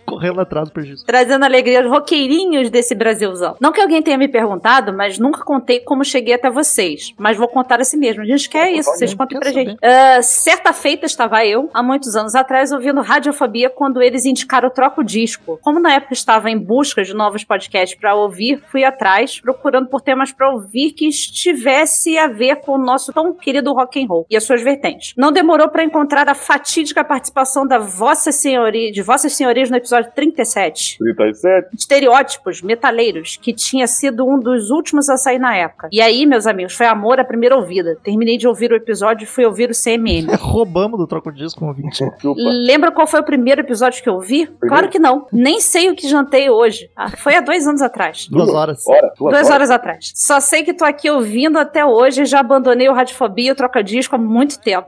Correndo 0.07 0.39
atrás 0.39 0.69
do 0.69 0.73
prejuízo. 0.73 1.05
Trazendo 1.05 1.43
alegria 1.43 1.81
aos 1.81 1.89
roqueirinhos 1.89 2.69
desse 2.69 2.95
Brasilzão. 2.95 3.55
Não 3.59 3.71
que 3.71 3.81
alguém 3.81 4.01
tenha 4.01 4.17
me 4.17 4.27
perguntado, 4.27 4.93
mas 4.93 5.19
nunca 5.19 5.43
contei 5.43 5.81
como 5.81 6.03
cheguei 6.03 6.33
até 6.33 6.49
vocês. 6.49 7.13
Mas 7.17 7.37
vou 7.37 7.47
contar 7.47 7.81
a 7.81 7.83
si 7.83 7.97
mesmo. 7.97 8.21
A 8.21 8.25
gente 8.25 8.49
quer 8.49 8.71
isso, 8.71 8.89
vocês 8.89 9.13
contem 9.13 9.37
pra 9.39 9.49
saber. 9.49 9.65
gente. 9.65 9.79
Ah, 9.83 10.21
certa 10.21 10.71
feita 10.71 11.05
estava 11.05 11.45
eu, 11.45 11.69
há 11.73 11.83
muitos 11.83 12.15
anos 12.15 12.35
atrás, 12.35 12.71
ouvindo 12.71 13.01
Radiofobia 13.01 13.69
quando 13.69 14.01
eles 14.01 14.25
indicaram 14.25 14.69
o 14.69 14.71
Troco 14.71 15.03
Disco. 15.03 15.59
Como 15.61 15.79
na 15.79 15.93
época 15.93 16.13
estava 16.13 16.49
em 16.49 16.57
busca 16.57 17.03
de 17.03 17.13
novos 17.13 17.43
podcasts 17.43 17.99
pra 17.99 18.15
ouvir, 18.15 18.63
fui 18.71 18.85
atrás, 18.85 19.41
procurando 19.41 19.89
por 19.89 20.01
temas 20.01 20.31
pra 20.31 20.49
ouvir 20.49 20.91
que 20.91 21.07
estivesse 21.07 22.17
a 22.17 22.27
ver 22.27 22.57
com 22.57 22.73
o 22.73 22.77
nosso 22.77 23.11
tão 23.11 23.33
querido 23.33 23.73
rock 23.73 24.01
and 24.01 24.07
roll 24.07 24.25
e 24.29 24.37
as 24.37 24.43
suas 24.43 24.61
vertentes. 24.61 25.13
Não 25.17 25.31
demorou 25.31 25.67
pra 25.69 25.83
encontrar 25.83 26.29
a 26.29 26.33
fatídica 26.33 27.03
participação 27.03 27.67
da 27.67 27.77
Vossa 27.77 28.31
Senhoria, 28.31 28.91
de 28.91 29.01
Vossas 29.01 29.33
Senhorias 29.33 29.69
no 29.69 29.75
episódio 29.75 29.96
37 30.05 30.97
37. 30.99 31.69
estereótipos 31.77 32.61
metaleiros, 32.61 33.37
que 33.41 33.53
tinha 33.53 33.87
sido 33.87 34.25
um 34.27 34.39
dos 34.39 34.69
últimos 34.69 35.09
a 35.09 35.17
sair 35.17 35.39
na 35.39 35.55
época. 35.55 35.89
E 35.91 36.01
aí, 36.01 36.25
meus 36.25 36.45
amigos, 36.45 36.73
foi 36.73 36.85
amor 36.85 37.19
à 37.19 37.25
primeira 37.25 37.55
ouvida. 37.55 37.97
Terminei 38.03 38.37
de 38.37 38.47
ouvir 38.47 38.71
o 38.71 38.75
episódio 38.75 39.23
e 39.23 39.27
fui 39.27 39.45
ouvir 39.45 39.69
o 39.69 39.73
CMM. 39.73 40.27
Roubamos 40.39 40.99
do 40.99 41.07
troco 41.07 41.31
disco 41.31 41.59
com 41.59 41.65
o 41.65 41.69
ouvinte. 41.69 42.03
Lembra 42.35 42.91
qual 42.91 43.07
foi 43.07 43.19
o 43.19 43.23
primeiro 43.23 43.61
episódio 43.61 44.01
que 44.01 44.09
eu 44.09 44.19
vi? 44.19 44.47
Claro 44.61 44.89
que 44.89 44.99
não. 44.99 45.27
Nem 45.31 45.59
sei 45.59 45.89
o 45.89 45.95
que 45.95 46.07
jantei 46.07 46.49
hoje. 46.49 46.89
Ah, 46.95 47.09
Foi 47.09 47.35
há 47.35 47.41
dois 47.41 47.67
anos 47.67 47.81
atrás. 47.81 48.27
Duas 48.29 48.49
horas. 48.49 48.87
Hora, 48.87 49.11
duas, 49.17 49.33
Duas 49.33 49.49
horas 49.49 49.69
atrás. 49.71 50.11
Só 50.15 50.39
sei 50.39 50.63
que 50.63 50.73
tô 50.73 50.85
aqui 50.85 51.09
ouvindo 51.09 51.57
até 51.57 51.85
hoje 51.85 52.21
e 52.21 52.25
já 52.25 52.39
abandonei 52.39 52.89
o 52.89 52.93
Radiofobia 52.93 53.49
e 53.49 53.51
o 53.51 53.55
Troca-Disco 53.55 54.15
há 54.15 54.19
muito 54.19 54.59
tempo. 54.59 54.85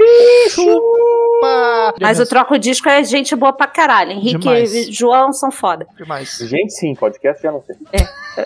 Chupa! 1.40 1.94
Mas 2.02 2.20
o 2.20 2.26
Troca-Disco 2.26 2.90
é 2.90 3.04
gente 3.04 3.36
boa 3.36 3.54
pra 3.54 3.68
caralho. 3.68 4.12
Henrique 4.12 4.40
Demais. 4.40 4.74
e 4.74 4.92
João 4.92 5.32
são 5.34 5.52
foda. 5.52 5.88
Demais. 5.98 6.38
Gente, 6.42 6.74
sim, 6.74 6.94
podcast 6.94 7.42
já 7.42 7.52
não 7.52 7.64
sei. 7.64 7.76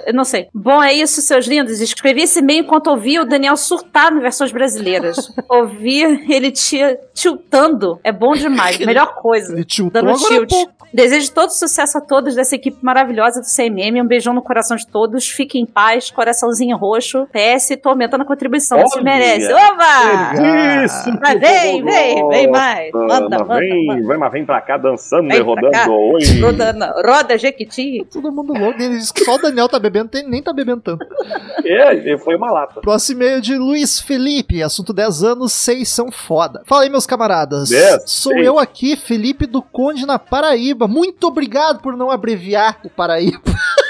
Eu 0.06 0.14
não 0.14 0.24
sei. 0.24 0.48
Bom, 0.54 0.82
é 0.82 0.94
isso, 0.94 1.22
seus 1.22 1.46
lindos. 1.46 1.80
Escrevi 1.80 2.24
esse 2.24 2.40
e-mail 2.40 2.64
enquanto 2.64 2.88
ouvi 2.88 3.20
o 3.20 3.26
Daniel 3.26 3.56
surtar 3.58 4.12
em 4.12 4.20
versões 4.20 4.52
brasileiras. 4.52 5.32
Ouvir 5.50 6.26
ele 6.32 6.52
te, 6.52 6.80
tiltando 7.14 8.00
é 8.04 8.12
bom 8.12 8.34
demais. 8.34 8.78
Melhor 8.80 9.16
coisa. 9.16 9.54
Ele 9.54 9.64
tiltou 9.64 10.02
Dando 10.02 10.18
tilt. 10.18 10.50
pouco. 10.50 10.74
Desejo 10.94 11.32
todo 11.32 11.50
sucesso 11.50 11.98
a 11.98 12.02
todos 12.02 12.36
dessa 12.36 12.56
equipe 12.56 12.78
maravilhosa 12.82 13.42
do 13.42 13.46
CMM. 13.48 14.02
Um 14.02 14.08
beijão 14.08 14.34
no 14.34 14.42
coração 14.42 14.78
de 14.78 14.88
todos. 14.88 15.28
Fiquem 15.28 15.64
em 15.64 15.66
paz. 15.66 16.10
Coraçãozinho 16.12 16.78
roxo. 16.78 17.28
PS, 17.32 17.78
tô 17.82 17.90
aumentando 17.90 18.22
a 18.22 18.26
contribuição. 18.26 18.80
Você 18.80 19.02
merece. 19.02 19.52
Oba! 19.52 20.84
Isso! 20.86 21.20
Vai, 21.20 21.38
vem, 21.38 21.84
vem, 21.84 22.28
vem 22.30 22.48
mais. 22.50 22.83
Manda, 22.92 23.38
manda, 23.40 23.44
vem, 23.60 23.86
manda. 23.86 24.08
vem, 24.08 24.18
mas 24.18 24.32
vem 24.32 24.46
pra 24.46 24.60
cá 24.62 24.78
dançando 24.78 25.28
Vem 25.28 25.38
e 25.38 25.42
rodando. 25.42 25.72
cá. 25.72 25.88
Oi. 25.90 26.40
Roda, 26.42 26.74
não. 26.74 26.88
Roda, 27.02 27.38
Jequiti. 27.38 28.06
Todo 28.12 28.32
mundo 28.32 28.54
louco. 28.54 28.82
Ele 28.82 28.98
diz 28.98 29.12
que 29.12 29.24
só 29.24 29.36
o 29.36 29.42
Daniel 29.42 29.70
tá 29.70 29.80
bebendo, 29.80 30.10
tem- 30.10 30.28
nem 30.28 30.42
tá 30.42 30.52
bebendo 30.52 30.82
tanto. 30.82 31.06
É, 31.66 32.18
foi 32.18 32.36
uma 32.36 32.52
lata. 32.52 32.82
Próximo 32.82 33.22
e-mail 33.24 33.42
de 33.42 33.56
Luiz 33.58 34.00
Felipe. 34.00 34.62
Assunto 34.64 34.92
10 34.94 35.24
anos, 35.24 35.54
6 35.54 35.88
são 35.90 36.12
foda. 36.12 36.62
Fala 36.66 36.84
aí, 36.84 36.90
meus 36.90 37.06
camaradas. 37.06 37.70
10, 37.70 38.04
Sou 38.10 38.34
seis. 38.34 38.46
eu 38.46 38.60
aqui, 38.60 38.96
Felipe 38.96 39.46
do 39.46 39.62
Conde 39.62 40.06
na 40.06 40.18
Paraíba. 40.20 40.88
Muito 40.88 41.28
obrigado 41.28 41.82
por 41.82 41.96
não 41.96 42.10
abreviar 42.12 42.80
o 42.84 42.90
Paraíba. 42.90 43.40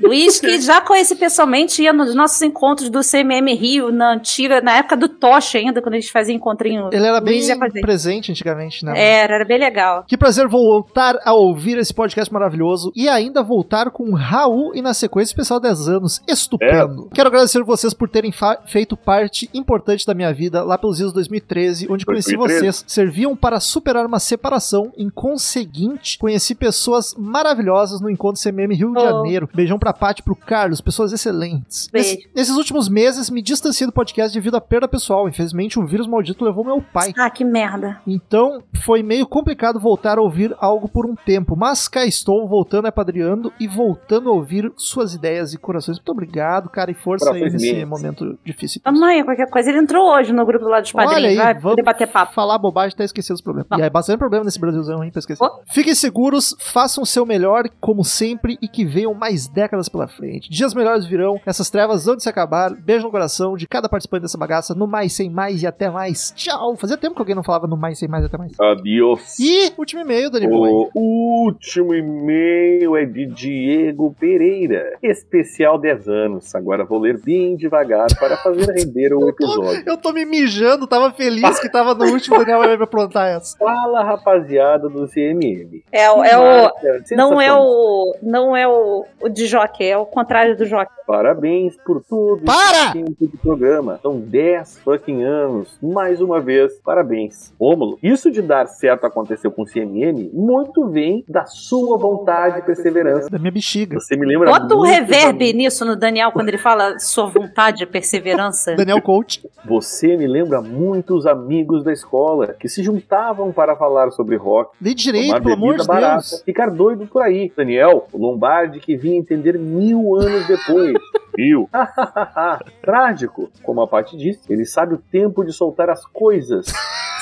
Luiz, 0.00 0.40
que 0.40 0.60
já 0.60 0.80
conheci 0.80 1.14
pessoalmente, 1.16 1.82
ia 1.82 1.92
nos 1.92 2.14
nossos 2.14 2.40
encontros 2.42 2.88
do 2.90 3.00
CMM 3.00 3.54
Rio, 3.54 3.90
na 3.90 4.12
antiga, 4.14 4.60
na 4.60 4.78
época 4.78 4.96
do 4.96 5.08
Tocha 5.08 5.58
ainda, 5.58 5.80
quando 5.82 5.94
a 5.94 6.00
gente 6.00 6.12
fazia 6.12 6.34
encontrinho. 6.34 6.88
Ele 6.92 7.06
era 7.06 7.20
bem 7.20 7.40
presente 7.80 8.30
antigamente, 8.30 8.84
né? 8.84 8.92
Era, 8.96 9.36
era 9.36 9.44
bem 9.44 9.58
legal. 9.58 10.04
Que 10.06 10.16
prazer 10.16 10.46
voltar 10.48 11.18
a 11.24 11.32
ouvir 11.32 11.78
esse 11.78 11.92
podcast 11.92 12.32
maravilhoso 12.32 12.92
e 12.94 13.08
ainda 13.08 13.42
voltar 13.42 13.90
com 13.90 14.12
Raul 14.14 14.74
e 14.74 14.82
na 14.82 14.94
sequência 14.94 15.32
especial 15.32 15.60
10 15.60 15.88
anos. 15.88 16.22
Estupendo. 16.26 17.08
Quero 17.12 17.28
agradecer 17.28 17.62
vocês 17.62 17.92
por 17.94 18.08
terem 18.08 18.32
feito 18.66 18.96
parte 18.96 19.48
importante 19.52 20.06
da 20.06 20.14
minha 20.14 20.32
vida 20.32 20.62
lá 20.62 20.78
pelos 20.78 20.98
dias 20.98 21.12
2013, 21.12 21.86
onde 21.90 22.04
conheci 22.06 22.36
2013. 22.36 22.60
vocês. 22.60 22.84
Serviam 22.86 23.34
para 23.36 23.60
superar 23.60 24.06
uma 24.06 24.18
separação. 24.18 24.92
Em 24.96 25.10
conseguinte, 25.10 26.18
conheci 26.18 26.54
pessoas 26.54 27.14
maravilhosas 27.16 28.00
no 28.00 28.10
encontro 28.10 28.40
CMM 28.42 28.74
Rio 28.74 28.92
de 28.92 28.98
Oh. 28.98 29.00
Janeiro. 29.00 29.48
Beijão 29.54 29.78
pra 29.78 29.87
Paty 29.92 30.20
e 30.20 30.24
pro 30.24 30.34
Carlos, 30.36 30.80
pessoas 30.80 31.12
excelentes. 31.12 31.88
Beijo. 31.92 32.08
Nesse- 32.16 32.30
nesses 32.34 32.56
últimos 32.56 32.88
meses, 32.88 33.30
me 33.30 33.42
distanciei 33.42 33.86
do 33.86 33.92
podcast 33.92 34.32
devido 34.36 34.56
à 34.56 34.60
perda 34.60 34.88
pessoal. 34.88 35.28
Infelizmente, 35.28 35.78
um 35.78 35.86
vírus 35.86 36.06
maldito 36.06 36.44
levou 36.44 36.64
meu 36.64 36.80
pai. 36.82 37.12
Ah, 37.18 37.30
que 37.30 37.44
merda. 37.44 38.00
Então, 38.06 38.62
foi 38.84 39.02
meio 39.02 39.26
complicado 39.26 39.78
voltar 39.80 40.18
a 40.18 40.22
ouvir 40.22 40.54
algo 40.58 40.88
por 40.88 41.06
um 41.06 41.14
tempo, 41.14 41.56
mas 41.56 41.88
cá 41.88 42.04
estou, 42.04 42.48
voltando 42.48 42.86
a 42.86 42.92
Padreando 42.92 43.52
e 43.60 43.68
voltando 43.68 44.28
a 44.28 44.32
ouvir 44.32 44.72
suas 44.76 45.14
ideias 45.14 45.52
e 45.52 45.58
corações. 45.58 45.98
Muito 45.98 46.10
obrigado, 46.12 46.68
cara, 46.68 46.90
e 46.90 46.94
força 46.94 47.30
aí 47.30 47.40
nesse 47.40 47.84
momento 47.84 48.38
difícil. 48.44 48.80
Amanhã, 48.84 49.24
qualquer 49.24 49.48
coisa. 49.48 49.68
Ele 49.70 49.78
entrou 49.78 50.10
hoje 50.10 50.32
no 50.32 50.44
grupo 50.44 50.66
lá 50.66 50.80
dos 50.80 50.92
Olha 50.94 51.06
padrinhos. 51.06 51.30
aí, 51.30 51.36
vai 51.36 51.54
vamos 51.54 51.70
poder 51.70 51.82
bater 51.82 52.08
papo. 52.08 52.34
falar 52.34 52.58
bobagem 52.58 52.94
até 52.94 53.04
esquecer 53.04 53.32
os 53.32 53.40
problemas. 53.40 53.68
Não. 53.70 53.78
E 53.78 53.82
aí, 53.82 53.90
bastante 53.90 54.18
problema 54.18 54.44
nesse 54.44 54.58
Brasilzão, 54.58 55.04
hein, 55.04 55.10
pra 55.10 55.20
esquecer. 55.20 55.44
Oh. 55.44 55.60
Fiquem 55.72 55.94
seguros, 55.94 56.56
façam 56.58 57.02
o 57.02 57.06
seu 57.06 57.24
melhor, 57.24 57.64
como 57.80 58.02
sempre, 58.04 58.58
e 58.60 58.66
que 58.68 58.84
venham 58.84 59.14
mais 59.14 59.46
décadas 59.46 59.77
pela 59.86 60.08
frente. 60.08 60.48
Dias 60.48 60.72
melhores 60.72 61.04
virão, 61.04 61.38
essas 61.44 61.68
trevas 61.68 62.06
vão 62.06 62.16
de 62.16 62.22
se 62.22 62.28
acabar. 62.30 62.70
Beijo 62.74 63.04
no 63.04 63.10
coração 63.10 63.54
de 63.54 63.68
cada 63.68 63.86
participante 63.86 64.22
dessa 64.22 64.38
bagaça, 64.38 64.74
no 64.74 64.86
mais, 64.86 65.12
sem 65.12 65.28
mais 65.28 65.62
e 65.62 65.66
até 65.66 65.90
mais. 65.90 66.32
Tchau! 66.34 66.74
Fazia 66.76 66.96
tempo 66.96 67.14
que 67.14 67.20
alguém 67.20 67.34
não 67.34 67.42
falava 67.44 67.66
no 67.66 67.76
mais, 67.76 67.98
sem 67.98 68.08
mais 68.08 68.22
e 68.24 68.26
até 68.28 68.38
mais. 68.38 68.58
Adiós. 68.58 69.38
E 69.38 69.70
último 69.76 70.00
e-mail, 70.00 70.30
Dani 70.30 70.48
Boy. 70.48 70.70
O 70.94 71.44
último 71.44 71.92
e-mail 71.94 72.96
é 72.96 73.04
de 73.04 73.26
Diego 73.26 74.14
Pereira. 74.18 74.96
Especial 75.02 75.78
10 75.78 76.08
anos. 76.08 76.54
Agora 76.54 76.84
vou 76.84 76.98
ler 76.98 77.20
bem 77.20 77.56
devagar 77.56 78.06
para 78.18 78.36
fazer 78.38 78.70
render 78.72 79.12
o 79.12 79.28
episódio. 79.28 79.82
Eu 79.84 79.96
tô 79.98 80.12
me 80.12 80.24
mijando, 80.24 80.86
tava 80.86 81.10
feliz 81.12 81.58
que 81.60 81.68
tava 81.68 81.94
no 81.94 82.06
último, 82.06 82.38
Daniel 82.38 82.60
vai 82.60 82.76
me 82.76 82.84
aprontar 82.84 83.28
essa. 83.28 83.56
Fala, 83.58 84.02
rapaziada 84.04 84.88
do 84.88 85.06
CMM. 85.08 85.82
É, 85.92 86.10
o- 86.10 86.24
é 86.24 86.38
o. 86.38 86.62
Marca 86.62 87.04
Não 87.12 87.40
é 87.40 87.52
o. 87.52 88.14
Não 88.22 88.56
é 88.56 88.66
o, 88.68 89.04
o 89.20 89.28
de 89.28 89.46
Joque, 89.68 89.84
é 89.84 89.96
o 89.96 90.06
contrário 90.06 90.56
do 90.56 90.64
Joque. 90.64 90.92
Parabéns 91.06 91.76
por 91.86 92.02
tudo. 92.02 92.42
Para! 92.44 92.92
tempo 92.92 93.14
de 93.18 93.36
programa. 93.38 93.98
São 94.02 94.20
10 94.20 94.80
fucking 94.80 95.22
anos. 95.22 95.78
Mais 95.82 96.20
uma 96.20 96.40
vez, 96.40 96.74
parabéns. 96.84 97.52
Rômulo, 97.58 97.98
isso 98.02 98.30
de 98.30 98.42
dar 98.42 98.66
certo 98.66 99.06
aconteceu 99.06 99.50
com 99.50 99.62
o 99.62 99.64
CMM 99.66 100.30
muito 100.32 100.88
vem 100.88 101.24
da 101.28 101.46
sua 101.46 101.96
vontade 101.96 102.58
e 102.58 102.62
perseverança. 102.62 103.30
Da 103.30 103.38
minha 103.38 103.50
bexiga. 103.50 103.98
Você 103.98 104.16
me 104.16 104.26
lembra 104.26 104.50
Bota 104.50 104.74
um 104.74 104.82
reverb 104.82 105.52
nisso 105.52 105.84
no 105.84 105.96
Daniel 105.96 106.30
quando 106.32 106.48
ele 106.48 106.58
fala 106.58 106.98
sua 106.98 107.26
vontade 107.26 107.84
e 107.84 107.86
perseverança. 107.86 108.74
Daniel 108.76 109.00
Coach. 109.00 109.48
Você 109.64 110.16
me 110.16 110.26
lembra 110.26 110.60
muito 110.60 111.14
os 111.14 111.26
amigos 111.26 111.82
da 111.82 111.92
escola 111.92 112.54
que 112.58 112.68
se 112.68 112.82
juntavam 112.82 113.52
para 113.52 113.76
falar 113.76 114.10
sobre 114.10 114.36
rock, 114.36 114.76
Lê 114.80 114.94
direito, 114.94 115.42
pelo 115.42 115.54
amor 115.54 115.76
de 115.76 115.86
barata, 115.86 116.16
Deus. 116.16 116.42
ficar 116.42 116.70
doido 116.70 117.06
por 117.06 117.22
aí. 117.22 117.50
Daniel, 117.56 118.06
o 118.12 118.18
Lombardi 118.18 118.80
que 118.80 118.96
vinha 118.96 119.18
entender 119.18 119.57
mil 119.58 120.16
anos 120.16 120.46
depois. 120.46 120.94
Mil. 121.36 121.70
Trágico. 122.82 123.48
Como 123.62 123.80
a 123.80 123.86
Paty 123.86 124.16
disse, 124.16 124.40
ele 124.52 124.64
sabe 124.64 124.94
o 124.94 124.98
tempo 124.98 125.44
de 125.44 125.52
soltar 125.52 125.88
as 125.88 126.04
coisas. 126.04 126.66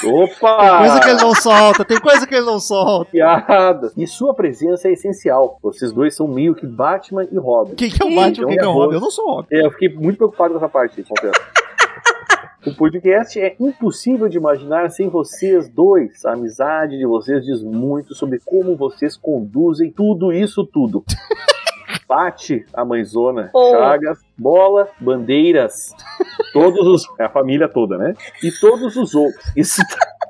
Opa! 0.04 0.78
Coisa 0.78 1.00
que 1.00 1.08
ele 1.08 1.20
não 1.20 1.34
solta, 1.34 1.84
tem 1.84 2.00
coisa 2.00 2.26
que 2.26 2.34
ele 2.34 2.46
não 2.46 2.58
solta. 2.58 3.10
Piada. 3.10 3.92
E 3.94 4.06
sua 4.06 4.32
presença 4.32 4.88
é 4.88 4.92
essencial. 4.92 5.58
Vocês 5.62 5.92
dois 5.92 6.14
são 6.14 6.26
meio 6.26 6.54
que 6.54 6.66
Batman 6.66 7.26
e 7.30 7.36
Robin. 7.36 7.74
Quem 7.74 7.90
que 7.90 8.02
é 8.02 8.06
o 8.06 8.14
Batman? 8.14 8.48
Quem 8.48 8.56
que 8.56 8.64
é 8.64 8.68
o 8.68 8.72
João 8.72 8.74
Robin? 8.74 8.94
Eu 8.94 9.00
não 9.00 9.10
sou 9.10 9.26
Robin. 9.26 9.48
É, 9.50 9.66
eu 9.66 9.70
fiquei 9.70 9.94
muito 9.94 10.16
preocupado 10.16 10.52
com 10.52 10.58
essa 10.58 10.68
parte, 10.68 11.02
confesso. 11.02 11.40
O 12.66 12.74
podcast 12.74 13.38
é 13.40 13.54
impossível 13.60 14.28
de 14.28 14.36
imaginar 14.36 14.90
sem 14.90 15.08
vocês 15.08 15.68
dois. 15.68 16.24
A 16.24 16.32
amizade 16.32 16.98
de 16.98 17.06
vocês 17.06 17.44
diz 17.44 17.62
muito 17.62 18.12
sobre 18.12 18.40
como 18.44 18.76
vocês 18.76 19.16
conduzem 19.16 19.92
tudo 19.92 20.32
isso 20.32 20.64
tudo. 20.64 21.04
Bate 22.08 22.64
a 22.72 22.84
mãezona, 22.84 23.50
Oh. 23.52 23.70
Chagas, 23.72 24.18
bola, 24.38 24.88
bandeiras, 25.00 25.94
todos 26.52 26.86
os. 26.86 27.02
É 27.18 27.24
a 27.24 27.28
família 27.28 27.68
toda, 27.68 27.98
né? 27.98 28.14
E 28.42 28.50
todos 28.52 28.96
os 28.96 29.14
outros. 29.14 29.44
Isso, 29.56 29.82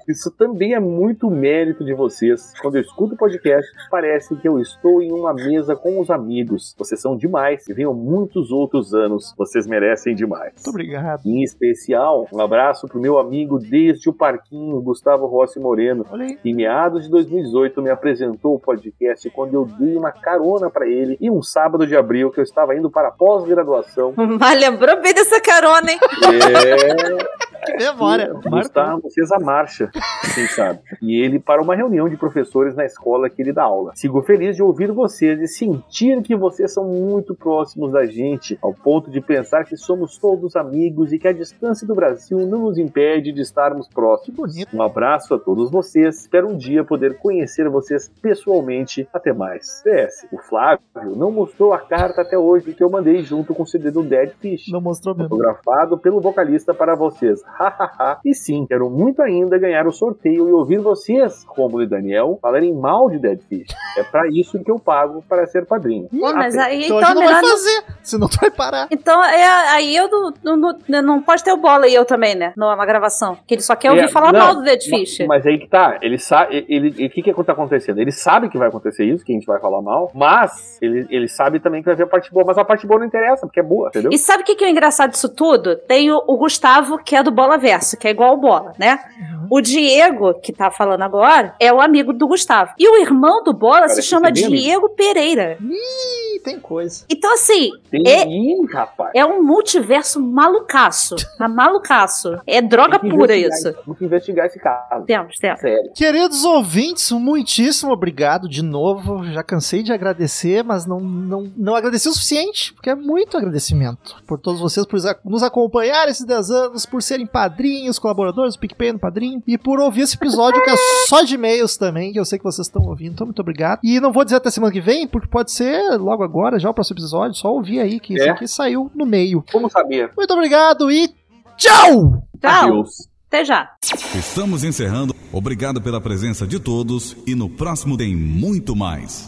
isso 0.08 0.30
também 0.30 0.74
é 0.74 0.80
muito 0.80 1.30
mérito 1.30 1.84
de 1.84 1.94
vocês. 1.94 2.52
Quando 2.60 2.76
eu 2.76 2.82
escuto 2.82 3.14
o 3.14 3.16
podcast, 3.18 3.70
parece 3.90 4.36
que 4.36 4.48
eu 4.48 4.58
estou 4.60 5.02
em 5.02 5.12
uma 5.12 5.32
mesa 5.34 5.74
com 5.76 6.00
os 6.00 6.10
amigos. 6.10 6.74
Vocês 6.78 7.00
são 7.00 7.16
demais 7.16 7.66
e 7.68 7.74
venham 7.74 7.92
muitos 7.94 8.50
outros 8.50 8.94
anos. 8.94 9.34
Vocês 9.36 9.66
merecem 9.66 10.14
demais. 10.14 10.52
Muito 10.54 10.70
obrigado. 10.70 11.26
Em 11.26 11.42
especial, 11.42 12.26
um 12.32 12.40
abraço 12.40 12.86
pro 12.86 13.00
meu 13.00 13.18
amigo 13.18 13.58
desde 13.58 14.08
o 14.08 14.12
parquinho, 14.12 14.80
Gustavo 14.80 15.26
Rossi 15.26 15.58
Moreno, 15.58 16.04
Olha 16.10 16.24
aí. 16.24 16.36
que 16.36 16.50
em 16.50 16.54
meados 16.54 17.04
de 17.04 17.10
2018 17.10 17.82
me 17.82 17.90
apresentou 17.90 18.54
o 18.54 18.60
podcast 18.60 19.28
quando 19.30 19.54
eu 19.54 19.64
dei 19.78 19.96
uma 19.96 20.12
carona 20.12 20.70
pra 20.70 20.86
ele 20.86 21.16
e 21.20 21.30
um 21.30 21.42
sábado 21.42 21.86
de 21.86 21.96
abril 21.96 22.30
que 22.30 22.40
eu 22.40 22.44
estava 22.44 22.74
indo 22.76 22.90
para 22.90 23.08
a 23.08 23.12
pós-graduação. 23.12 24.14
Mas 24.38 24.60
lembrou 24.60 25.00
bem 25.00 25.14
dessa 25.14 25.40
carona, 25.40 25.90
hein? 25.90 25.98
É, 26.22 27.55
Que 27.64 27.76
memória. 27.76 28.32
Marcou. 28.32 28.52
Gustavo 28.52 29.10
fez 29.10 29.32
a 29.32 29.38
marcha, 29.38 29.90
quem 30.34 30.46
sabe. 30.48 30.80
E 31.00 31.20
ele 31.20 31.38
para 31.38 31.62
uma 31.62 31.74
reunião 31.74 32.08
de 32.08 32.16
professores 32.16 32.74
na 32.74 32.84
escola 32.84 33.30
que 33.30 33.40
ele 33.40 33.52
dá 33.52 33.64
aula. 33.64 33.92
Sigo 33.94 34.22
feliz 34.22 34.56
de 34.56 34.62
ouvir 34.62 34.92
vocês 34.92 35.40
e 35.40 35.48
sentir 35.48 36.22
que 36.22 36.36
vocês 36.36 36.72
são 36.72 36.84
muito 36.84 37.34
próximos 37.34 37.92
da 37.92 38.04
gente, 38.06 38.58
ao 38.62 38.72
ponto 38.72 39.10
de 39.10 39.20
pensar 39.20 39.64
que 39.64 39.76
somos 39.76 40.18
todos 40.18 40.56
amigos 40.56 41.12
e 41.12 41.18
que 41.18 41.28
a 41.28 41.32
distância 41.32 41.86
do 41.86 41.94
Brasil 41.94 42.46
não 42.46 42.60
nos 42.60 42.78
impede 42.78 43.32
de 43.32 43.40
estarmos 43.40 43.88
próximos. 43.88 44.54
Um 44.72 44.82
abraço 44.82 45.34
a 45.34 45.38
todos 45.38 45.70
vocês. 45.70 46.20
Espero 46.20 46.48
um 46.48 46.56
dia 46.56 46.84
poder 46.84 47.18
conhecer 47.18 47.68
vocês 47.68 48.10
pessoalmente. 48.20 49.08
Até 49.12 49.32
mais. 49.32 49.82
PS, 49.82 50.26
o 50.32 50.38
Flávio 50.38 50.80
não 51.16 51.30
mostrou 51.30 51.72
a 51.72 51.78
carta 51.78 52.22
até 52.22 52.38
hoje 52.38 52.74
que 52.74 52.82
eu 52.82 52.90
mandei 52.90 53.22
junto 53.22 53.54
com 53.54 53.62
o 53.62 53.66
CD 53.66 53.90
do 53.90 54.02
Dead 54.02 54.30
Fish. 54.38 54.68
Não 54.68 54.80
mostrou 54.80 55.14
mesmo. 55.14 55.30
Fotografado 55.30 55.98
pelo 55.98 56.20
vocalista 56.20 56.74
para 56.74 56.94
vocês. 56.94 57.42
Hahaha. 57.46 58.18
e 58.24 58.34
sim, 58.34 58.66
quero 58.66 58.90
muito 58.90 59.22
ainda 59.22 59.58
ganhar 59.58 59.86
o 59.86 59.92
sorteio 59.92 60.48
e 60.48 60.52
ouvir 60.52 60.78
vocês, 60.78 61.44
Romulo 61.48 61.82
e 61.82 61.86
Daniel, 61.86 62.38
falarem 62.40 62.74
mal 62.74 63.08
de 63.10 63.18
Dead 63.18 63.40
Fish. 63.48 63.68
É 63.96 64.02
pra 64.02 64.26
isso 64.28 64.62
que 64.62 64.70
eu 64.70 64.78
pago 64.78 65.22
para 65.28 65.46
ser 65.46 65.64
padrinho. 65.66 66.08
Pô, 66.10 66.32
mas 66.34 66.56
aí 66.56 66.84
Então, 66.84 66.98
então, 66.98 66.98
a 66.98 67.04
gente 67.12 67.14
não 67.14 67.24
vai 67.24 67.34
melhor. 67.42 67.50
fazer, 67.50 67.84
senão 68.02 68.28
tu 68.28 68.38
vai 68.40 68.50
parar. 68.50 68.88
Então, 68.90 69.22
é, 69.24 69.44
aí 69.70 69.96
eu 69.96 70.08
não, 70.08 70.32
não, 70.44 70.56
não, 70.88 71.02
não 71.02 71.22
pode 71.22 71.42
ter 71.42 71.52
o 71.52 71.56
bola 71.56 71.86
e 71.88 71.94
eu 71.94 72.04
também, 72.04 72.34
né? 72.34 72.52
Na, 72.56 72.86
gravação. 72.86 73.36
Que 73.46 73.54
ele 73.54 73.62
só 73.62 73.74
quer 73.74 73.90
ouvir 73.90 74.04
É, 74.04 74.08
falar 74.08 74.32
não, 74.32 74.40
mal 74.40 74.54
do 74.54 74.62
Dead 74.62 74.82
Fish. 74.82 75.24
Mas 75.26 75.46
aí 75.46 75.58
que 75.58 75.68
tá, 75.68 75.98
ele 76.02 76.18
sabe, 76.18 76.64
ele, 76.68 76.88
ele- 76.88 77.06
o 77.06 77.10
que 77.10 77.22
que 77.22 77.44
tá 77.44 77.52
acontecendo? 77.52 77.98
Ele 78.00 78.12
sabe 78.12 78.48
que 78.48 78.58
vai 78.58 78.68
acontecer 78.68 79.04
isso, 79.04 79.24
que 79.24 79.32
a 79.32 79.34
gente 79.34 79.46
vai 79.46 79.58
falar 79.60 79.80
mal, 79.82 80.10
mas 80.14 80.78
ele, 80.80 81.06
ele 81.10 81.28
sabe 81.28 81.58
também 81.60 81.80
que 81.82 81.86
vai 81.86 81.96
ver 81.96 82.04
a 82.04 82.06
parte 82.06 82.30
boa, 82.32 82.44
mas 82.46 82.58
a 82.58 82.64
parte 82.64 82.86
boa 82.86 83.00
não 83.00 83.06
interessa, 83.06 83.46
porque 83.46 83.60
é 83.60 83.62
boa, 83.62 83.88
entendeu? 83.88 84.10
E 84.12 84.18
sabe 84.18 84.42
o 84.42 84.46
que, 84.46 84.54
que 84.54 84.64
é 84.64 84.68
o 84.68 84.70
engraçado 84.70 85.10
disso 85.10 85.28
tudo? 85.28 85.76
Tem 85.76 86.10
o, 86.12 86.22
o 86.26 86.36
Gustavo, 86.36 86.98
que 86.98 87.16
é 87.16 87.22
do 87.22 87.30
Bola 87.36 87.58
Verso, 87.58 87.96
que 87.96 88.08
é 88.08 88.10
igual 88.10 88.34
o 88.34 88.38
Bola, 88.38 88.72
né? 88.78 88.98
Uhum. 89.18 89.46
O 89.50 89.60
Diego, 89.60 90.34
que 90.40 90.52
tá 90.52 90.70
falando 90.70 91.02
agora, 91.02 91.54
é 91.60 91.72
o 91.72 91.80
amigo 91.80 92.12
do 92.12 92.26
Gustavo. 92.26 92.72
E 92.78 92.88
o 92.88 92.96
irmão 93.00 93.44
do 93.44 93.52
Bola 93.52 93.80
Parece 93.80 94.02
se 94.02 94.08
chama 94.08 94.26
ser 94.28 94.32
bem 94.32 94.44
amigo. 94.46 94.62
Diego 94.62 94.88
Pereira. 94.90 95.56
Ih, 95.60 96.40
tem 96.42 96.58
coisa. 96.58 97.04
Então, 97.08 97.32
assim, 97.34 97.70
Tem 97.90 98.02
é- 98.06 98.26
Ih, 98.26 98.66
rapaz. 98.72 99.10
é 99.14 99.24
um 99.24 99.42
multiverso 99.42 100.20
malucaço. 100.20 101.14
Tá 101.38 101.46
malucaço. 101.48 102.40
É 102.46 102.60
droga 102.62 102.98
pura 102.98 103.36
isso. 103.36 103.72
Que 103.98 104.04
investigar 104.04 104.46
esse 104.46 104.58
caso. 104.58 105.04
Temos, 105.06 105.36
temos. 105.38 105.60
Sério. 105.60 105.90
Queridos 105.94 106.44
ouvintes, 106.44 107.10
muitíssimo 107.12 107.92
obrigado 107.92 108.48
de 108.48 108.62
novo. 108.62 109.24
Já 109.32 109.42
cansei 109.42 109.82
de 109.82 109.92
agradecer, 109.92 110.64
mas 110.64 110.86
não, 110.86 110.98
não, 111.00 111.52
não 111.56 111.74
agradeci 111.74 112.08
o 112.08 112.12
suficiente, 112.12 112.72
porque 112.74 112.90
é 112.90 112.94
muito 112.94 113.36
agradecimento 113.36 114.16
por 114.26 114.38
todos 114.38 114.60
vocês, 114.60 114.86
por 114.86 114.98
nos 115.24 115.42
acompanhar 115.42 116.08
esses 116.08 116.24
10 116.24 116.50
anos, 116.50 116.86
por 116.86 117.02
serem 117.02 117.25
padrinhos, 117.26 117.98
colaboradores 117.98 118.54
do 118.54 118.60
PicPay 118.60 118.92
no 118.92 118.98
Padrinho, 118.98 119.42
e 119.46 119.56
por 119.58 119.78
ouvir 119.80 120.02
esse 120.02 120.16
episódio 120.16 120.62
que 120.62 120.70
é 120.70 120.76
só 121.06 121.22
de 121.22 121.34
e-mails 121.34 121.76
também, 121.76 122.12
que 122.12 122.18
eu 122.20 122.24
sei 122.24 122.38
que 122.38 122.44
vocês 122.44 122.66
estão 122.66 122.82
ouvindo. 122.82 123.12
Então, 123.12 123.26
muito 123.26 123.40
obrigado. 123.40 123.80
E 123.82 124.00
não 124.00 124.12
vou 124.12 124.24
dizer 124.24 124.36
até 124.36 124.50
semana 124.50 124.72
que 124.72 124.80
vem, 124.80 125.06
porque 125.06 125.28
pode 125.28 125.52
ser 125.52 125.96
logo 125.98 126.22
agora, 126.22 126.58
já 126.58 126.68
o 126.70 126.74
próximo 126.74 126.94
episódio, 126.98 127.34
só 127.36 127.52
ouvir 127.52 127.80
aí, 127.80 127.98
que 128.00 128.20
É. 128.20 128.30
aqui 128.30 128.46
saiu 128.48 128.90
no 128.94 129.06
meio. 129.06 129.44
Como 129.52 129.70
saber? 129.70 130.10
Muito 130.16 130.32
obrigado 130.32 130.90
e 130.90 131.08
tchau! 131.56 132.22
Tchau. 132.40 132.50
Adeus. 132.50 133.08
Até 133.28 133.44
já. 133.44 133.70
Estamos 134.14 134.62
encerrando. 134.62 135.14
Obrigado 135.32 135.80
pela 135.82 136.00
presença 136.00 136.46
de 136.46 136.60
todos 136.60 137.16
e 137.26 137.34
no 137.34 137.48
próximo 137.48 137.96
tem 137.96 138.14
muito 138.14 138.76
mais. 138.76 139.24